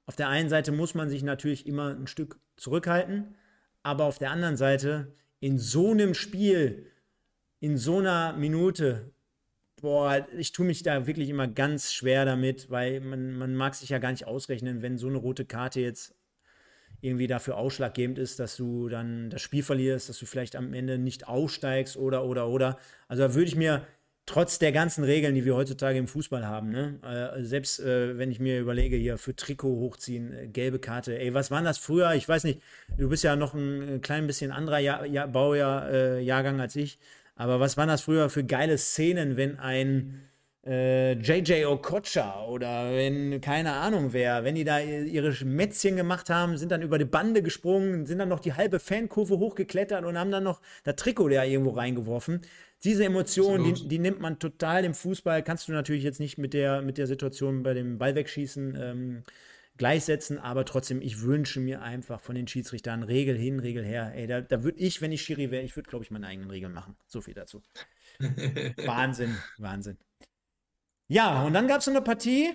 auf 0.05 0.15
der 0.15 0.29
einen 0.29 0.49
Seite 0.49 0.71
muss 0.71 0.93
man 0.93 1.09
sich 1.09 1.23
natürlich 1.23 1.65
immer 1.65 1.95
ein 1.95 2.05
Stück 2.05 2.39
zurückhalten, 2.57 3.35
aber 3.81 4.03
auf 4.03 4.19
der 4.19 4.31
anderen 4.31 4.57
Seite 4.57 5.13
in 5.39 5.57
so 5.57 5.91
einem 5.91 6.13
Spiel, 6.13 6.91
in 7.59 7.77
so 7.77 7.99
einer 7.99 8.33
Minute, 8.33 9.13
boah, 9.81 10.27
ich 10.37 10.51
tue 10.51 10.65
mich 10.65 10.83
da 10.83 11.07
wirklich 11.07 11.29
immer 11.29 11.47
ganz 11.47 11.93
schwer 11.93 12.25
damit, 12.25 12.69
weil 12.69 12.99
man, 12.99 13.37
man 13.37 13.55
mag 13.55 13.73
sich 13.73 13.89
ja 13.89 13.99
gar 13.99 14.11
nicht 14.11 14.27
ausrechnen, 14.27 14.81
wenn 14.81 14.97
so 14.97 15.07
eine 15.07 15.17
rote 15.17 15.45
Karte 15.45 15.79
jetzt 15.79 16.14
irgendwie 17.01 17.27
dafür 17.27 17.57
ausschlaggebend 17.57 18.17
ist, 18.17 18.39
dass 18.39 18.57
du 18.57 18.89
dann 18.89 19.29
das 19.29 19.41
Spiel 19.41 19.63
verlierst, 19.63 20.09
dass 20.09 20.19
du 20.19 20.25
vielleicht 20.25 20.55
am 20.55 20.73
Ende 20.73 20.97
nicht 20.97 21.27
aussteigst 21.27 21.97
oder, 21.97 22.25
oder, 22.25 22.47
oder. 22.47 22.77
Also 23.07 23.23
da 23.23 23.33
würde 23.33 23.47
ich 23.47 23.55
mir 23.55 23.85
trotz 24.25 24.57
der 24.57 24.71
ganzen 24.71 25.03
Regeln, 25.03 25.35
die 25.35 25.45
wir 25.45 25.55
heutzutage 25.55 25.99
im 25.99 26.07
Fußball 26.07 26.45
haben, 26.45 26.69
ne, 26.69 26.99
äh, 27.03 27.43
selbst 27.43 27.79
äh, 27.79 28.17
wenn 28.17 28.31
ich 28.31 28.39
mir 28.39 28.59
überlege, 28.59 28.95
hier 28.95 29.17
für 29.17 29.35
Trikot 29.35 29.75
hochziehen, 29.75 30.33
äh, 30.33 30.47
gelbe 30.47 30.79
Karte, 30.79 31.17
ey, 31.19 31.33
was 31.33 31.51
war 31.51 31.61
das 31.61 31.77
früher? 31.77 32.13
Ich 32.13 32.27
weiß 32.27 32.43
nicht, 32.43 32.61
du 32.97 33.07
bist 33.07 33.23
ja 33.23 33.35
noch 33.35 33.53
ein, 33.53 34.01
klein 34.01 34.25
bisschen 34.25 34.51
anderer 34.51 34.79
Jahr, 34.79 35.05
Jahr, 35.05 35.27
Baujahr, 35.27 35.91
äh, 35.91 36.21
Jahrgang 36.21 36.59
als 36.59 36.75
ich, 36.75 36.97
aber 37.35 37.59
was 37.59 37.77
waren 37.77 37.87
das 37.87 38.01
früher 38.01 38.29
für 38.29 38.43
geile 38.43 38.77
Szenen, 38.77 39.37
wenn 39.37 39.59
ein 39.59 40.27
äh, 40.65 41.13
JJ 41.13 41.65
Okocha 41.65 42.45
oder 42.45 42.91
wenn, 42.91 43.39
keine 43.39 43.73
Ahnung 43.73 44.13
wer, 44.13 44.43
wenn 44.43 44.55
die 44.55 44.63
da 44.63 44.79
ihre 44.79 45.33
Mätzchen 45.45 45.95
gemacht 45.95 46.29
haben, 46.29 46.57
sind 46.57 46.71
dann 46.71 46.81
über 46.81 46.97
die 46.97 47.05
Bande 47.05 47.43
gesprungen, 47.43 48.05
sind 48.05 48.17
dann 48.17 48.29
noch 48.29 48.39
die 48.39 48.53
halbe 48.53 48.79
Fankurve 48.79 49.37
hochgeklettert 49.37 50.03
und 50.05 50.17
haben 50.17 50.31
dann 50.31 50.43
noch 50.43 50.61
das 50.83 50.95
Trikot 50.95 51.29
da 51.29 51.43
irgendwo 51.43 51.71
reingeworfen. 51.71 52.41
Diese 52.83 53.05
Emotionen, 53.05 53.73
die, 53.73 53.87
die, 53.87 53.99
nimmt 53.99 54.19
man 54.19 54.37
total 54.39 54.85
im 54.85 54.93
Fußball. 54.93 55.43
Kannst 55.43 55.67
du 55.67 55.71
natürlich 55.71 56.03
jetzt 56.03 56.19
nicht 56.19 56.37
mit 56.37 56.53
der, 56.53 56.81
mit 56.81 56.97
der 56.97 57.07
Situation 57.07 57.63
bei 57.63 57.73
dem 57.73 57.97
Ball 57.97 58.15
wegschießen 58.15 58.77
ähm, 58.79 59.23
gleichsetzen, 59.77 60.39
aber 60.39 60.65
trotzdem, 60.65 61.01
ich 61.01 61.21
wünsche 61.21 61.59
mir 61.59 61.81
einfach 61.81 62.21
von 62.21 62.35
den 62.35 62.47
Schiedsrichtern 62.47 63.03
Regel 63.03 63.37
hin, 63.37 63.59
Regel 63.59 63.83
her. 63.83 64.13
Ey, 64.15 64.27
da, 64.27 64.41
da 64.41 64.63
würde 64.63 64.79
ich, 64.79 65.01
wenn 65.01 65.11
ich 65.11 65.21
Schiri 65.21 65.51
wäre, 65.51 65.63
ich 65.63 65.75
würde, 65.75 65.89
glaube 65.89 66.05
ich, 66.05 66.11
meine 66.11 66.27
eigenen 66.27 66.49
Regeln 66.49 66.73
machen. 66.73 66.95
So 67.07 67.21
viel 67.21 67.33
dazu. 67.33 67.61
Wahnsinn, 68.85 69.35
Wahnsinn. 69.57 69.97
Ja, 71.07 71.43
und 71.43 71.53
dann 71.53 71.67
gab 71.67 71.81
es 71.81 71.87
eine 71.87 72.01
Partie, 72.01 72.53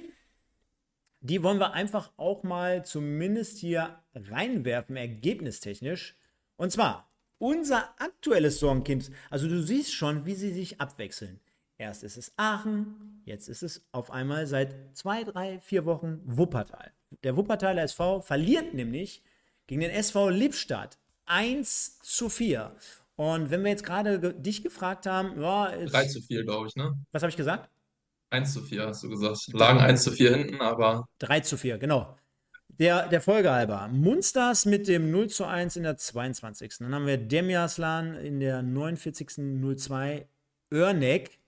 die 1.20 1.42
wollen 1.42 1.58
wir 1.58 1.72
einfach 1.72 2.10
auch 2.16 2.42
mal 2.42 2.84
zumindest 2.84 3.58
hier 3.58 3.98
reinwerfen, 4.14 4.96
ergebnistechnisch. 4.96 6.16
Und 6.56 6.72
zwar 6.72 7.10
unser 7.38 7.94
aktuelles 8.00 8.58
Sorgenkind. 8.58 9.10
Also 9.30 9.48
du 9.48 9.62
siehst 9.62 9.92
schon, 9.92 10.26
wie 10.26 10.34
sie 10.34 10.52
sich 10.52 10.80
abwechseln. 10.80 11.40
Erst 11.78 12.04
ist 12.04 12.18
es 12.18 12.32
Aachen, 12.36 13.22
jetzt 13.24 13.48
ist 13.48 13.62
es 13.62 13.88
auf 13.92 14.10
einmal 14.10 14.46
seit 14.46 14.74
zwei, 14.94 15.24
drei, 15.24 15.60
vier 15.60 15.86
Wochen 15.86 16.20
Wuppertal. 16.24 16.92
Der 17.22 17.36
Wuppertaler 17.36 17.82
SV 17.82 18.20
verliert 18.20 18.74
nämlich 18.74 19.22
gegen 19.66 19.80
den 19.80 19.90
SV 19.90 20.28
Lippstadt 20.28 20.98
1 21.24 22.00
zu 22.00 22.28
4. 22.28 22.76
Und 23.16 23.50
wenn 23.50 23.62
wir 23.62 23.70
jetzt 23.70 23.84
gerade 23.84 24.20
ge 24.20 24.34
dich 24.34 24.62
gefragt 24.62 25.06
haben, 25.06 25.40
ja, 25.40 25.74
3 25.86 26.06
zu 26.06 26.20
4, 26.20 26.44
glaube 26.44 26.68
ich, 26.68 26.76
ne? 26.76 26.92
Was 27.12 27.22
habe 27.22 27.30
ich 27.30 27.36
gesagt? 27.36 27.70
1 28.30 28.52
zu 28.52 28.62
4 28.62 28.86
hast 28.86 29.02
du 29.02 29.08
gesagt. 29.08 29.48
Lagen 29.52 29.80
1 29.80 30.02
zu 30.02 30.12
4 30.12 30.36
hinten, 30.36 30.60
aber. 30.60 31.06
3 31.18 31.40
zu 31.40 31.56
4, 31.56 31.78
genau. 31.78 32.16
Der, 32.68 33.08
der 33.08 33.20
Folge 33.20 33.50
halber. 33.50 33.88
Munsters 33.88 34.64
mit 34.64 34.88
dem 34.88 35.10
0 35.10 35.28
zu 35.28 35.44
1 35.44 35.76
in 35.76 35.82
der 35.82 35.96
22. 35.96 36.78
Dann 36.78 36.94
haben 36.94 37.06
wir 37.06 37.18
Demjaslan 37.18 38.14
in 38.14 38.40
der 38.40 38.62
49. 38.62 39.28
02. 39.76 40.26
Örnek 40.72 41.38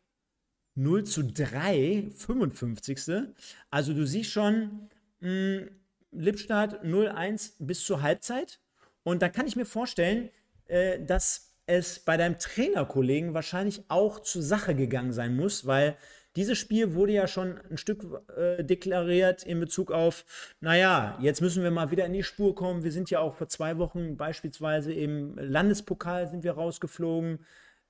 0 0.75 1.05
zu 1.05 1.23
3, 1.25 2.11
55. 2.15 3.33
Also 3.71 3.95
du 3.95 4.07
siehst 4.07 4.31
schon, 4.31 4.89
mh, 5.21 5.29
hm, 5.29 5.69
Lippstadt 6.13 6.85
0-1 6.85 7.53
bis 7.59 7.85
zur 7.85 8.03
Halbzeit. 8.03 8.61
Und 9.03 9.23
da 9.23 9.29
kann 9.29 9.47
ich 9.47 9.57
mir 9.57 9.65
vorstellen, 9.65 10.29
äh, 10.67 11.03
dass 11.05 11.55
es 11.67 12.01
bei 12.01 12.17
deinem 12.17 12.39
Trainerkollegen 12.39 13.35
wahrscheinlich 13.35 13.85
auch 13.89 14.21
zur 14.21 14.43
Sache 14.43 14.75
gegangen 14.75 15.13
sein 15.13 15.37
muss, 15.37 15.67
weil 15.67 15.97
dieses 16.37 16.59
Spiel 16.59 16.95
wurde 16.95 17.13
ja 17.13 17.27
schon 17.27 17.59
ein 17.71 17.77
Stück 17.77 18.07
äh, 18.37 18.65
deklariert 18.65 19.43
in 19.43 19.61
Bezug 19.61 19.93
auf, 19.93 20.25
naja, 20.61 21.19
jetzt 21.21 21.41
müssen 21.41 21.63
wir 21.63 21.71
mal 21.71 21.91
wieder 21.91 22.07
in 22.07 22.13
die 22.13 22.23
Spur 22.23 22.55
kommen. 22.55 22.85
Wir 22.85 22.93
sind 22.93 23.11
ja 23.11 23.21
auch 23.21 23.35
vor 23.35 23.49
zwei 23.49 23.79
Wochen 23.79 24.17
beispielsweise 24.17 24.93
im 24.93 25.37
Landespokal 25.37 26.29
sind 26.29 26.45
wir 26.45 26.53
rausgeflogen, 26.53 27.45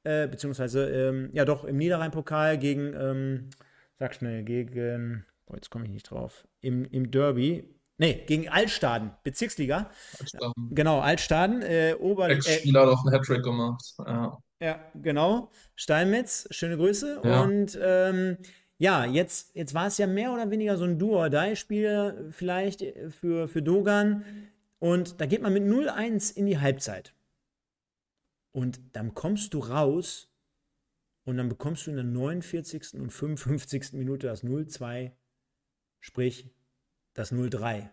äh, 0.05 0.27
beziehungsweise, 0.27 0.89
ähm, 0.89 1.31
ja 1.33 1.45
doch, 1.45 1.65
im 1.65 1.77
Niederrhein-Pokal 1.77 2.59
gegen, 2.59 2.95
ähm, 2.95 3.51
sag 3.99 4.15
schnell, 4.15 4.43
gegen, 4.43 5.25
boah, 5.47 5.57
jetzt 5.57 5.71
komme 5.71 5.85
ich 5.85 5.91
nicht 5.93 6.11
drauf, 6.11 6.47
im, 6.61 6.85
im 6.87 7.11
Derby, 7.11 7.65
Nee, 7.99 8.25
gegen 8.27 8.49
Altstaden, 8.49 9.13
Bezirksliga. 9.23 9.91
Altstaden. 10.19 10.53
Genau, 10.71 10.99
Altstaden. 10.99 11.63
Äh, 11.63 11.95
Ober 12.01 12.31
Ex-Spieler 12.31 12.81
äh, 12.81 12.87
hat 12.87 12.93
auch 12.93 13.05
einen 13.05 13.15
Hattrick 13.15 13.45
gemacht. 13.45 13.95
Ja. 13.99 14.39
Ja, 14.63 14.81
genau. 14.95 15.51
Steinmetz, 15.75 16.47
schöne 16.51 16.77
Grüße. 16.77 17.21
Ja. 17.25 17.43
Und 17.43 17.79
ähm, 17.83 18.39
ja, 18.79 19.05
jetzt, 19.05 19.55
jetzt 19.55 19.75
war 19.75 19.89
es 19.89 19.99
ja 19.99 20.07
mehr 20.07 20.33
oder 20.33 20.51
weniger 20.51 20.77
so 20.77 20.85
ein 20.85 20.99
Duo-Die-Spiel 20.99 22.29
vielleicht 22.31 22.85
für, 23.11 23.49
für 23.49 23.63
Dogan. 23.63 24.25
Und 24.79 25.21
da 25.21 25.27
geht 25.27 25.43
man 25.43 25.53
mit 25.53 25.65
0-1 25.65 26.37
in 26.37 26.47
die 26.47 26.59
Halbzeit. 26.59 27.13
Und 28.53 28.81
dann 28.93 29.15
kommst 29.15 29.55
du 29.55 29.59
raus 29.59 30.33
und 31.25 31.37
dann 31.37 31.49
bekommst 31.49 31.87
du 31.87 31.91
in 31.91 31.97
der 31.97 32.05
49. 32.05 32.95
und 32.95 33.11
55. 33.11 33.93
Minute 33.95 34.27
das 34.27 34.45
0-2. 34.45 35.13
Sprich, 36.01 36.51
das 37.15 37.33
0-3. 37.33 37.89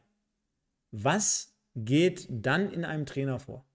Was 0.91 1.55
geht 1.75 2.27
dann 2.29 2.71
in 2.71 2.83
einem 2.85 3.05
Trainer 3.05 3.39
vor? 3.39 3.68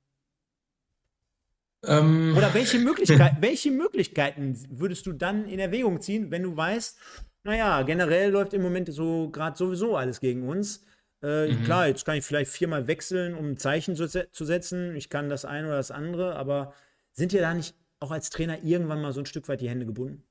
Ähm. 1.86 2.34
Oder 2.36 2.52
welche, 2.54 2.78
Möglichkeit, 2.78 3.36
welche 3.40 3.70
Möglichkeiten 3.70 4.58
würdest 4.70 5.06
du 5.06 5.12
dann 5.12 5.48
in 5.48 5.58
Erwägung 5.58 6.00
ziehen, 6.00 6.30
wenn 6.30 6.42
du 6.42 6.56
weißt, 6.56 6.98
naja, 7.44 7.82
generell 7.82 8.30
läuft 8.30 8.54
im 8.54 8.62
Moment 8.62 8.92
so 8.92 9.30
gerade 9.30 9.56
sowieso 9.56 9.96
alles 9.96 10.20
gegen 10.20 10.48
uns. 10.48 10.84
Äh, 11.22 11.52
mhm. 11.52 11.64
Klar, 11.64 11.88
jetzt 11.88 12.04
kann 12.04 12.16
ich 12.16 12.24
vielleicht 12.24 12.50
viermal 12.50 12.86
wechseln, 12.86 13.34
um 13.34 13.50
ein 13.50 13.56
Zeichen 13.56 13.96
zu, 13.96 14.08
zu 14.08 14.44
setzen. 14.44 14.96
Ich 14.96 15.08
kann 15.08 15.28
das 15.28 15.44
eine 15.44 15.68
oder 15.68 15.76
das 15.76 15.90
andere, 15.90 16.36
aber 16.36 16.74
sind 17.12 17.32
dir 17.32 17.40
da 17.40 17.54
nicht 17.54 17.74
auch 18.00 18.10
als 18.10 18.30
Trainer 18.30 18.62
irgendwann 18.62 19.00
mal 19.00 19.12
so 19.12 19.20
ein 19.20 19.26
Stück 19.26 19.48
weit 19.48 19.60
die 19.60 19.68
Hände 19.68 19.86
gebunden? 19.86 20.24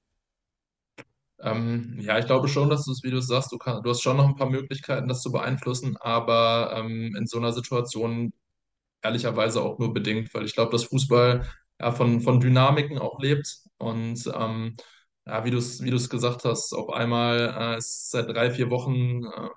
Ähm, 1.40 1.98
ja, 2.00 2.20
ich 2.20 2.26
glaube 2.26 2.48
schon, 2.48 2.70
dass 2.70 2.86
du 2.86 2.92
es, 2.92 3.04
wie 3.04 3.12
du 3.12 3.20
sagst, 3.20 3.52
du, 3.52 3.58
kann, 3.58 3.84
du 3.84 3.90
hast 3.90 4.02
schon 4.02 4.18
noch 4.18 4.28
ein 4.28 4.36
paar 4.36 4.50
Möglichkeiten, 4.50 5.08
das 5.08 5.22
zu 5.22 5.32
beeinflussen, 5.32 5.98
aber 6.00 6.74
ähm, 6.76 7.16
in 7.18 7.28
so 7.28 7.38
einer 7.38 7.52
Situation 7.52 8.32
ehrlicherweise 9.04 9.62
auch 9.62 9.80
nur 9.80 9.94
bedingt, 9.94 10.34
weil 10.34 10.46
ich 10.46 10.54
glaube, 10.56 10.72
dass 10.72 10.86
Fußball 10.86 11.46
ja, 11.80 11.92
von, 11.92 12.22
von 12.22 12.40
Dynamiken 12.40 12.98
auch 13.00 13.20
lebt 13.20 13.58
und 13.78 14.26
ähm, 14.36 14.76
ja, 15.26 15.46
wie 15.46 15.52
du 15.52 15.58
es 15.58 15.82
wie 15.84 15.92
gesagt 15.92 16.46
hast, 16.46 16.74
auf 16.74 16.90
einmal 16.92 17.56
äh, 17.76 17.78
ist 17.78 18.12
seit 18.12 18.30
drei, 18.30 18.52
vier 18.52 18.70
Wochen 18.70 19.24
äh, 19.26 19.50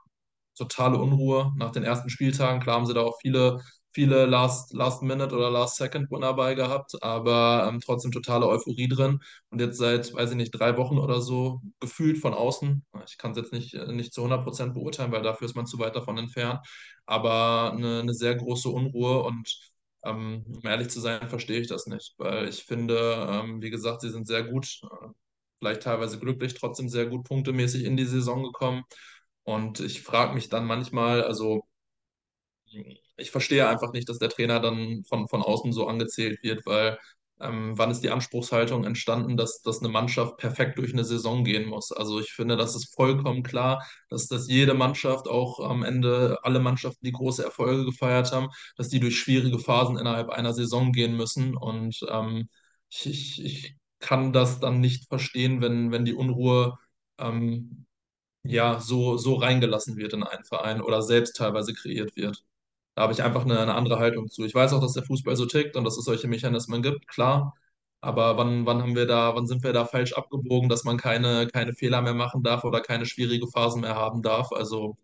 totale 0.57 0.99
Unruhe 0.99 1.53
nach 1.57 1.72
den 1.72 1.84
ersten 1.84 2.11
Spieltagen. 2.11 2.61
Klar 2.61 2.76
haben 2.76 2.86
sie 2.86 2.94
da 2.94 3.03
auch 3.03 3.18
viele 3.20 3.61
viele 3.97 4.26
Last, 4.26 4.74
Last 4.74 5.03
Minute 5.03 5.34
oder 5.34 5.51
Last 5.51 5.76
Second 5.76 6.11
Winner 6.11 6.34
bei 6.34 6.55
gehabt, 6.55 7.03
aber 7.03 7.66
ähm, 7.68 7.80
trotzdem 7.80 8.12
totale 8.12 8.47
Euphorie 8.47 8.88
drin. 8.88 9.20
Und 9.51 9.61
jetzt 9.61 9.78
seit, 9.78 10.12
weiß 10.14 10.30
ich 10.32 10.36
nicht, 10.36 10.51
drei 10.53 10.76
Wochen 10.76 10.99
oder 10.99 11.22
so 11.22 11.62
gefühlt 11.80 12.18
von 12.18 12.34
außen. 12.34 12.84
Ich 13.09 13.16
kann 13.18 13.30
es 13.32 13.38
jetzt 13.38 13.53
nicht, 13.55 13.74
nicht 13.88 14.12
zu 14.12 14.20
100 14.22 14.44
Prozent 14.44 14.74
beurteilen, 14.74 15.12
weil 15.12 15.22
dafür 15.22 15.47
ist 15.47 15.57
man 15.57 15.66
zu 15.66 15.78
weit 15.78 15.97
davon 15.97 16.18
entfernt. 16.18 16.61
Aber 17.07 17.72
eine, 17.72 18.01
eine 18.01 18.12
sehr 18.14 18.34
große 18.34 18.68
Unruhe 18.68 19.22
und 19.22 19.57
ähm, 20.05 20.44
um 20.47 20.68
ehrlich 20.68 20.88
zu 20.90 21.01
sein, 21.01 21.28
verstehe 21.28 21.61
ich 21.61 21.68
das 21.68 21.86
nicht, 21.86 22.14
weil 22.18 22.49
ich 22.49 22.64
finde, 22.64 23.26
ähm, 23.30 23.62
wie 23.62 23.70
gesagt, 23.70 24.03
sie 24.03 24.11
sind 24.11 24.26
sehr 24.26 24.44
gut, 24.44 24.80
äh, 24.84 25.09
vielleicht 25.59 25.82
teilweise 25.84 26.18
glücklich, 26.18 26.55
trotzdem 26.55 26.88
sehr 26.90 27.07
gut 27.07 27.24
punktemäßig 27.24 27.84
in 27.84 27.97
die 27.97 28.05
Saison 28.05 28.42
gekommen. 28.44 28.84
Und 29.44 29.80
ich 29.80 30.03
frage 30.03 30.34
mich 30.34 30.49
dann 30.51 30.66
manchmal, 30.66 31.22
also 31.24 31.64
ich 33.17 33.31
verstehe 33.31 33.69
einfach 33.69 33.93
nicht, 33.93 34.09
dass 34.09 34.19
der 34.19 34.29
Trainer 34.29 34.61
dann 34.61 35.05
von, 35.09 35.29
von 35.29 35.43
außen 35.43 35.73
so 35.73 35.87
angezählt 35.87 36.43
wird, 36.43 36.67
weil 36.67 36.99
ähm, 37.41 37.77
wann 37.77 37.91
ist 37.91 38.01
die 38.03 38.11
Anspruchshaltung 38.11 38.85
entstanden, 38.85 39.37
dass, 39.37 39.61
dass 39.62 39.81
eine 39.81 39.89
Mannschaft 39.91 40.39
perfekt 40.39 40.79
durch 40.79 40.93
eine 40.93 41.05
Saison 41.05 41.45
gehen 41.45 41.69
muss? 41.69 41.93
Also 41.93 42.19
ich 42.21 42.33
finde, 42.33 42.57
das 42.57 42.75
ist 42.75 42.95
vollkommen 42.95 43.43
klar, 43.43 43.85
dass, 44.09 44.27
dass 44.29 44.49
jede 44.49 44.75
Mannschaft, 44.75 45.29
auch 45.29 45.61
am 45.61 45.83
Ende 45.83 46.39
alle 46.43 46.61
Mannschaften, 46.61 47.05
die 47.05 47.12
große 47.12 47.45
Erfolge 47.45 47.85
gefeiert 47.85 48.33
haben, 48.33 48.49
dass 48.77 48.89
die 48.89 49.01
durch 49.01 49.19
schwierige 49.19 49.59
Phasen 49.59 49.99
innerhalb 49.99 50.31
einer 50.31 50.55
Saison 50.55 50.93
gehen 50.93 51.17
müssen. 51.17 51.57
Und 51.57 52.01
ähm, 52.11 52.49
ich, 52.89 53.45
ich, 53.45 53.77
kann 53.99 54.33
das 54.33 54.61
dann 54.61 54.81
nicht 54.81 55.09
verstehen, 55.09 55.61
wenn, 55.62 55.91
wenn 55.93 56.05
die 56.05 56.14
Unruhe 56.14 56.79
ähm, 57.19 57.87
ja 58.45 58.81
so, 58.81 59.17
so 59.17 59.35
reingelassen 59.37 59.97
wird 59.97 60.12
in 60.12 60.23
einen 60.23 60.45
Verein 60.45 60.81
oder 60.83 61.03
selbst 61.03 61.37
teilweise 61.37 61.75
kreiert 61.75 62.17
wird. 62.17 62.45
Da 62.97 63.03
habe 63.03 63.12
ich 63.12 63.22
einfach 63.22 63.44
eine, 63.44 63.61
eine 63.61 63.74
andere 63.74 63.99
Haltung 63.99 64.28
zu. 64.30 64.44
Ich 64.44 64.55
weiß 64.55 64.72
auch, 64.72 64.80
dass 64.80 64.94
der 64.94 65.05
Fußball 65.05 65.36
so 65.36 65.47
tickt 65.47 65.76
und 65.76 65.84
dass 65.84 65.99
es 65.99 66.05
solche 66.07 66.28
Mechanismen 66.28 66.82
gibt, 66.82 67.07
klar. 67.09 67.55
Aber 68.01 68.38
wann, 68.38 68.66
wann 68.66 68.82
haben 68.82 68.97
wir 68.97 69.07
da, 69.07 69.34
wann 69.34 69.47
sind 69.47 69.62
wir 69.64 69.72
da 69.74 69.84
falsch 69.84 70.14
abgebogen, 70.14 70.68
dass 70.70 70.84
man 70.84 70.97
keine, 70.97 71.47
keine 71.49 71.74
Fehler 71.74 72.01
mehr 72.03 72.14
machen 72.14 72.42
darf 72.42 72.64
oder 72.64 72.80
keine 72.80 73.07
schwierige 73.07 73.49
Phasen 73.49 73.82
mehr 73.82 73.97
haben 73.97 74.22
darf? 74.22 74.51
Also 74.53 74.97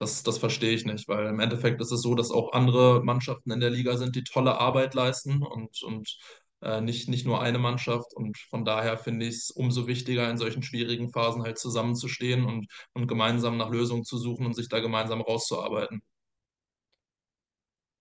das, 0.00 0.22
das 0.24 0.38
verstehe 0.38 0.72
ich 0.74 0.84
nicht, 0.86 1.08
weil 1.08 1.26
im 1.26 1.40
Endeffekt 1.40 1.80
ist 1.80 1.92
es 1.92 2.02
so, 2.02 2.14
dass 2.14 2.30
auch 2.32 2.52
andere 2.52 3.02
Mannschaften 3.04 3.50
in 3.52 3.60
der 3.60 3.70
Liga 3.70 3.96
sind, 3.96 4.16
die 4.16 4.24
tolle 4.24 4.58
Arbeit 4.60 4.94
leisten 4.94 5.42
und, 5.44 5.82
und 5.84 6.18
äh, 6.62 6.80
nicht, 6.80 7.08
nicht 7.08 7.26
nur 7.26 7.40
eine 7.42 7.58
Mannschaft. 7.58 8.14
Und 8.14 8.38
von 8.50 8.64
daher 8.64 8.98
finde 8.98 9.26
ich 9.26 9.36
es 9.36 9.50
umso 9.50 9.86
wichtiger, 9.86 10.30
in 10.30 10.38
solchen 10.38 10.62
schwierigen 10.64 11.10
Phasen 11.10 11.42
halt 11.44 11.58
zusammenzustehen 11.58 12.44
und, 12.46 12.66
und 12.94 13.06
gemeinsam 13.08 13.56
nach 13.56 13.70
Lösungen 13.70 14.04
zu 14.04 14.18
suchen 14.18 14.46
und 14.46 14.54
sich 14.54 14.68
da 14.68 14.80
gemeinsam 14.80 15.20
rauszuarbeiten 15.20 16.02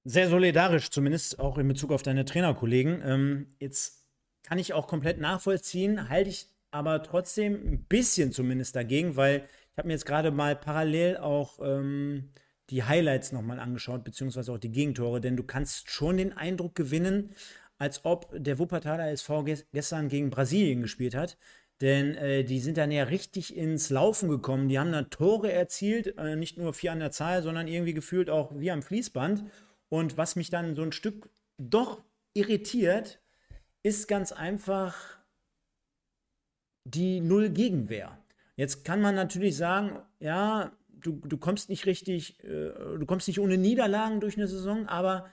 sehr 0.07 0.29
solidarisch, 0.29 0.89
zumindest 0.89 1.37
auch 1.37 1.57
in 1.57 1.67
Bezug 1.67 1.91
auf 1.91 2.01
deine 2.01 2.23
Trainerkollegen. 2.23 3.01
Ähm, 3.05 3.47
jetzt 3.59 4.05
kann 4.41 4.57
ich 4.57 4.73
auch 4.73 4.87
komplett 4.87 5.19
nachvollziehen, 5.19 6.07
halte 6.07 6.29
ich 6.29 6.47
aber 6.71 7.03
trotzdem 7.03 7.55
ein 7.55 7.83
bisschen 7.83 8.31
zumindest 8.31 8.75
dagegen, 8.77 9.17
weil 9.17 9.43
ich 9.71 9.77
habe 9.77 9.87
mir 9.87 9.93
jetzt 9.93 10.05
gerade 10.05 10.31
mal 10.31 10.55
parallel 10.55 11.17
auch 11.17 11.59
ähm, 11.61 12.29
die 12.69 12.83
Highlights 12.83 13.33
nochmal 13.33 13.59
angeschaut, 13.59 14.05
beziehungsweise 14.05 14.53
auch 14.53 14.57
die 14.57 14.71
Gegentore, 14.71 15.19
denn 15.19 15.35
du 15.35 15.43
kannst 15.43 15.91
schon 15.91 16.15
den 16.15 16.31
Eindruck 16.31 16.75
gewinnen, 16.75 17.31
als 17.77 18.05
ob 18.05 18.29
der 18.33 18.59
Wuppertaler 18.59 19.11
SV 19.11 19.45
gestern 19.73 20.07
gegen 20.07 20.29
Brasilien 20.29 20.81
gespielt 20.81 21.15
hat. 21.15 21.37
Denn 21.81 22.15
äh, 22.15 22.43
die 22.43 22.59
sind 22.59 22.77
dann 22.77 22.91
ja 22.91 23.03
richtig 23.03 23.55
ins 23.55 23.89
Laufen 23.91 24.29
gekommen. 24.29 24.67
Die 24.67 24.79
haben 24.79 24.91
dann 24.91 25.11
Tore 25.11 25.51
erzielt, 25.51 26.17
äh, 26.17 26.35
nicht 26.35 26.57
nur 26.57 26.73
vier 26.73 26.93
an 26.93 26.99
der 26.99 27.11
Zahl, 27.11 27.43
sondern 27.43 27.67
irgendwie 27.67 27.93
gefühlt 27.93 28.29
auch 28.31 28.51
wie 28.57 28.71
am 28.71 28.81
Fließband. 28.81 29.43
Und 29.89 30.17
was 30.17 30.35
mich 30.35 30.49
dann 30.49 30.75
so 30.75 30.81
ein 30.83 30.91
Stück 30.91 31.29
doch 31.57 32.03
irritiert, 32.33 33.21
ist 33.83 34.07
ganz 34.07 34.31
einfach 34.31 35.17
die 36.83 37.19
Null-Gegenwehr. 37.19 38.17
Jetzt 38.55 38.85
kann 38.85 39.01
man 39.01 39.15
natürlich 39.15 39.55
sagen, 39.55 39.99
ja, 40.19 40.71
du, 40.89 41.21
du 41.23 41.37
kommst 41.37 41.69
nicht 41.69 41.85
richtig, 41.85 42.43
äh, 42.43 42.71
du 42.97 43.05
kommst 43.05 43.27
nicht 43.27 43.39
ohne 43.39 43.57
Niederlagen 43.57 44.19
durch 44.19 44.37
eine 44.37 44.47
Saison, 44.47 44.87
aber 44.87 45.29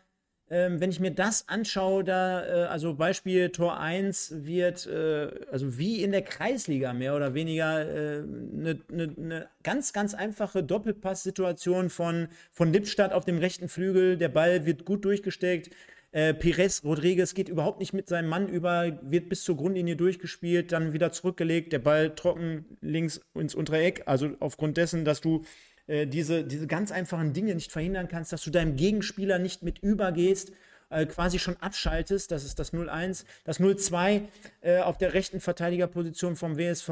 ähm, 0.51 0.79
wenn 0.81 0.91
ich 0.91 1.01
mir 1.01 1.11
das 1.11 1.49
anschaue, 1.49 2.05
da, 2.05 2.45
äh, 2.45 2.67
also 2.67 2.95
Beispiel 2.95 3.51
Tor 3.51 3.81
1 3.81 4.45
wird, 4.45 4.87
äh, 4.87 5.31
also 5.51 5.79
wie 5.79 6.03
in 6.03 6.13
der 6.13 6.23
Kreisliga 6.23 6.93
mehr 6.93 7.17
oder 7.17 7.33
weniger, 7.33 7.77
eine 7.77 7.89
äh, 7.91 8.23
ne, 8.23 8.81
ne, 8.91 9.15
ne 9.17 9.49
ganz, 9.63 9.93
ganz 9.95 10.13
einfache 10.15 10.63
Doppelpass-Situation 10.63 11.89
von, 11.89 12.29
von 12.53 12.73
Lippstadt 12.73 13.13
auf 13.13 13.25
dem 13.25 13.39
rechten 13.39 13.69
Flügel. 13.69 14.19
Der 14.19 14.29
Ball 14.29 14.67
wird 14.67 14.85
gut 14.85 15.05
durchgesteckt. 15.07 15.71
Äh, 16.13 16.35
Pires 16.35 16.85
Rodriguez 16.85 17.35
geht 17.35 17.49
überhaupt 17.49 17.81
nicht 17.81 17.93
mit 17.93 18.09
seinem 18.09 18.29
Mann 18.29 18.47
über, 18.47 18.99
wird 19.03 19.29
bis 19.31 19.43
zur 19.43 19.57
Grundlinie 19.57 19.97
durchgespielt, 19.97 20.71
dann 20.71 20.93
wieder 20.93 21.11
zurückgelegt, 21.11 21.73
der 21.73 21.81
Ball 21.81 22.15
trocken 22.15 22.67
links 22.83 23.21
ins 23.35 23.55
untere 23.55 23.83
Eck. 23.83 24.03
Also 24.07 24.31
aufgrund 24.39 24.77
dessen, 24.77 25.05
dass 25.05 25.21
du 25.21 25.45
äh, 25.87 26.07
diese, 26.07 26.45
diese 26.45 26.67
ganz 26.67 26.93
einfachen 26.93 27.33
Dinge 27.33 27.55
nicht 27.55 27.73
verhindern 27.73 28.09
kannst, 28.09 28.33
dass 28.33 28.43
du 28.43 28.51
deinem 28.51 28.77
Gegenspieler 28.77 29.39
nicht 29.39 29.63
mit 29.63 29.79
übergehst. 29.81 30.53
äh, 30.91 31.07
quasi 31.07 31.39
schon 31.39 31.57
abschaltest. 31.61 32.31
Das 32.31 32.45
ist 32.45 32.59
das 32.59 32.73
0-1. 32.73 33.25
Das 33.45 33.59
0-2 33.59 34.23
äh, 34.61 34.81
auf 34.81 34.99
der 34.99 35.15
rechten 35.15 35.41
Verteidigerposition 35.41 36.37
vom 36.37 36.57
WSV 36.59 36.89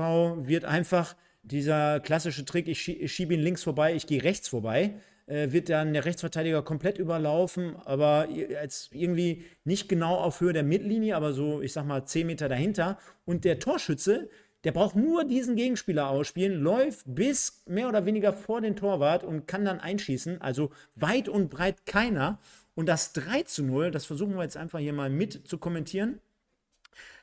wird 0.46 0.64
einfach 0.64 1.14
dieser 1.42 2.00
klassische 2.00 2.44
Trick, 2.44 2.68
ich, 2.68 2.80
schie 2.80 2.92
ich 2.92 3.12
schiebe 3.12 3.34
ihn 3.34 3.40
links 3.40 3.62
vorbei, 3.62 3.94
ich 3.94 4.06
gehe 4.06 4.22
rechts 4.22 4.48
vorbei 4.48 4.94
äh, 5.26 5.52
wird 5.52 5.68
dann 5.68 5.92
der 5.92 6.04
Rechtsverteidiger 6.04 6.62
komplett 6.62 6.98
überlaufen, 6.98 7.76
aber 7.84 8.28
als 8.60 8.90
irgendwie 8.92 9.44
nicht 9.64 9.88
genau 9.88 10.16
auf 10.16 10.40
Höhe 10.40 10.52
der 10.52 10.62
Mittellinie, 10.62 11.16
aber 11.16 11.32
so, 11.32 11.62
ich 11.62 11.72
sag 11.72 11.86
mal, 11.86 12.04
10 12.04 12.26
Meter 12.26 12.48
dahinter. 12.48 12.98
Und 13.24 13.44
der 13.44 13.58
Torschütze, 13.58 14.28
der 14.64 14.72
braucht 14.72 14.96
nur 14.96 15.24
diesen 15.24 15.56
Gegenspieler 15.56 16.08
ausspielen, 16.08 16.60
läuft 16.60 17.04
bis 17.06 17.62
mehr 17.66 17.88
oder 17.88 18.06
weniger 18.06 18.32
vor 18.32 18.60
den 18.60 18.76
Torwart 18.76 19.24
und 19.24 19.46
kann 19.46 19.64
dann 19.64 19.80
einschießen. 19.80 20.40
Also 20.40 20.70
weit 20.94 21.28
und 21.28 21.50
breit 21.50 21.84
keiner. 21.86 22.38
Und 22.74 22.88
das 22.88 23.12
3 23.12 23.42
zu 23.42 23.64
0, 23.64 23.90
das 23.90 24.06
versuchen 24.06 24.34
wir 24.34 24.42
jetzt 24.42 24.56
einfach 24.56 24.78
hier 24.78 24.92
mal 24.92 25.10
mit 25.10 25.46
zu 25.46 25.58
kommentieren. 25.58 26.20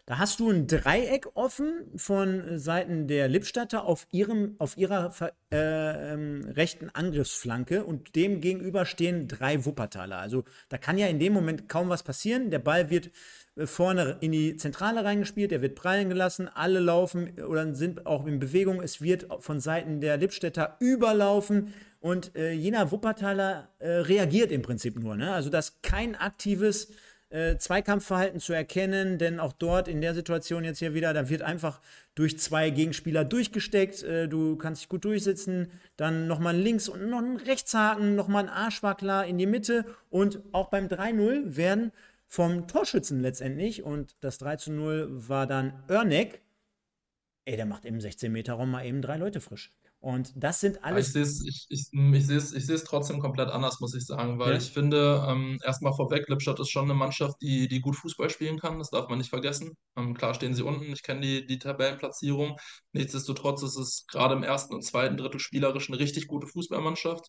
Da 0.09 0.17
hast 0.17 0.39
du 0.39 0.49
ein 0.49 0.65
Dreieck 0.65 1.27
offen 1.35 1.85
von 1.95 2.57
Seiten 2.57 3.07
der 3.07 3.27
Lippstadter 3.27 3.85
auf, 3.85 4.07
ihrem, 4.09 4.55
auf 4.57 4.75
ihrer 4.75 5.13
äh, 5.51 6.13
ähm, 6.13 6.49
rechten 6.49 6.89
Angriffsflanke 6.89 7.83
und 7.83 8.15
dem 8.15 8.41
gegenüber 8.41 8.87
stehen 8.87 9.27
drei 9.27 9.65
Wuppertaler. 9.65 10.17
Also 10.17 10.45
da 10.67 10.79
kann 10.79 10.97
ja 10.97 11.05
in 11.05 11.19
dem 11.19 11.31
Moment 11.33 11.69
kaum 11.69 11.89
was 11.89 12.01
passieren. 12.01 12.49
Der 12.49 12.57
Ball 12.57 12.89
wird 12.89 13.11
äh, 13.55 13.67
vorne 13.67 14.17
in 14.21 14.31
die 14.31 14.55
Zentrale 14.55 15.05
reingespielt, 15.05 15.51
der 15.51 15.61
wird 15.61 15.75
prallen 15.75 16.09
gelassen, 16.09 16.47
alle 16.47 16.79
laufen 16.79 17.39
oder 17.47 17.75
sind 17.75 18.07
auch 18.07 18.25
in 18.25 18.39
Bewegung. 18.39 18.81
Es 18.81 19.03
wird 19.03 19.27
von 19.41 19.59
Seiten 19.59 20.01
der 20.01 20.17
Lippstädter 20.17 20.77
überlaufen 20.79 21.71
und 21.99 22.35
äh, 22.35 22.51
jener 22.51 22.91
Wuppertaler 22.91 23.69
äh, 23.77 23.89
reagiert 23.89 24.51
im 24.51 24.63
Prinzip 24.63 24.97
nur. 24.97 25.15
Ne? 25.15 25.31
Also 25.31 25.51
das 25.51 25.83
kein 25.83 26.15
aktives 26.15 26.87
äh, 27.29 27.57
Zweikampfverhalten 27.57 28.39
zu 28.39 28.53
erkennen, 28.53 29.17
denn 29.17 29.39
auch 29.39 29.53
dort 29.53 29.87
in 29.87 30.01
der 30.01 30.13
Situation 30.13 30.63
jetzt 30.63 30.79
hier 30.79 30.93
wieder, 30.93 31.13
da 31.13 31.29
wird 31.29 31.41
einfach 31.41 31.79
durch 32.15 32.39
zwei 32.39 32.69
Gegenspieler 32.69 33.23
durchgesteckt, 33.23 34.03
äh, 34.03 34.27
du 34.27 34.55
kannst 34.55 34.81
dich 34.81 34.89
gut 34.89 35.05
durchsitzen, 35.05 35.71
dann 35.95 36.27
nochmal 36.27 36.55
links 36.55 36.89
und 36.89 37.09
noch 37.09 37.19
ein 37.19 37.37
Rechtshaken, 37.37 38.15
nochmal 38.15 38.43
ein 38.43 38.49
Arschwackler 38.49 39.25
in 39.25 39.37
die 39.37 39.45
Mitte. 39.45 39.85
Und 40.09 40.41
auch 40.51 40.69
beim 40.69 40.87
3-0 40.87 41.55
werden 41.55 41.91
vom 42.25 42.67
Torschützen 42.67 43.21
letztendlich 43.21 43.83
und 43.83 44.15
das 44.21 44.37
3 44.37 44.71
0 44.71 45.07
war 45.09 45.47
dann 45.47 45.73
Örneck, 45.89 46.41
ey, 47.45 47.55
der 47.55 47.65
macht 47.65 47.85
im 47.85 47.99
16 47.99 48.31
Meter 48.31 48.53
Raum 48.53 48.71
mal 48.71 48.85
eben 48.85 49.01
drei 49.01 49.17
Leute 49.17 49.41
frisch. 49.41 49.71
Und 50.01 50.31
das 50.35 50.61
sind 50.61 50.81
alles. 50.83 51.07
Ich 51.07 51.13
sehe 51.13 51.21
es 51.23 51.45
ich, 51.45 51.65
ich, 51.69 51.89
ich 51.91 52.25
seh's, 52.27 52.53
ich 52.53 52.65
seh's 52.65 52.85
trotzdem 52.85 53.19
komplett 53.19 53.49
anders, 53.49 53.81
muss 53.81 53.93
ich 53.93 54.05
sagen, 54.05 54.39
weil 54.39 54.51
Ja. 54.51 54.57
ich 54.57 54.71
finde, 54.71 55.25
ähm, 55.27 55.59
erstmal 55.63 55.93
vorweg, 55.93 56.27
Lippstadt 56.29 56.59
ist 56.61 56.69
schon 56.69 56.85
eine 56.85 56.93
Mannschaft, 56.93 57.41
die, 57.41 57.67
die 57.67 57.81
gut 57.81 57.97
Fußball 57.97 58.29
spielen 58.29 58.59
kann, 58.59 58.79
das 58.79 58.89
darf 58.91 59.09
man 59.09 59.17
nicht 59.17 59.29
vergessen. 59.29 59.73
Ähm, 59.97 60.13
klar 60.13 60.33
stehen 60.33 60.53
sie 60.53 60.63
unten, 60.63 60.93
ich 60.93 61.03
kenne 61.03 61.19
die, 61.21 61.45
die 61.45 61.59
Tabellenplatzierung. 61.59 62.55
Nichtsdestotrotz 62.93 63.61
ist 63.63 63.75
es 63.75 64.05
gerade 64.07 64.35
im 64.35 64.43
ersten 64.43 64.73
und 64.75 64.83
zweiten 64.83 65.17
Drittel 65.17 65.39
spielerisch 65.39 65.89
eine 65.89 65.99
richtig 65.99 66.27
gute 66.27 66.47
Fußballmannschaft. 66.47 67.27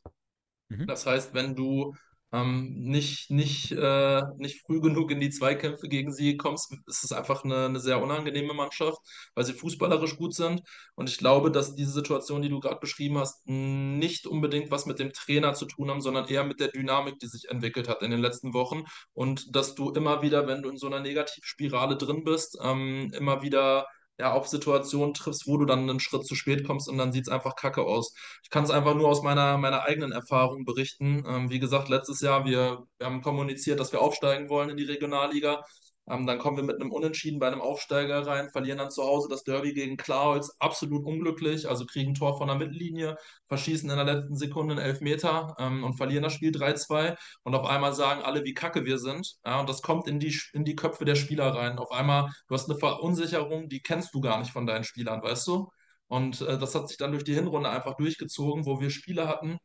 Mhm. 0.69 0.87
Das 0.87 1.07
heißt, 1.07 1.35
wenn 1.35 1.57
du 1.57 1.95
ähm, 2.33 2.75
nicht, 2.75 3.31
nicht, 3.31 3.73
äh, 3.73 4.23
nicht 4.39 4.63
früh 4.63 4.81
genug 4.81 5.11
in 5.11 5.21
die 5.21 5.31
Zweikämpfe 5.31 5.89
gegen 5.89 6.13
sie 6.13 6.37
kommst, 6.37 6.73
ist 6.87 7.05
es 7.05 7.13
einfach 7.13 7.45
eine, 7.45 7.67
eine 7.67 7.81
sehr 7.81 8.03
unangenehme 8.03 8.55
Mannschaft, 8.55 8.99
weil 9.35 9.45
sie 9.45 9.53
fußballerisch 9.53 10.17
gut 10.17 10.35
sind. 10.35 10.63
Und 10.95 11.09
ich 11.09 11.19
glaube, 11.19 11.51
dass 11.51 11.75
diese 11.75 11.93
Situation, 11.93 12.43
die 12.43 12.49
du 12.49 12.61
gerade 12.61 12.81
beschrieben 12.81 13.19
hast, 13.19 13.47
nicht 13.47 14.27
unbedingt 14.27 14.71
was 14.71 14.87
mit 14.87 14.99
dem 14.99 15.13
Trainer 15.13 15.55
zu 15.55 15.67
tun 15.67 15.91
haben, 15.91 16.01
sondern 16.01 16.29
eher 16.29 16.45
mit 16.45 16.61
der 16.61 16.69
Dynamik, 16.69 17.19
die 17.19 17.27
sich 17.27 17.49
entwickelt 17.49 17.89
hat 17.89 18.03
in 18.03 18.11
den 18.11 18.21
letzten 18.21 18.55
Wochen. 18.55 18.85
Und 19.13 19.55
dass 19.57 19.75
du 19.75 19.91
immer 19.91 20.23
wieder, 20.23 20.47
wenn 20.47 20.63
du 20.63 20.71
in 20.71 20.79
so 20.79 20.87
einer 20.87 21.01
Negativspirale 21.01 21.97
drin 21.97 22.25
bist, 22.25 22.59
ähm, 22.63 23.13
immer 23.15 23.43
wieder 23.43 23.87
ja, 24.21 24.33
auf 24.33 24.47
Situationen 24.49 25.15
triffst, 25.15 25.47
wo 25.47 25.57
du 25.57 25.65
dann 25.65 25.89
einen 25.89 26.01
Schritt 26.01 26.27
zu 26.27 26.35
spät 26.35 26.67
kommst 26.67 26.89
und 26.89 26.99
dann 26.99 27.13
sieht 27.13 27.27
es 27.27 27.33
einfach 27.33 27.57
kacke 27.57 27.83
aus. 27.83 28.15
Ich 28.43 28.51
kann 28.51 28.65
es 28.65 28.71
einfach 28.71 28.95
nur 28.95 29.09
aus 29.09 29.23
meiner, 29.23 29.57
meiner 29.59 29.83
eigenen 29.85 30.13
Erfahrung 30.13 30.65
berichten. 30.65 31.25
Ähm, 31.27 31.51
wie 31.51 31.59
gesagt, 31.59 31.89
letztes 31.89 32.21
Jahr, 32.21 32.45
wir, 32.45 32.85
wir 32.99 33.07
haben 33.07 33.23
kommuniziert, 33.23 33.81
dass 33.81 33.93
wir 33.93 34.03
aufsteigen 34.03 34.49
wollen 34.51 34.71
in 34.71 34.77
die 34.77 34.85
Regionalliga. 34.85 35.65
Ähm, 36.11 36.27
dann 36.27 36.39
kommen 36.39 36.57
wir 36.57 36.65
mit 36.65 36.81
einem 36.81 36.93
Unentschieden 36.93 37.39
bei 37.39 37.47
einem 37.47 37.61
Aufsteiger 37.61 38.27
rein, 38.27 38.51
verlieren 38.51 38.79
dann 38.79 38.91
zu 38.91 39.03
Hause 39.03 39.29
das 39.29 39.45
Derby 39.45 39.73
gegen 39.73 39.97
Klaus, 39.97 40.55
absolut 40.61 41.05
unglücklich, 41.05 41.69
also 41.69 41.87
kriegen 41.87 42.13
ein 42.13 42.15
Tor 42.15 42.37
von 42.37 42.49
der 42.49 42.57
Mittellinie, 42.57 43.17
verschießen 43.49 43.89
in 43.89 43.97
der 43.97 44.05
letzten 44.05 44.37
Sekunde 44.37 44.75
einen 44.75 44.85
Elfmeter 44.85 45.55
ähm, 45.59 45.85
und 45.85 45.95
verlieren 45.95 46.25
das 46.25 46.33
Spiel 46.35 46.51
3-2 46.53 47.17
und 47.45 47.55
auf 47.55 47.67
einmal 47.67 47.95
sagen 47.95 48.23
alle, 48.23 48.45
wie 48.45 48.55
kacke 48.55 48.85
wir 48.85 48.99
sind. 48.99 49.37
Ja, 49.45 49.61
und 49.61 49.69
das 49.69 49.83
kommt 49.83 50.09
in 50.09 50.19
die, 50.21 50.37
in 50.53 50.65
die 50.65 50.77
Köpfe 50.77 51.05
der 51.05 51.15
Spieler 51.15 51.55
rein. 51.55 51.79
Auf 51.79 51.93
einmal, 51.93 52.31
du 52.49 52.55
hast 52.55 52.69
eine 52.69 52.79
Verunsicherung, 52.79 53.69
die 53.69 53.81
kennst 53.81 54.15
du 54.15 54.21
gar 54.21 54.39
nicht 54.39 54.51
von 54.53 54.67
deinen 54.67 54.85
Spielern, 54.85 55.23
weißt 55.23 55.47
du? 55.47 55.69
Und 56.09 56.41
äh, 56.43 56.59
das 56.59 56.75
hat 56.75 56.89
sich 56.89 56.97
dann 56.99 57.13
durch 57.13 57.25
die 57.25 57.35
Hinrunde 57.35 57.71
einfach 57.71 57.97
durchgezogen, 57.97 58.67
wo 58.67 58.81
wir 58.81 58.91
Spiele 58.91 59.29
hatten, 59.29 59.59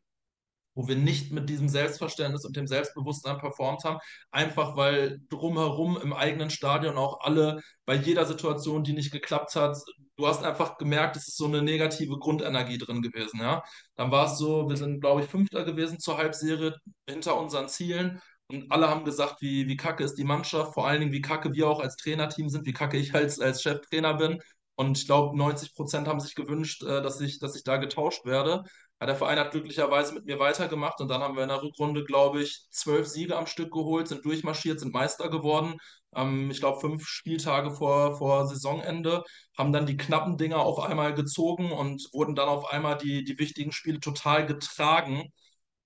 wo 0.76 0.88
wir 0.88 0.96
nicht 0.96 1.32
mit 1.32 1.50
diesem 1.50 1.70
Selbstverständnis 1.70 2.46
und 2.46 2.56
dem 2.56 2.68
Selbstbewusstsein 2.68 3.38
performt 3.40 3.84
haben, 3.84 4.00
einfach 4.32 4.76
weil 4.76 5.22
drumherum 5.30 5.98
im 6.02 6.14
eigenen 6.14 6.50
Stadion 6.50 6.98
auch 6.98 7.22
alle 7.22 7.62
bei 7.86 7.96
jeder 7.96 8.26
Situation, 8.26 8.84
die 8.84 8.94
nicht 8.94 9.12
geklappt 9.12 9.56
hat, 9.56 9.78
du 10.18 10.28
hast 10.28 10.44
einfach 10.44 10.78
gemerkt, 10.78 11.16
es 11.16 11.28
ist 11.28 11.38
so 11.38 11.46
eine 11.46 11.62
negative 11.62 12.18
Grundenergie 12.20 12.78
drin 12.78 13.02
gewesen, 13.02 13.40
ja. 13.40 13.64
Dann 13.96 14.12
war 14.12 14.28
es 14.32 14.38
so, 14.38 14.70
wir 14.70 14.78
sind, 14.78 15.02
glaube 15.02 15.22
ich, 15.22 15.28
Fünfter 15.28 15.64
gewesen 15.64 16.00
zur 16.00 16.18
Halbserie 16.18 16.76
hinter 17.10 17.40
unseren 17.40 17.70
Zielen. 17.70 18.22
Und 18.48 18.72
alle 18.72 18.90
haben 18.90 19.06
gesagt, 19.06 19.42
wie, 19.42 19.68
wie 19.68 19.78
kacke 19.78 20.04
ist 20.04 20.16
die 20.16 20.24
Mannschaft, 20.24 20.74
vor 20.74 20.88
allen 20.88 21.00
Dingen, 21.00 21.14
wie 21.14 21.22
kacke 21.22 21.54
wir 21.54 21.68
auch 21.68 21.80
als 21.80 21.96
Trainerteam 21.96 22.50
sind, 22.50 22.66
wie 22.66 22.74
kacke 22.74 22.98
ich 22.98 23.16
als, 23.16 23.40
als 23.40 23.62
Cheftrainer 23.64 24.16
bin. 24.16 24.40
Und 24.76 24.98
ich 24.98 25.06
glaube, 25.06 25.38
90 25.38 25.74
Prozent 25.74 26.08
haben 26.08 26.20
sich 26.20 26.36
gewünscht, 26.36 26.84
äh, 26.84 27.02
dass 27.02 27.22
ich, 27.22 27.40
dass 27.40 27.56
ich 27.56 27.64
da 27.64 27.78
getauscht 27.78 28.26
werde. 28.26 28.64
Ja, 29.02 29.08
der 29.08 29.16
Verein 29.16 29.40
hat 29.40 29.52
glücklicherweise 29.52 30.14
mit 30.14 30.26
mir 30.26 30.40
weitergemacht 30.40 31.02
und 31.02 31.10
dann 31.10 31.22
haben 31.22 31.36
wir 31.36 31.44
in 31.44 31.50
der 31.50 31.62
Rückrunde, 31.62 32.06
glaube 32.06 32.42
ich, 32.42 32.66
zwölf 32.72 33.08
Siege 33.08 33.36
am 33.38 33.46
Stück 33.46 33.72
geholt, 33.74 34.08
sind 34.08 34.24
durchmarschiert, 34.24 34.80
sind 34.80 34.94
Meister 34.94 35.30
geworden. 35.30 35.76
Ähm, 36.16 36.50
ich 36.50 36.60
glaube, 36.62 36.80
fünf 36.80 37.06
Spieltage 37.06 37.72
vor, 37.72 38.18
vor 38.18 38.48
Saisonende, 38.48 39.24
haben 39.58 39.74
dann 39.74 39.86
die 39.86 39.98
knappen 39.98 40.38
Dinger 40.38 40.60
auf 40.60 40.80
einmal 40.80 41.14
gezogen 41.14 41.72
und 41.74 42.08
wurden 42.14 42.36
dann 42.36 42.48
auf 42.48 42.72
einmal 42.72 42.98
die, 42.98 43.24
die 43.26 43.38
wichtigen 43.38 43.72
Spiele 43.74 44.00
total 44.00 44.46
getragen. 44.46 45.30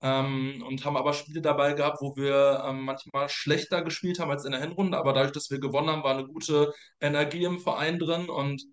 Ähm, 0.01 0.64
und 0.66 0.86
haben 0.86 0.95
aber 0.95 1.12
Spiele 1.14 1.41
dabei 1.41 1.74
gehabt, 1.74 1.97
wo 2.01 2.16
wir 2.16 2.64
ähm, 2.66 2.82
manchmal 2.86 3.28
schlechter 3.30 3.82
gespielt 3.84 4.20
haben 4.20 4.32
als 4.32 4.45
in 4.45 4.51
der 4.53 4.62
Hinrunde, 4.62 4.97
aber 4.97 5.12
dadurch, 5.14 5.34
dass 5.34 5.49
wir 5.51 5.60
gewonnen 5.60 5.89
haben, 5.89 6.03
war 6.03 6.14
eine 6.14 6.26
gute 6.28 6.74
Energie 7.01 7.43
im 7.43 7.60
Verein 7.60 7.99
drin 7.99 8.30
und 8.30 8.64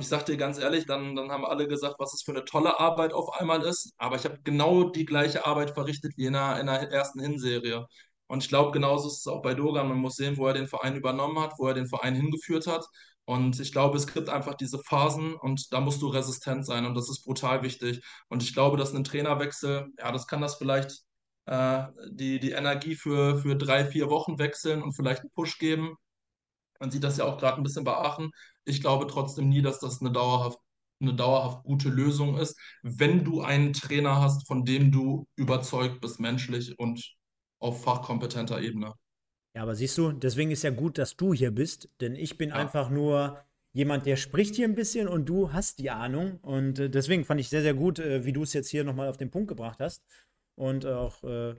ich 0.00 0.08
sag 0.08 0.24
dir 0.26 0.36
ganz 0.36 0.58
ehrlich, 0.58 0.86
dann, 0.86 1.14
dann 1.14 1.30
haben 1.30 1.44
alle 1.44 1.68
gesagt, 1.68 1.96
was 1.98 2.14
es 2.14 2.22
für 2.22 2.32
eine 2.32 2.44
tolle 2.44 2.80
Arbeit 2.80 3.12
auf 3.12 3.38
einmal 3.38 3.62
ist. 3.62 3.92
Aber 3.98 4.16
ich 4.16 4.24
habe 4.24 4.38
genau 4.42 4.84
die 4.90 5.04
gleiche 5.04 5.46
Arbeit 5.46 5.72
verrichtet 5.72 6.12
wie 6.16 6.26
in 6.26 6.32
der, 6.34 6.58
in 6.60 6.66
der 6.66 6.90
ersten 6.90 7.20
Hinserie. 7.20 7.86
Und 8.26 8.42
ich 8.42 8.48
glaube, 8.48 8.72
genauso 8.72 9.08
ist 9.08 9.18
es 9.20 9.26
auch 9.26 9.42
bei 9.42 9.54
Dogan. 9.54 9.88
Man 9.88 9.98
muss 9.98 10.16
sehen, 10.16 10.36
wo 10.38 10.46
er 10.46 10.54
den 10.54 10.68
Verein 10.68 10.96
übernommen 10.96 11.38
hat, 11.40 11.54
wo 11.58 11.68
er 11.68 11.74
den 11.74 11.88
Verein 11.88 12.14
hingeführt 12.14 12.66
hat. 12.66 12.86
Und 13.26 13.60
ich 13.60 13.72
glaube, 13.72 13.96
es 13.96 14.06
gibt 14.06 14.28
einfach 14.28 14.54
diese 14.54 14.78
Phasen 14.78 15.34
und 15.34 15.72
da 15.72 15.80
musst 15.80 16.02
du 16.02 16.08
resistent 16.08 16.66
sein. 16.66 16.86
Und 16.86 16.94
das 16.94 17.08
ist 17.10 17.24
brutal 17.24 17.62
wichtig. 17.62 18.02
Und 18.28 18.42
ich 18.42 18.54
glaube, 18.54 18.76
dass 18.76 18.94
ein 18.94 19.04
Trainerwechsel, 19.04 19.88
ja, 19.98 20.12
das 20.12 20.26
kann 20.26 20.40
das 20.40 20.56
vielleicht 20.56 21.02
äh, 21.46 21.84
die, 22.10 22.40
die 22.40 22.52
Energie 22.52 22.94
für, 22.96 23.38
für 23.38 23.56
drei, 23.56 23.84
vier 23.84 24.10
Wochen 24.10 24.38
wechseln 24.38 24.82
und 24.82 24.94
vielleicht 24.94 25.20
einen 25.22 25.30
Push 25.30 25.58
geben. 25.58 25.96
Man 26.80 26.90
sieht 26.90 27.04
das 27.04 27.16
ja 27.16 27.24
auch 27.24 27.38
gerade 27.38 27.56
ein 27.58 27.62
bisschen 27.62 27.84
bei 27.84 27.94
Aachen. 27.94 28.30
Ich 28.64 28.80
glaube 28.80 29.06
trotzdem 29.06 29.48
nie, 29.48 29.62
dass 29.62 29.80
das 29.80 30.00
eine 30.00 30.12
dauerhaft, 30.12 30.58
eine 31.00 31.14
dauerhaft 31.14 31.64
gute 31.64 31.88
Lösung 31.90 32.38
ist, 32.38 32.58
wenn 32.82 33.24
du 33.24 33.42
einen 33.42 33.72
Trainer 33.72 34.20
hast, 34.20 34.46
von 34.46 34.64
dem 34.64 34.92
du 34.92 35.26
überzeugt 35.36 36.00
bist, 36.00 36.20
menschlich 36.20 36.78
und 36.78 37.14
auf 37.60 37.82
fachkompetenter 37.84 38.60
Ebene. 38.60 38.94
Ja, 39.54 39.62
aber 39.62 39.74
siehst 39.74 39.96
du, 39.98 40.12
deswegen 40.12 40.50
ist 40.50 40.64
ja 40.64 40.70
gut, 40.70 40.98
dass 40.98 41.16
du 41.16 41.32
hier 41.32 41.50
bist, 41.52 41.88
denn 42.00 42.16
ich 42.16 42.38
bin 42.38 42.50
Ja, 42.50 42.52
einfach 42.52 42.90
nur 42.90 43.44
jemand, 43.72 44.06
der 44.06 44.16
spricht 44.16 44.56
hier 44.56 44.66
ein 44.66 44.74
bisschen 44.74 45.06
und 45.08 45.26
du 45.28 45.52
hast 45.52 45.78
die 45.78 45.90
Ahnung. 45.90 46.38
Und 46.42 46.78
äh, 46.78 46.90
deswegen 46.90 47.24
fand 47.24 47.40
ich 47.40 47.48
sehr, 47.48 47.62
sehr 47.62 47.74
gut, 47.74 47.98
äh, 47.98 48.24
wie 48.24 48.32
du 48.32 48.42
es 48.42 48.52
jetzt 48.52 48.68
hier 48.68 48.84
nochmal 48.84 49.08
auf 49.08 49.16
den 49.16 49.30
Punkt 49.30 49.48
gebracht 49.48 49.78
hast 49.80 50.02
und 50.56 50.86
auch 50.86 51.22
äh, 51.24 51.54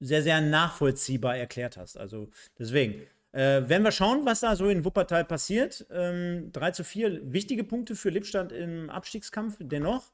sehr, 0.00 0.22
sehr 0.22 0.40
nachvollziehbar 0.40 1.36
erklärt 1.36 1.76
hast. 1.76 1.98
Also 1.98 2.30
deswegen. 2.58 3.02
Äh, 3.36 3.68
werden 3.68 3.82
wir 3.84 3.92
schauen, 3.92 4.24
was 4.26 4.40
da 4.40 4.56
so 4.56 4.68
in 4.68 4.84
Wuppertal 4.84 5.24
passiert. 5.24 5.86
Ähm, 5.90 6.50
3 6.52 6.70
zu 6.72 6.84
4, 6.84 7.20
wichtige 7.32 7.64
Punkte 7.64 7.96
für 7.96 8.10
Lippstadt 8.10 8.52
im 8.52 8.90
Abstiegskampf 8.90 9.56
dennoch. 9.60 10.12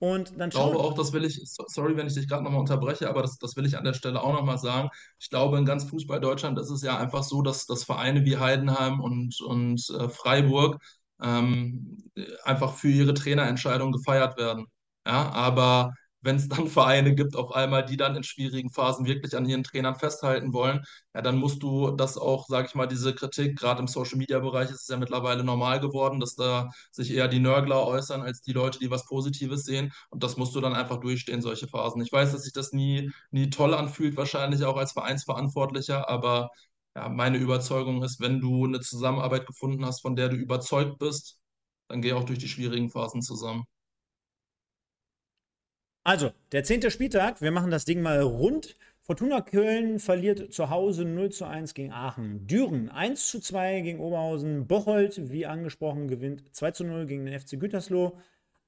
Und 0.00 0.32
dann 0.40 0.50
Ich 0.50 0.56
glaube 0.56 0.78
auch, 0.78 0.94
das 0.94 1.12
will 1.12 1.24
ich, 1.24 1.40
so- 1.50 1.64
sorry, 1.68 1.96
wenn 1.96 2.06
ich 2.06 2.14
dich 2.14 2.28
gerade 2.28 2.44
nochmal 2.44 2.60
unterbreche, 2.60 3.08
aber 3.08 3.22
das, 3.22 3.38
das 3.38 3.56
will 3.56 3.66
ich 3.66 3.76
an 3.76 3.84
der 3.84 3.94
Stelle 3.94 4.22
auch 4.22 4.32
nochmal 4.32 4.58
sagen. 4.58 4.88
Ich 5.18 5.30
glaube, 5.30 5.58
in 5.58 5.64
ganz 5.64 5.84
Fußball 5.84 6.20
Deutschland 6.20 6.58
ist 6.58 6.70
es 6.70 6.82
ja 6.82 6.96
einfach 6.98 7.22
so, 7.24 7.42
dass, 7.42 7.66
dass 7.66 7.84
Vereine 7.84 8.24
wie 8.24 8.36
Heidenheim 8.38 9.00
und, 9.00 9.40
und 9.40 9.82
äh, 9.98 10.08
Freiburg 10.08 10.80
ähm, 11.22 12.04
einfach 12.44 12.74
für 12.74 12.88
ihre 12.88 13.14
Trainerentscheidung 13.14 13.90
gefeiert 13.92 14.36
werden. 14.38 14.66
Ja, 15.06 15.30
aber 15.32 15.92
wenn 16.24 16.36
es 16.36 16.48
dann 16.48 16.66
Vereine 16.68 17.14
gibt, 17.14 17.36
auf 17.36 17.52
einmal, 17.52 17.84
die 17.84 17.96
dann 17.96 18.16
in 18.16 18.22
schwierigen 18.24 18.70
Phasen 18.70 19.06
wirklich 19.06 19.36
an 19.36 19.46
ihren 19.46 19.62
Trainern 19.64 19.96
festhalten 19.96 20.52
wollen, 20.52 20.84
ja, 21.14 21.22
dann 21.22 21.36
musst 21.36 21.62
du 21.62 21.90
das 21.92 22.16
auch, 22.18 22.46
sage 22.48 22.66
ich 22.68 22.74
mal, 22.74 22.86
diese 22.86 23.14
Kritik, 23.14 23.56
gerade 23.58 23.80
im 23.80 23.86
Social-Media-Bereich 23.88 24.70
ist 24.70 24.82
es 24.82 24.88
ja 24.88 24.96
mittlerweile 24.96 25.44
normal 25.44 25.80
geworden, 25.80 26.20
dass 26.20 26.34
da 26.34 26.68
sich 26.90 27.12
eher 27.12 27.28
die 27.28 27.38
Nörgler 27.40 27.86
äußern 27.86 28.22
als 28.22 28.40
die 28.42 28.52
Leute, 28.52 28.78
die 28.78 28.90
was 28.90 29.06
Positives 29.06 29.64
sehen. 29.64 29.92
Und 30.10 30.22
das 30.24 30.36
musst 30.36 30.54
du 30.54 30.60
dann 30.60 30.74
einfach 30.74 30.98
durchstehen, 31.00 31.42
solche 31.42 31.68
Phasen. 31.68 32.02
Ich 32.02 32.12
weiß, 32.12 32.32
dass 32.32 32.42
sich 32.42 32.52
das 32.52 32.72
nie, 32.72 33.10
nie 33.30 33.50
toll 33.50 33.74
anfühlt, 33.74 34.16
wahrscheinlich 34.16 34.64
auch 34.64 34.76
als 34.76 34.92
Vereinsverantwortlicher, 34.92 36.08
aber 36.08 36.50
ja, 36.96 37.08
meine 37.08 37.38
Überzeugung 37.38 38.02
ist, 38.02 38.20
wenn 38.20 38.40
du 38.40 38.64
eine 38.64 38.80
Zusammenarbeit 38.80 39.46
gefunden 39.46 39.84
hast, 39.84 40.00
von 40.02 40.16
der 40.16 40.28
du 40.28 40.36
überzeugt 40.36 40.98
bist, 40.98 41.38
dann 41.88 42.02
geh 42.02 42.12
auch 42.12 42.24
durch 42.24 42.38
die 42.38 42.48
schwierigen 42.48 42.90
Phasen 42.90 43.22
zusammen. 43.22 43.64
Also, 46.04 46.32
der 46.52 46.64
zehnte 46.64 46.90
Spieltag, 46.90 47.40
wir 47.40 47.50
machen 47.50 47.70
das 47.70 47.86
Ding 47.86 48.02
mal 48.02 48.20
rund. 48.20 48.76
Fortuna 49.00 49.40
Köln 49.40 49.98
verliert 49.98 50.52
zu 50.52 50.68
Hause 50.68 51.06
0 51.06 51.30
zu 51.30 51.46
1 51.46 51.72
gegen 51.72 51.92
Aachen. 51.92 52.46
Düren 52.46 52.90
1 52.90 53.30
zu 53.30 53.40
2 53.40 53.80
gegen 53.80 54.00
Oberhausen. 54.00 54.66
Bocholt, 54.66 55.30
wie 55.30 55.46
angesprochen, 55.46 56.06
gewinnt 56.06 56.42
2 56.54 56.70
zu 56.72 56.84
0 56.84 57.06
gegen 57.06 57.24
den 57.24 57.40
FC 57.40 57.58
Gütersloh. 57.58 58.18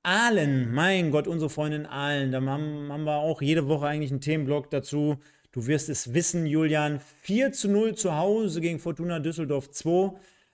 Aalen, 0.02 0.72
mein 0.72 1.10
Gott, 1.10 1.26
unsere 1.28 1.50
Freundin 1.50 1.84
Aalen, 1.84 2.32
da 2.32 2.40
haben, 2.40 2.90
haben 2.90 3.04
wir 3.04 3.16
auch 3.16 3.42
jede 3.42 3.68
Woche 3.68 3.86
eigentlich 3.86 4.12
einen 4.12 4.22
Themenblock 4.22 4.70
dazu. 4.70 5.18
Du 5.52 5.66
wirst 5.66 5.90
es 5.90 6.14
wissen, 6.14 6.46
Julian. 6.46 7.00
4 7.22 7.52
zu 7.52 7.68
0 7.68 7.96
zu 7.96 8.16
Hause 8.16 8.62
gegen 8.62 8.78
Fortuna 8.78 9.18
Düsseldorf 9.18 9.70
2. 9.70 10.12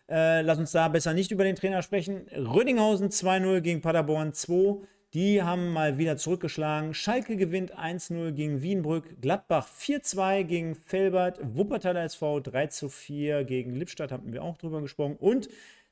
Äh, 0.09 0.43
lass 0.43 0.59
uns 0.59 0.73
da 0.73 0.89
besser 0.89 1.15
nicht 1.15 1.31
über 1.31 1.45
den 1.45 1.55
Trainer 1.55 1.83
sprechen. 1.83 2.27
Rödinghausen 2.37 3.11
2-0 3.11 3.61
gegen 3.61 3.81
Paderborn 3.83 4.33
2. 4.33 4.85
Die 5.15 5.43
haben 5.43 5.69
mal 5.75 5.99
wieder 5.99 6.17
zurückgeschlagen. 6.17 6.95
Schalke 6.95 7.37
gewinnt 7.37 7.79
1-0 7.79 8.33
gegen 8.33 8.63
Wienbrück. 8.63 9.21
Gladbach 9.21 9.69
4-2 9.69 10.45
gegen 10.45 10.75
Felbert. 10.75 11.39
Wuppertaler 11.43 12.03
SV 12.05 12.39
3-4 12.39 13.45
gegen 13.45 13.77
Lippstadt, 13.77 14.11
hatten 14.11 14.33
wir 14.33 14.43
auch 14.43 14.57
drüber 14.57 14.81
gesprochen. 14.81 15.17
Und 15.17 15.51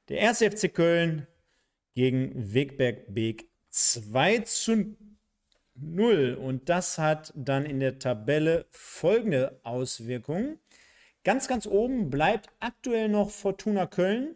der 0.08 0.26
1. 0.26 0.38
FC 0.38 0.72
Köln 0.72 1.26
gegen 1.94 2.32
Wegberg 2.54 3.12
Beek 3.12 3.50
2 3.68 4.38
zu 4.38 4.96
0. 5.74 6.38
Und 6.40 6.70
das 6.70 6.96
hat 6.96 7.34
dann 7.36 7.66
in 7.66 7.78
der 7.78 7.98
Tabelle 7.98 8.64
folgende 8.70 9.60
Auswirkungen. 9.64 10.58
Ganz, 11.24 11.46
ganz 11.46 11.66
oben 11.66 12.08
bleibt 12.08 12.48
aktuell 12.58 13.10
noch 13.10 13.28
Fortuna 13.28 13.84
Köln. 13.84 14.34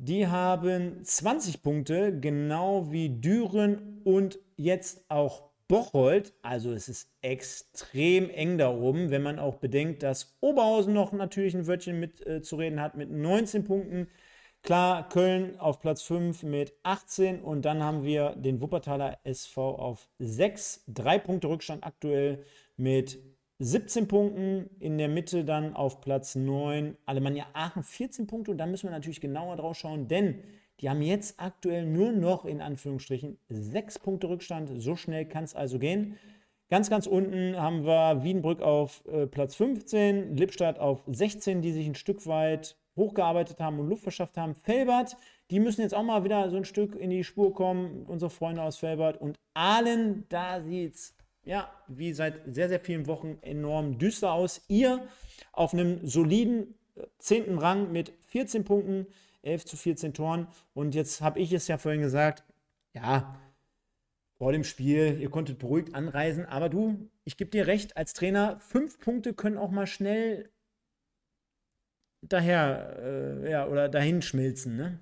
Die 0.00 0.28
haben 0.28 1.04
20 1.04 1.60
Punkte, 1.60 2.20
genau 2.20 2.92
wie 2.92 3.08
Düren 3.20 4.00
und 4.04 4.38
jetzt 4.56 5.04
auch 5.10 5.50
Bocholt. 5.66 6.34
Also 6.40 6.72
es 6.72 6.88
ist 6.88 7.10
extrem 7.20 8.30
eng 8.30 8.58
da 8.58 8.70
oben, 8.70 9.10
wenn 9.10 9.22
man 9.22 9.40
auch 9.40 9.56
bedenkt, 9.56 10.04
dass 10.04 10.36
Oberhausen 10.40 10.94
noch 10.94 11.10
natürlich 11.12 11.54
ein 11.54 11.66
Wörtchen 11.66 11.98
mitzureden 11.98 12.78
äh, 12.78 12.82
hat 12.82 12.96
mit 12.96 13.10
19 13.10 13.64
Punkten. 13.64 14.06
Klar, 14.62 15.08
Köln 15.08 15.58
auf 15.58 15.80
Platz 15.80 16.02
5 16.02 16.44
mit 16.44 16.74
18 16.84 17.40
und 17.40 17.64
dann 17.64 17.82
haben 17.82 18.04
wir 18.04 18.36
den 18.36 18.60
Wuppertaler 18.60 19.18
SV 19.24 19.74
auf 19.78 20.08
6. 20.20 20.84
Drei 20.86 21.18
Punkte 21.18 21.48
Rückstand 21.48 21.84
aktuell 21.84 22.44
mit 22.76 23.18
17 23.58 24.06
Punkten. 24.08 24.70
In 24.78 24.98
der 24.98 25.08
Mitte 25.08 25.44
dann 25.44 25.74
auf 25.74 26.00
Platz 26.00 26.34
9 26.34 26.96
Alemannia 27.06 27.46
Aachen 27.52 27.82
14 27.82 28.26
Punkte 28.26 28.52
und 28.52 28.58
da 28.58 28.66
müssen 28.66 28.86
wir 28.86 28.92
natürlich 28.92 29.20
genauer 29.20 29.56
drauf 29.56 29.76
schauen, 29.76 30.08
denn 30.08 30.42
die 30.80 30.88
haben 30.88 31.02
jetzt 31.02 31.40
aktuell 31.40 31.86
nur 31.86 32.12
noch 32.12 32.44
in 32.44 32.60
Anführungsstrichen 32.60 33.38
6 33.48 33.98
Punkte 33.98 34.28
Rückstand. 34.28 34.70
So 34.76 34.94
schnell 34.94 35.26
kann 35.26 35.42
es 35.42 35.54
also 35.54 35.78
gehen. 35.78 36.16
Ganz, 36.70 36.90
ganz 36.90 37.06
unten 37.06 37.56
haben 37.56 37.84
wir 37.84 38.22
Wiedenbrück 38.22 38.60
auf 38.60 39.02
äh, 39.06 39.26
Platz 39.26 39.54
15, 39.56 40.36
Lippstadt 40.36 40.78
auf 40.78 41.02
16, 41.06 41.62
die 41.62 41.72
sich 41.72 41.86
ein 41.86 41.94
Stück 41.94 42.26
weit 42.26 42.76
hochgearbeitet 42.94 43.58
haben 43.58 43.78
und 43.80 43.88
Luft 43.88 44.02
verschafft 44.02 44.36
haben. 44.36 44.54
Felbert, 44.54 45.16
die 45.50 45.60
müssen 45.60 45.80
jetzt 45.80 45.94
auch 45.94 46.02
mal 46.02 46.24
wieder 46.24 46.50
so 46.50 46.56
ein 46.56 46.64
Stück 46.66 46.94
in 46.94 47.10
die 47.10 47.24
Spur 47.24 47.54
kommen, 47.54 48.04
unsere 48.06 48.30
Freunde 48.30 48.62
aus 48.62 48.76
Felbert. 48.76 49.20
Und 49.20 49.38
Ahlen, 49.54 50.26
da 50.28 50.60
sieht 50.60 50.94
es 50.94 51.17
ja 51.44 51.72
wie 51.88 52.12
seit 52.12 52.54
sehr, 52.54 52.68
sehr 52.68 52.80
vielen 52.80 53.06
Wochen 53.06 53.38
enorm 53.42 53.98
düster 53.98 54.32
aus. 54.32 54.62
Ihr 54.68 55.06
auf 55.52 55.72
einem 55.72 56.06
soliden 56.06 56.74
äh, 56.96 57.06
zehnten 57.18 57.58
Rang 57.58 57.92
mit 57.92 58.12
14 58.26 58.64
Punkten, 58.64 59.06
11 59.42 59.64
zu 59.64 59.76
14 59.76 60.14
Toren. 60.14 60.48
Und 60.74 60.94
jetzt 60.94 61.20
habe 61.20 61.40
ich 61.40 61.52
es 61.52 61.68
ja 61.68 61.78
vorhin 61.78 62.02
gesagt, 62.02 62.44
ja, 62.94 63.38
vor 64.38 64.52
dem 64.52 64.64
Spiel, 64.64 65.18
ihr 65.20 65.30
konntet 65.30 65.58
beruhigt 65.58 65.94
anreisen, 65.94 66.46
aber 66.46 66.68
du, 66.68 67.10
ich 67.24 67.36
gebe 67.36 67.50
dir 67.50 67.66
recht, 67.66 67.96
als 67.96 68.14
Trainer, 68.14 68.60
fünf 68.60 69.00
Punkte 69.00 69.34
können 69.34 69.58
auch 69.58 69.70
mal 69.70 69.86
schnell 69.86 70.50
daher, 72.22 72.96
äh, 73.00 73.50
ja, 73.50 73.66
oder 73.66 73.88
dahin 73.88 74.22
schmilzen, 74.22 74.76
ne? 74.76 75.00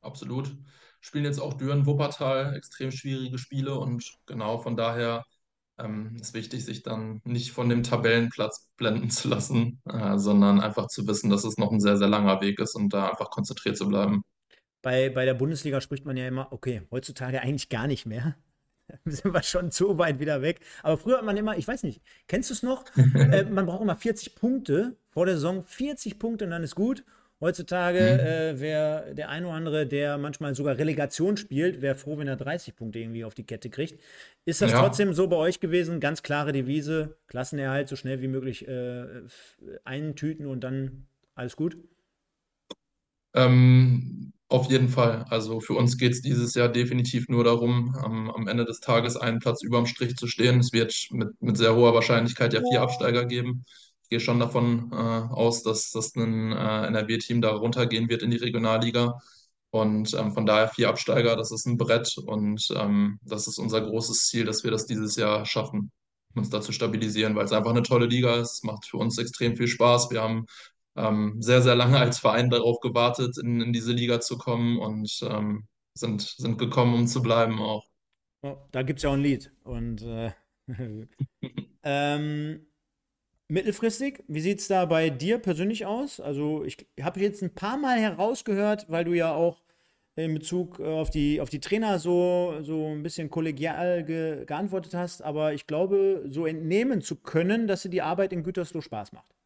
Absolut. 0.00 0.56
Spielen 1.06 1.24
jetzt 1.24 1.38
auch 1.38 1.54
Düren, 1.54 1.86
Wuppertal, 1.86 2.56
extrem 2.56 2.90
schwierige 2.90 3.38
Spiele 3.38 3.78
und 3.78 4.04
genau 4.26 4.58
von 4.58 4.76
daher 4.76 5.24
ähm, 5.78 6.16
ist 6.20 6.34
wichtig, 6.34 6.64
sich 6.64 6.82
dann 6.82 7.20
nicht 7.24 7.52
von 7.52 7.68
dem 7.68 7.84
Tabellenplatz 7.84 8.68
blenden 8.76 9.10
zu 9.10 9.28
lassen, 9.28 9.80
äh, 9.88 10.18
sondern 10.18 10.60
einfach 10.60 10.88
zu 10.88 11.06
wissen, 11.06 11.30
dass 11.30 11.44
es 11.44 11.58
noch 11.58 11.70
ein 11.70 11.78
sehr, 11.78 11.96
sehr 11.96 12.08
langer 12.08 12.40
Weg 12.40 12.58
ist 12.58 12.74
und 12.74 12.92
da 12.92 13.08
einfach 13.08 13.30
konzentriert 13.30 13.76
zu 13.76 13.86
bleiben. 13.86 14.22
Bei, 14.82 15.08
bei 15.08 15.24
der 15.24 15.34
Bundesliga 15.34 15.80
spricht 15.80 16.04
man 16.04 16.16
ja 16.16 16.26
immer, 16.26 16.52
okay, 16.52 16.82
heutzutage 16.90 17.40
eigentlich 17.40 17.68
gar 17.68 17.86
nicht 17.86 18.04
mehr. 18.04 18.36
sind 19.04 19.32
wir 19.32 19.42
schon 19.44 19.70
zu 19.70 19.98
weit 19.98 20.18
wieder 20.18 20.42
weg. 20.42 20.58
Aber 20.82 20.98
früher 20.98 21.18
hat 21.18 21.24
man 21.24 21.36
immer, 21.36 21.56
ich 21.56 21.68
weiß 21.68 21.84
nicht, 21.84 22.02
kennst 22.26 22.50
du 22.50 22.54
es 22.54 22.62
noch? 22.64 22.84
äh, 23.14 23.44
man 23.44 23.66
braucht 23.66 23.82
immer 23.82 23.96
40 23.96 24.34
Punkte 24.34 24.96
vor 25.10 25.26
der 25.26 25.36
Saison, 25.36 25.62
40 25.62 26.18
Punkte 26.18 26.46
und 26.46 26.50
dann 26.50 26.64
ist 26.64 26.74
gut. 26.74 27.04
Heutzutage 27.38 27.98
mhm. 27.98 28.26
äh, 28.26 28.60
wäre 28.60 29.14
der 29.14 29.28
ein 29.28 29.44
oder 29.44 29.54
andere, 29.54 29.86
der 29.86 30.16
manchmal 30.16 30.54
sogar 30.54 30.78
Relegation 30.78 31.36
spielt, 31.36 31.82
wäre 31.82 31.94
froh, 31.94 32.16
wenn 32.16 32.28
er 32.28 32.36
30 32.36 32.74
Punkte 32.74 32.98
irgendwie 32.98 33.24
auf 33.24 33.34
die 33.34 33.44
Kette 33.44 33.68
kriegt. 33.68 34.00
Ist 34.46 34.62
das 34.62 34.72
ja. 34.72 34.80
trotzdem 34.80 35.12
so 35.12 35.28
bei 35.28 35.36
euch 35.36 35.60
gewesen? 35.60 36.00
Ganz 36.00 36.22
klare 36.22 36.52
Devise, 36.52 37.18
Klassenerhalt 37.26 37.88
so 37.88 37.96
schnell 37.96 38.22
wie 38.22 38.28
möglich 38.28 38.66
äh, 38.66 39.06
eintüten 39.84 40.46
und 40.46 40.64
dann 40.64 41.06
alles 41.34 41.56
gut? 41.56 41.76
Ähm, 43.34 44.32
auf 44.48 44.70
jeden 44.70 44.88
Fall. 44.88 45.26
Also 45.28 45.60
für 45.60 45.74
uns 45.74 45.98
geht 45.98 46.12
es 46.12 46.22
dieses 46.22 46.54
Jahr 46.54 46.68
definitiv 46.68 47.28
nur 47.28 47.44
darum, 47.44 47.94
am, 47.96 48.30
am, 48.30 48.48
Ende 48.48 48.64
des 48.64 48.80
Tages 48.80 49.16
einen 49.16 49.40
Platz 49.40 49.62
überm 49.62 49.86
Strich 49.86 50.16
zu 50.16 50.26
stehen. 50.26 50.60
Es 50.60 50.72
wird 50.72 50.94
mit, 51.10 51.30
mit 51.42 51.56
sehr 51.58 51.74
hoher 51.74 51.92
Wahrscheinlichkeit 51.92 52.54
ja 52.54 52.62
vier 52.70 52.80
Absteiger 52.80 53.26
geben. 53.26 53.64
Gehe 54.08 54.20
schon 54.20 54.40
davon 54.40 54.90
äh, 54.92 54.96
aus, 54.96 55.62
dass, 55.62 55.90
dass 55.90 56.14
ein 56.16 56.52
äh, 56.52 56.86
NRW-Team 56.86 57.40
da 57.40 57.50
runtergehen 57.50 58.08
wird 58.08 58.22
in 58.22 58.30
die 58.30 58.36
Regionalliga. 58.36 59.18
Und 59.70 60.14
ähm, 60.14 60.32
von 60.32 60.46
daher 60.46 60.68
vier 60.68 60.88
Absteiger, 60.88 61.36
das 61.36 61.50
ist 61.52 61.66
ein 61.66 61.76
Brett 61.76 62.16
und 62.18 62.66
ähm, 62.74 63.18
das 63.22 63.46
ist 63.46 63.58
unser 63.58 63.80
großes 63.80 64.26
Ziel, 64.26 64.44
dass 64.44 64.64
wir 64.64 64.70
das 64.70 64.86
dieses 64.86 65.16
Jahr 65.16 65.44
schaffen, 65.44 65.90
uns 66.34 66.50
da 66.50 66.60
zu 66.60 66.72
stabilisieren, 66.72 67.34
weil 67.34 67.44
es 67.44 67.52
einfach 67.52 67.72
eine 67.72 67.82
tolle 67.82 68.06
Liga 68.06 68.36
ist. 68.36 68.64
Macht 68.64 68.86
für 68.86 68.96
uns 68.98 69.18
extrem 69.18 69.56
viel 69.56 69.68
Spaß. 69.68 70.10
Wir 70.10 70.22
haben 70.22 70.46
ähm, 70.96 71.36
sehr, 71.40 71.62
sehr 71.62 71.74
lange 71.74 71.98
als 71.98 72.18
Verein 72.18 72.48
darauf 72.50 72.80
gewartet, 72.80 73.36
in, 73.38 73.60
in 73.60 73.72
diese 73.72 73.92
Liga 73.92 74.20
zu 74.20 74.38
kommen 74.38 74.78
und 74.78 75.20
ähm, 75.22 75.66
sind, 75.94 76.22
sind 76.22 76.58
gekommen, 76.58 76.94
um 76.94 77.06
zu 77.06 77.22
bleiben 77.22 77.60
auch. 77.60 77.84
Oh, 78.42 78.56
da 78.70 78.82
gibt 78.82 78.98
es 78.98 79.02
ja 79.02 79.10
auch 79.10 79.14
ein 79.14 79.22
Lied. 79.22 79.52
Und 79.64 80.02
äh, 80.02 80.32
ähm, 81.82 82.66
mittelfristig, 83.48 84.24
wie 84.28 84.40
sieht 84.40 84.60
es 84.60 84.68
da 84.68 84.84
bei 84.86 85.10
dir 85.10 85.38
persönlich 85.38 85.86
aus? 85.86 86.20
Also, 86.20 86.64
ich 86.64 86.86
habe 87.00 87.20
jetzt 87.20 87.42
ein 87.42 87.54
paar 87.54 87.76
Mal 87.76 87.98
herausgehört, 87.98 88.86
weil 88.88 89.04
du 89.04 89.14
ja 89.14 89.34
auch 89.34 89.62
in 90.16 90.34
Bezug 90.34 90.80
auf 90.80 91.10
die, 91.10 91.40
auf 91.40 91.50
die 91.50 91.60
Trainer 91.60 91.98
so, 91.98 92.56
so 92.62 92.86
ein 92.88 93.02
bisschen 93.02 93.28
kollegial 93.30 94.02
ge, 94.04 94.46
geantwortet 94.46 94.94
hast, 94.94 95.22
aber 95.22 95.52
ich 95.52 95.66
glaube, 95.66 96.24
so 96.26 96.46
entnehmen 96.46 97.02
zu 97.02 97.16
können, 97.16 97.66
dass 97.66 97.82
dir 97.82 97.90
die 97.90 98.02
Arbeit 98.02 98.32
in 98.32 98.42
Gütersloh 98.42 98.80
Spaß 98.80 99.12
macht. 99.12 99.36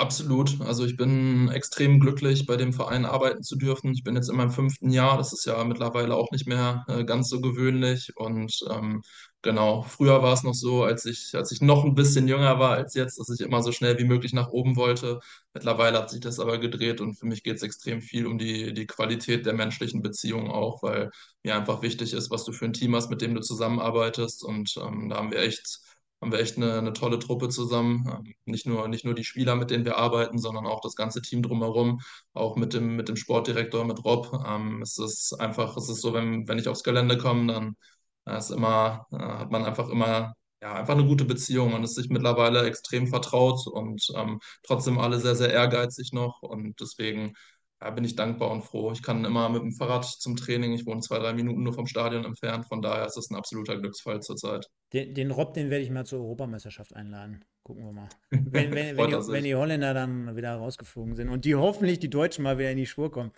Absolut. 0.00 0.58
Also 0.62 0.86
ich 0.86 0.96
bin 0.96 1.50
extrem 1.50 2.00
glücklich, 2.00 2.46
bei 2.46 2.56
dem 2.56 2.72
Verein 2.72 3.04
arbeiten 3.04 3.42
zu 3.42 3.56
dürfen. 3.56 3.92
Ich 3.92 4.02
bin 4.02 4.16
jetzt 4.16 4.30
in 4.30 4.36
meinem 4.36 4.50
fünften 4.50 4.88
Jahr. 4.88 5.18
Das 5.18 5.34
ist 5.34 5.44
ja 5.44 5.62
mittlerweile 5.64 6.14
auch 6.14 6.30
nicht 6.30 6.48
mehr 6.48 6.86
äh, 6.88 7.04
ganz 7.04 7.28
so 7.28 7.42
gewöhnlich. 7.42 8.10
Und 8.16 8.50
ähm, 8.70 9.02
genau, 9.42 9.82
früher 9.82 10.22
war 10.22 10.32
es 10.34 10.42
noch 10.42 10.54
so, 10.54 10.84
als 10.84 11.04
ich, 11.06 11.34
als 11.34 11.52
ich 11.52 11.60
noch 11.60 11.84
ein 11.84 11.94
bisschen 11.94 12.28
jünger 12.28 12.58
war 12.58 12.72
als 12.76 12.94
jetzt, 12.94 13.18
dass 13.18 13.28
ich 13.30 13.40
immer 13.40 13.62
so 13.62 13.72
schnell 13.72 13.98
wie 13.98 14.04
möglich 14.04 14.32
nach 14.32 14.48
oben 14.48 14.76
wollte. 14.76 15.20
Mittlerweile 15.54 15.98
hat 15.98 16.10
sich 16.10 16.20
das 16.20 16.38
aber 16.40 16.58
gedreht 16.58 17.00
und 17.00 17.14
für 17.14 17.26
mich 17.26 17.42
geht 17.42 17.56
es 17.56 17.62
extrem 17.62 18.00
viel 18.02 18.26
um 18.26 18.38
die, 18.38 18.72
die 18.74 18.86
Qualität 18.86 19.46
der 19.46 19.54
menschlichen 19.54 20.02
Beziehungen 20.02 20.50
auch, 20.50 20.82
weil 20.82 21.10
mir 21.42 21.56
einfach 21.56 21.82
wichtig 21.82 22.12
ist, 22.12 22.30
was 22.30 22.44
du 22.44 22.52
für 22.52 22.66
ein 22.66 22.72
Team 22.72 22.94
hast, 22.94 23.10
mit 23.10 23.20
dem 23.22 23.34
du 23.34 23.40
zusammenarbeitest. 23.40 24.44
Und 24.44 24.74
ähm, 24.76 25.08
da 25.08 25.16
haben 25.16 25.30
wir 25.30 25.40
echt 25.40 25.80
haben 26.22 26.32
wir 26.32 26.38
echt 26.40 26.58
eine, 26.58 26.74
eine 26.78 26.92
tolle 26.92 27.18
Truppe 27.18 27.48
zusammen. 27.48 28.06
Ähm, 28.06 28.34
nicht 28.44 28.66
nur, 28.66 28.88
nicht 28.88 29.04
nur 29.06 29.14
die 29.14 29.24
Spieler, 29.24 29.56
mit 29.56 29.70
denen 29.70 29.86
wir 29.86 29.96
arbeiten, 29.96 30.38
sondern 30.38 30.66
auch 30.66 30.80
das 30.82 30.94
ganze 30.94 31.22
Team 31.22 31.42
drumherum, 31.42 32.00
auch 32.34 32.56
mit 32.56 32.74
dem, 32.74 32.94
mit 32.96 33.08
dem 33.08 33.16
Sportdirektor, 33.16 33.84
mit 33.86 34.04
Rob. 34.04 34.30
Ähm, 34.46 34.82
es 34.82 34.98
ist 34.98 35.32
einfach, 35.40 35.76
es 35.78 35.88
ist 35.88 36.02
so, 36.02 36.12
wenn, 36.12 36.46
wenn 36.46 36.58
ich 36.58 36.68
aufs 36.68 36.82
Gelände 36.84 37.16
komme, 37.18 37.52
dann 37.52 37.76
Da 37.99 37.99
ist 38.36 38.50
immer, 38.50 39.06
äh, 39.12 39.16
hat 39.18 39.50
man 39.50 39.64
einfach 39.64 39.88
immer, 39.88 40.34
ja, 40.62 40.74
einfach 40.74 40.94
eine 40.94 41.06
gute 41.06 41.24
Beziehung. 41.24 41.72
Man 41.72 41.84
ist 41.84 41.94
sich 41.94 42.10
mittlerweile 42.10 42.64
extrem 42.66 43.06
vertraut 43.06 43.66
und 43.66 44.06
ähm, 44.16 44.40
trotzdem 44.62 44.98
alle 44.98 45.20
sehr, 45.20 45.34
sehr 45.36 45.52
ehrgeizig 45.52 46.12
noch. 46.12 46.42
Und 46.42 46.80
deswegen 46.80 47.34
ja, 47.82 47.90
bin 47.90 48.04
ich 48.04 48.14
dankbar 48.14 48.50
und 48.50 48.62
froh. 48.62 48.92
Ich 48.92 49.02
kann 49.02 49.24
immer 49.24 49.48
mit 49.48 49.62
dem 49.62 49.72
Fahrrad 49.72 50.04
zum 50.04 50.36
Training. 50.36 50.72
Ich 50.72 50.84
wohne 50.84 51.00
zwei, 51.00 51.18
drei 51.18 51.32
Minuten 51.32 51.62
nur 51.62 51.72
vom 51.72 51.86
Stadion 51.86 52.24
entfernt. 52.24 52.66
Von 52.66 52.82
daher 52.82 53.06
ist 53.06 53.16
das 53.16 53.30
ein 53.30 53.36
absoluter 53.36 53.78
Glücksfall 53.78 54.20
zurzeit. 54.20 54.68
Den, 54.92 55.14
den 55.14 55.30
Rob, 55.30 55.54
den 55.54 55.70
werde 55.70 55.84
ich 55.84 55.90
mal 55.90 56.04
zur 56.04 56.20
Europameisterschaft 56.20 56.94
einladen. 56.94 57.42
Gucken 57.62 57.84
wir 57.84 57.92
mal. 57.92 58.08
Wenn, 58.30 58.72
wenn, 58.72 58.96
wenn, 58.96 59.10
die, 59.10 59.28
wenn 59.28 59.44
die 59.44 59.54
Holländer 59.54 59.94
dann 59.94 60.34
wieder 60.34 60.56
rausgeflogen 60.56 61.14
sind 61.14 61.28
und 61.28 61.44
die 61.44 61.54
hoffentlich 61.54 61.98
die 61.98 62.10
Deutschen 62.10 62.42
mal 62.42 62.58
wieder 62.58 62.70
in 62.70 62.78
die 62.78 62.86
Spur 62.86 63.10
kommen. 63.10 63.32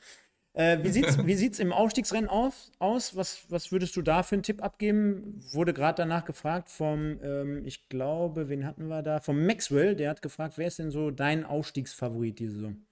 Äh, 0.55 0.83
wie 0.83 0.91
sieht 0.91 1.09
es 1.09 1.25
wie 1.27 1.35
sieht's 1.35 1.59
im 1.59 1.73
Aufstiegsrennen 1.73 2.29
auf, 2.29 2.71
aus? 2.79 3.17
Was, 3.17 3.45
was 3.51 3.73
würdest 3.73 3.97
du 3.97 4.03
da 4.03 4.23
für 4.23 4.35
einen 4.37 4.43
Tipp 4.43 4.63
abgeben? 4.63 5.41
Wurde 5.53 5.73
gerade 5.73 5.97
danach 6.03 6.25
gefragt 6.27 6.69
vom, 6.69 7.19
ähm, 7.23 7.65
ich 7.67 7.89
glaube, 7.89 8.49
wen 8.51 8.67
hatten 8.67 8.87
wir 8.89 9.03
da? 9.03 9.21
Vom 9.21 9.47
Maxwell, 9.47 9.97
der 9.97 10.11
hat 10.11 10.21
gefragt, 10.23 10.59
wer 10.59 10.67
ist 10.69 10.79
denn 10.79 10.91
so 10.91 11.11
dein 11.11 11.45
Aufstiegsfavorit 11.47 12.39
diese 12.39 12.53
Saison? 12.55 12.87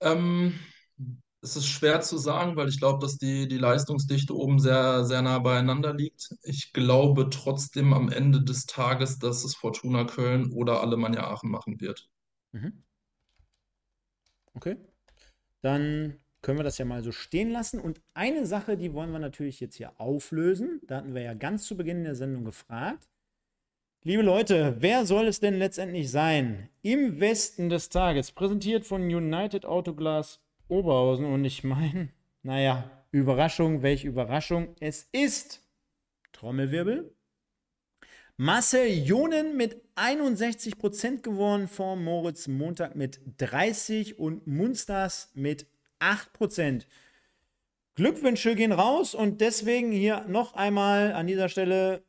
Ähm, 0.00 0.58
es 1.40 1.56
ist 1.56 1.66
schwer 1.66 2.00
zu 2.02 2.18
sagen, 2.18 2.56
weil 2.56 2.68
ich 2.68 2.78
glaube, 2.78 3.00
dass 3.00 3.18
die, 3.18 3.48
die 3.48 3.58
Leistungsdichte 3.58 4.34
oben 4.36 4.58
sehr, 4.60 5.04
sehr 5.04 5.22
nah 5.22 5.38
beieinander 5.40 5.94
liegt. 5.94 6.30
Ich 6.42 6.72
glaube 6.72 7.30
trotzdem 7.30 7.92
am 7.94 8.10
Ende 8.10 8.42
des 8.44 8.66
Tages, 8.66 9.18
dass 9.18 9.44
es 9.44 9.54
Fortuna 9.56 10.04
Köln 10.04 10.52
oder 10.52 10.80
Alemannia 10.82 11.24
Aachen 11.30 11.50
machen 11.50 11.80
wird. 11.80 12.08
Mhm. 12.52 12.82
Okay. 14.56 14.76
Dann 15.62 16.18
können 16.42 16.58
wir 16.58 16.64
das 16.64 16.78
ja 16.78 16.84
mal 16.84 17.02
so 17.02 17.12
stehen 17.12 17.50
lassen. 17.50 17.80
Und 17.80 18.00
eine 18.14 18.46
Sache, 18.46 18.76
die 18.76 18.92
wollen 18.92 19.12
wir 19.12 19.20
natürlich 19.20 19.60
jetzt 19.60 19.76
hier 19.76 19.98
auflösen. 20.00 20.80
Da 20.86 20.96
hatten 20.96 21.14
wir 21.14 21.22
ja 21.22 21.34
ganz 21.34 21.66
zu 21.66 21.76
Beginn 21.76 22.04
der 22.04 22.16
Sendung 22.16 22.44
gefragt. 22.44 23.08
Liebe 24.04 24.22
Leute, 24.22 24.76
wer 24.80 25.06
soll 25.06 25.28
es 25.28 25.38
denn 25.38 25.54
letztendlich 25.54 26.10
sein? 26.10 26.68
Im 26.82 27.20
Westen 27.20 27.68
des 27.68 27.88
Tages, 27.88 28.32
präsentiert 28.32 28.84
von 28.84 29.02
United 29.02 29.64
Autoglas 29.64 30.40
Oberhausen. 30.66 31.24
Und 31.24 31.44
ich 31.44 31.62
meine, 31.62 32.08
naja, 32.42 32.90
Überraschung, 33.12 33.82
welche 33.82 34.08
Überraschung. 34.08 34.74
Es 34.80 35.08
ist 35.12 35.62
Trommelwirbel. 36.32 37.14
Marcel 38.36 38.88
Jonen 38.88 39.56
mit 39.56 39.82
61% 39.94 41.22
gewonnen 41.22 41.68
vor 41.68 41.96
Moritz 41.96 42.48
Montag 42.48 42.96
mit 42.96 43.20
30 43.38 44.18
und 44.18 44.46
Munsters 44.46 45.30
mit 45.34 45.66
8%. 46.00 46.86
Glückwünsche 47.94 48.54
gehen 48.54 48.72
raus 48.72 49.14
und 49.14 49.40
deswegen 49.40 49.92
hier 49.92 50.24
noch 50.28 50.54
einmal 50.54 51.12
an 51.12 51.26
dieser 51.26 51.48
Stelle 51.48 52.02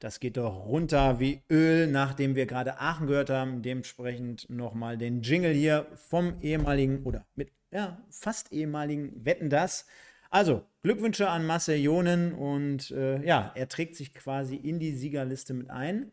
Das 0.00 0.18
geht 0.18 0.38
doch 0.38 0.64
runter 0.64 1.20
wie 1.20 1.42
Öl, 1.50 1.86
nachdem 1.86 2.34
wir 2.34 2.46
gerade 2.46 2.80
Aachen 2.80 3.06
gehört 3.06 3.28
haben. 3.28 3.60
Dementsprechend 3.60 4.48
nochmal 4.48 4.96
den 4.96 5.20
Jingle 5.20 5.52
hier 5.52 5.86
vom 5.94 6.40
ehemaligen 6.40 7.02
oder 7.04 7.26
mit 7.34 7.52
ja, 7.70 8.02
fast 8.10 8.52
ehemaligen 8.52 9.24
Wetten 9.24 9.50
das. 9.50 9.86
Also, 10.30 10.64
Glückwünsche 10.82 11.28
an 11.28 11.44
Marcel 11.46 11.76
Jonen 11.76 12.32
und 12.34 12.90
äh, 12.92 13.24
ja, 13.24 13.52
er 13.54 13.68
trägt 13.68 13.96
sich 13.96 14.14
quasi 14.14 14.56
in 14.56 14.78
die 14.78 14.94
Siegerliste 14.94 15.54
mit 15.54 15.70
ein. 15.70 16.12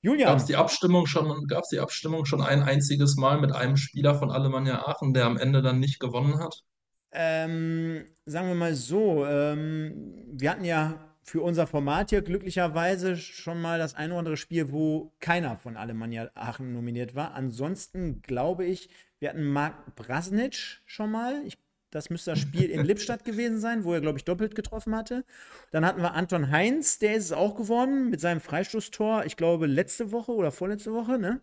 Julian. 0.00 0.28
Gab 0.28 0.38
es 0.38 0.44
die 0.44 0.56
Abstimmung 0.56 1.06
schon, 1.06 1.48
die 1.72 1.80
Abstimmung 1.80 2.24
schon 2.24 2.42
ein 2.42 2.62
einziges 2.62 3.16
Mal 3.16 3.40
mit 3.40 3.52
einem 3.52 3.76
Spieler 3.76 4.14
von 4.14 4.30
Alemannia 4.30 4.86
Aachen, 4.86 5.12
der 5.12 5.24
am 5.24 5.36
Ende 5.36 5.60
dann 5.60 5.80
nicht 5.80 5.98
gewonnen 5.98 6.38
hat? 6.38 6.62
Ähm, 7.10 8.04
sagen 8.26 8.48
wir 8.48 8.54
mal 8.54 8.74
so, 8.74 9.26
ähm, 9.26 10.24
wir 10.30 10.50
hatten 10.50 10.64
ja 10.64 11.07
für 11.28 11.42
unser 11.42 11.66
Format 11.66 12.10
hier 12.10 12.22
glücklicherweise 12.22 13.16
schon 13.16 13.60
mal 13.60 13.78
das 13.78 13.94
ein 13.94 14.10
oder 14.10 14.20
andere 14.20 14.36
Spiel, 14.38 14.72
wo 14.72 15.12
keiner 15.20 15.58
von 15.58 15.76
Alemannia 15.76 16.30
Aachen 16.34 16.72
nominiert 16.72 17.14
war. 17.14 17.34
Ansonsten 17.34 18.22
glaube 18.22 18.64
ich, 18.64 18.88
wir 19.18 19.28
hatten 19.28 19.44
Marc 19.44 19.94
Brasnic 19.94 20.80
schon 20.86 21.10
mal. 21.10 21.42
Ich, 21.44 21.58
das 21.90 22.08
müsste 22.08 22.30
das 22.30 22.38
Spiel 22.38 22.70
in 22.70 22.84
Lippstadt 22.84 23.24
gewesen 23.26 23.60
sein, 23.60 23.84
wo 23.84 23.92
er, 23.92 24.00
glaube 24.00 24.18
ich, 24.18 24.24
doppelt 24.24 24.54
getroffen 24.54 24.96
hatte. 24.96 25.24
Dann 25.70 25.84
hatten 25.84 26.00
wir 26.00 26.14
Anton 26.14 26.50
Heinz, 26.50 26.98
der 26.98 27.14
ist 27.14 27.26
es 27.26 27.32
auch 27.32 27.56
geworden 27.56 28.08
mit 28.08 28.20
seinem 28.20 28.40
Freistoßtor, 28.40 29.26
ich 29.26 29.36
glaube, 29.36 29.66
letzte 29.66 30.12
Woche 30.12 30.32
oder 30.32 30.50
vorletzte 30.50 30.94
Woche, 30.94 31.18
ne? 31.18 31.42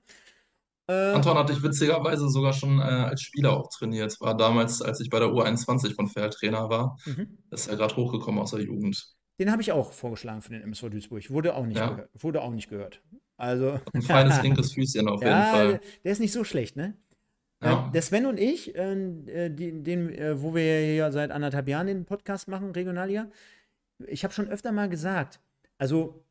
Äh, 0.87 1.13
Anton 1.13 1.37
hatte 1.37 1.53
ich 1.53 1.63
witzigerweise 1.63 2.29
sogar 2.29 2.53
schon 2.53 2.79
äh, 2.79 2.83
als 2.83 3.21
Spieler 3.21 3.57
auch 3.57 3.69
trainiert. 3.69 4.19
War 4.19 4.35
damals, 4.37 4.81
als 4.81 4.99
ich 4.99 5.09
bei 5.09 5.19
der 5.19 5.29
U21 5.29 5.95
von 5.95 6.07
Fair 6.07 6.29
Trainer 6.29 6.69
war. 6.69 6.97
Mhm. 7.05 7.37
Ist 7.51 7.67
er 7.67 7.75
gerade 7.75 7.95
hochgekommen 7.95 8.41
aus 8.41 8.51
der 8.51 8.61
Jugend. 8.61 9.14
Den 9.39 9.51
habe 9.51 9.61
ich 9.61 9.71
auch 9.71 9.91
vorgeschlagen 9.91 10.41
für 10.41 10.51
den 10.51 10.61
MSV 10.61 10.89
Duisburg. 10.89 11.29
Wurde 11.29 11.55
auch 11.55 11.65
nicht, 11.65 11.77
ja. 11.77 11.89
gehört, 11.89 12.09
wurde 12.23 12.41
auch 12.41 12.51
nicht 12.51 12.69
gehört. 12.69 13.01
Also, 13.37 13.79
Ein 13.93 14.01
feines 14.01 14.41
linkes 14.41 14.73
Füßchen 14.73 15.07
auf 15.07 15.21
jeden 15.23 15.33
Fall. 15.33 15.81
Der 16.03 16.11
ist 16.11 16.19
nicht 16.19 16.31
so 16.31 16.43
schlecht, 16.43 16.75
ne? 16.75 16.95
Ja. 17.61 17.87
Äh, 17.87 17.91
der 17.91 18.01
Sven 18.01 18.25
und 18.25 18.39
ich, 18.39 18.75
äh, 18.75 19.49
die, 19.49 19.83
den, 19.83 20.13
äh, 20.13 20.41
wo 20.41 20.55
wir 20.55 20.95
ja 20.95 21.11
seit 21.11 21.31
anderthalb 21.31 21.67
Jahren 21.67 21.87
den 21.87 22.05
Podcast 22.05 22.47
machen, 22.47 22.71
Regionalliga, 22.71 23.29
ich 24.07 24.23
habe 24.23 24.33
schon 24.33 24.49
öfter 24.49 24.71
mal 24.71 24.89
gesagt, 24.89 25.39
also 25.77 26.25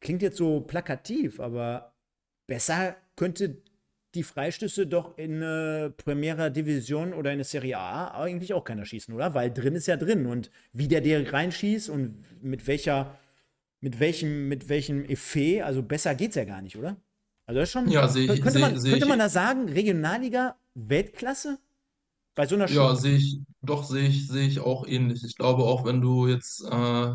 klingt 0.00 0.22
jetzt 0.22 0.36
so 0.36 0.60
plakativ, 0.60 1.40
aber 1.40 1.94
besser 2.46 2.96
könnte 3.16 3.62
die 4.18 4.24
Freistöße 4.24 4.86
doch 4.86 5.16
in 5.16 5.42
äh, 5.42 5.90
Primera 5.90 6.50
Division 6.50 7.14
oder 7.14 7.30
in 7.30 7.36
eine 7.36 7.44
Serie 7.44 7.78
A 7.78 8.08
eigentlich 8.20 8.52
auch 8.52 8.64
keiner 8.64 8.84
schießen, 8.84 9.14
oder? 9.14 9.34
Weil 9.34 9.52
drin 9.52 9.76
ist 9.76 9.86
ja 9.86 9.96
drin 9.96 10.26
und 10.26 10.50
wie 10.72 10.88
der 10.88 11.00
der 11.00 11.32
reinschießt 11.32 11.88
und 11.88 12.24
mit 12.42 12.66
welcher, 12.66 13.18
mit 13.80 14.00
welchem, 14.00 14.48
mit 14.48 14.68
welchem 14.68 15.04
Effet, 15.04 15.62
also 15.62 15.82
besser 15.82 16.14
geht's 16.14 16.36
ja 16.36 16.44
gar 16.44 16.62
nicht, 16.62 16.76
oder? 16.76 16.96
Also 17.46 17.60
das 17.60 17.68
ist 17.68 17.72
schon. 17.72 17.90
Ja, 17.90 18.06
ich. 18.14 18.26
Könnte, 18.26 18.50
seh, 18.50 18.58
man, 18.58 18.78
seh 18.78 18.90
könnte 18.90 19.06
man 19.06 19.18
da 19.20 19.28
sagen, 19.28 19.68
Regionalliga 19.68 20.56
Weltklasse? 20.74 21.58
Bei 22.34 22.46
so 22.46 22.56
einer 22.56 22.68
Ja, 22.70 22.94
sehe 22.94 23.16
ich, 23.16 23.40
doch 23.62 23.84
sehe 23.84 24.08
ich, 24.08 24.28
sehe 24.28 24.46
ich 24.46 24.60
auch 24.60 24.86
ähnlich. 24.86 25.24
Ich 25.24 25.36
glaube 25.36 25.64
auch, 25.64 25.84
wenn 25.84 26.00
du 26.00 26.28
jetzt 26.28 26.62
äh, 26.64 27.14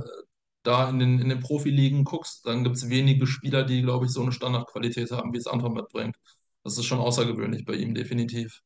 da 0.64 0.90
in 0.90 1.00
den, 1.00 1.20
in 1.20 1.30
den 1.30 1.40
Profiligen 1.40 2.04
guckst, 2.04 2.46
dann 2.46 2.64
gibt 2.64 2.78
es 2.78 2.90
wenige 2.90 3.28
Spieler, 3.28 3.64
die, 3.64 3.82
glaube 3.82 4.06
ich, 4.06 4.12
so 4.12 4.22
eine 4.22 4.32
Standardqualität 4.32 5.12
haben, 5.12 5.34
wie 5.34 5.38
es 5.38 5.48
Anton 5.48 5.74
mitbringt. 5.74 6.16
Das 6.64 6.78
ist 6.78 6.86
schon 6.86 7.00
außergewöhnlich 7.00 7.66
bei 7.66 7.74
ihm, 7.74 7.94
definitiv. 7.94 8.64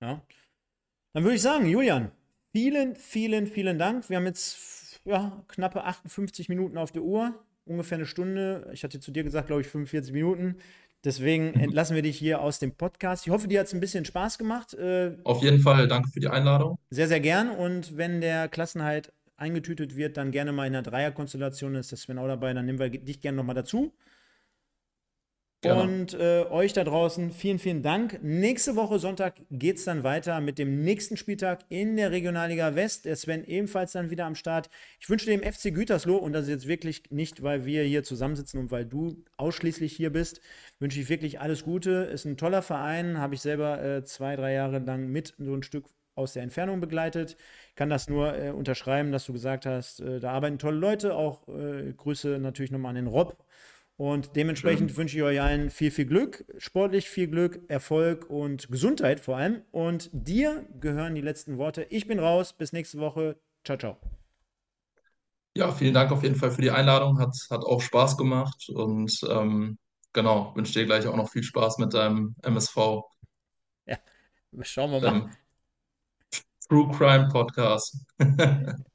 Ja. 0.00 0.22
Dann 1.14 1.24
würde 1.24 1.36
ich 1.36 1.42
sagen, 1.42 1.66
Julian, 1.66 2.12
vielen, 2.52 2.96
vielen, 2.96 3.46
vielen 3.46 3.78
Dank. 3.78 4.08
Wir 4.10 4.16
haben 4.16 4.26
jetzt 4.26 5.00
ja, 5.04 5.44
knappe 5.48 5.84
58 5.84 6.48
Minuten 6.48 6.76
auf 6.76 6.92
der 6.92 7.02
Uhr, 7.02 7.34
ungefähr 7.64 7.98
eine 7.98 8.06
Stunde. 8.06 8.68
Ich 8.72 8.84
hatte 8.84 9.00
zu 9.00 9.10
dir 9.10 9.24
gesagt, 9.24 9.46
glaube 9.46 9.62
ich, 9.62 9.68
45 9.68 10.12
Minuten. 10.12 10.56
Deswegen 11.04 11.54
entlassen 11.60 11.94
wir 11.94 12.02
dich 12.02 12.18
hier 12.18 12.40
aus 12.40 12.58
dem 12.58 12.74
Podcast. 12.74 13.26
Ich 13.26 13.32
hoffe, 13.32 13.48
dir 13.48 13.60
hat 13.60 13.68
es 13.68 13.74
ein 13.74 13.80
bisschen 13.80 14.04
Spaß 14.04 14.38
gemacht. 14.38 14.74
Äh, 14.74 15.16
auf 15.24 15.42
jeden 15.42 15.60
Fall, 15.60 15.88
danke 15.88 16.10
für 16.10 16.20
die 16.20 16.28
Einladung. 16.28 16.78
Sehr, 16.90 17.08
sehr 17.08 17.20
gern. 17.20 17.50
Und 17.50 17.96
wenn 17.96 18.20
der 18.20 18.48
Klassenhalt 18.48 19.12
eingetütet 19.36 19.96
wird, 19.96 20.16
dann 20.16 20.32
gerne 20.32 20.52
mal 20.52 20.66
in 20.66 20.72
der 20.72 20.82
Dreierkonstellation 20.82 21.76
ist 21.76 21.92
das 21.92 22.02
Sven 22.02 22.18
auch 22.18 22.26
dabei, 22.26 22.52
dann 22.52 22.66
nehmen 22.66 22.78
wir 22.78 22.90
dich 22.90 23.20
gerne 23.20 23.36
nochmal 23.36 23.54
dazu. 23.54 23.92
Gerne. 25.60 25.82
Und 25.82 26.14
äh, 26.14 26.44
euch 26.50 26.72
da 26.72 26.84
draußen 26.84 27.32
vielen, 27.32 27.58
vielen 27.58 27.82
Dank. 27.82 28.20
Nächste 28.22 28.76
Woche 28.76 29.00
Sonntag 29.00 29.40
geht 29.50 29.78
es 29.78 29.84
dann 29.84 30.04
weiter 30.04 30.40
mit 30.40 30.56
dem 30.56 30.84
nächsten 30.84 31.16
Spieltag 31.16 31.64
in 31.68 31.96
der 31.96 32.12
Regionalliga 32.12 32.76
West. 32.76 33.06
Der 33.06 33.16
Sven 33.16 33.42
ebenfalls 33.44 33.90
dann 33.90 34.10
wieder 34.10 34.26
am 34.26 34.36
Start. 34.36 34.70
Ich 35.00 35.10
wünsche 35.10 35.26
dem 35.26 35.42
FC 35.42 35.74
Gütersloh, 35.74 36.16
und 36.16 36.32
das 36.32 36.44
ist 36.44 36.50
jetzt 36.50 36.68
wirklich 36.68 37.10
nicht, 37.10 37.42
weil 37.42 37.64
wir 37.64 37.82
hier 37.82 38.04
zusammensitzen 38.04 38.60
und 38.60 38.70
weil 38.70 38.86
du 38.86 39.24
ausschließlich 39.36 39.96
hier 39.96 40.12
bist, 40.12 40.40
wünsche 40.78 41.00
ich 41.00 41.08
wirklich 41.08 41.40
alles 41.40 41.64
Gute. 41.64 41.90
Ist 41.90 42.24
ein 42.24 42.36
toller 42.36 42.62
Verein, 42.62 43.18
habe 43.18 43.34
ich 43.34 43.40
selber 43.40 43.82
äh, 43.82 44.04
zwei, 44.04 44.36
drei 44.36 44.52
Jahre 44.52 44.78
lang 44.78 45.08
mit 45.08 45.34
so 45.38 45.54
ein 45.54 45.64
Stück 45.64 45.86
aus 46.14 46.34
der 46.34 46.44
Entfernung 46.44 46.80
begleitet. 46.80 47.36
Ich 47.70 47.74
kann 47.74 47.90
das 47.90 48.08
nur 48.08 48.38
äh, 48.38 48.50
unterschreiben, 48.50 49.10
dass 49.10 49.26
du 49.26 49.32
gesagt 49.32 49.66
hast, 49.66 49.98
äh, 50.00 50.20
da 50.20 50.30
arbeiten 50.30 50.60
tolle 50.60 50.78
Leute. 50.78 51.16
Auch 51.16 51.48
äh, 51.48 51.92
Grüße 51.96 52.38
natürlich 52.38 52.70
nochmal 52.70 52.90
an 52.90 52.96
den 52.96 53.06
Rob 53.08 53.44
und 53.98 54.36
dementsprechend 54.36 54.96
wünsche 54.96 55.16
ich 55.16 55.24
euch 55.24 55.40
allen 55.40 55.70
viel, 55.70 55.90
viel 55.90 56.06
Glück, 56.06 56.44
sportlich 56.56 57.10
viel 57.10 57.26
Glück, 57.26 57.68
Erfolg 57.68 58.30
und 58.30 58.70
Gesundheit 58.70 59.18
vor 59.18 59.36
allem. 59.36 59.62
Und 59.72 60.08
dir 60.12 60.68
gehören 60.78 61.16
die 61.16 61.20
letzten 61.20 61.58
Worte. 61.58 61.82
Ich 61.90 62.06
bin 62.06 62.20
raus. 62.20 62.52
Bis 62.52 62.72
nächste 62.72 63.00
Woche. 63.00 63.40
Ciao, 63.64 63.76
ciao. 63.76 63.96
Ja, 65.56 65.72
vielen 65.72 65.94
Dank 65.94 66.12
auf 66.12 66.22
jeden 66.22 66.36
Fall 66.36 66.52
für 66.52 66.62
die 66.62 66.70
Einladung. 66.70 67.18
Hat, 67.18 67.34
hat 67.50 67.64
auch 67.64 67.80
Spaß 67.80 68.16
gemacht. 68.16 68.68
Und 68.68 69.18
ähm, 69.28 69.78
genau, 70.12 70.54
wünsche 70.54 70.74
dir 70.74 70.86
gleich 70.86 71.08
auch 71.08 71.16
noch 71.16 71.28
viel 71.28 71.42
Spaß 71.42 71.78
mit 71.78 71.92
deinem 71.92 72.36
MSV. 72.42 73.02
Ja, 73.84 73.98
schauen 74.62 74.92
wir 74.92 75.00
mal. 75.00 75.16
Ähm, 75.16 75.30
True 76.68 76.88
Crime 76.96 77.28
Podcast. 77.32 77.98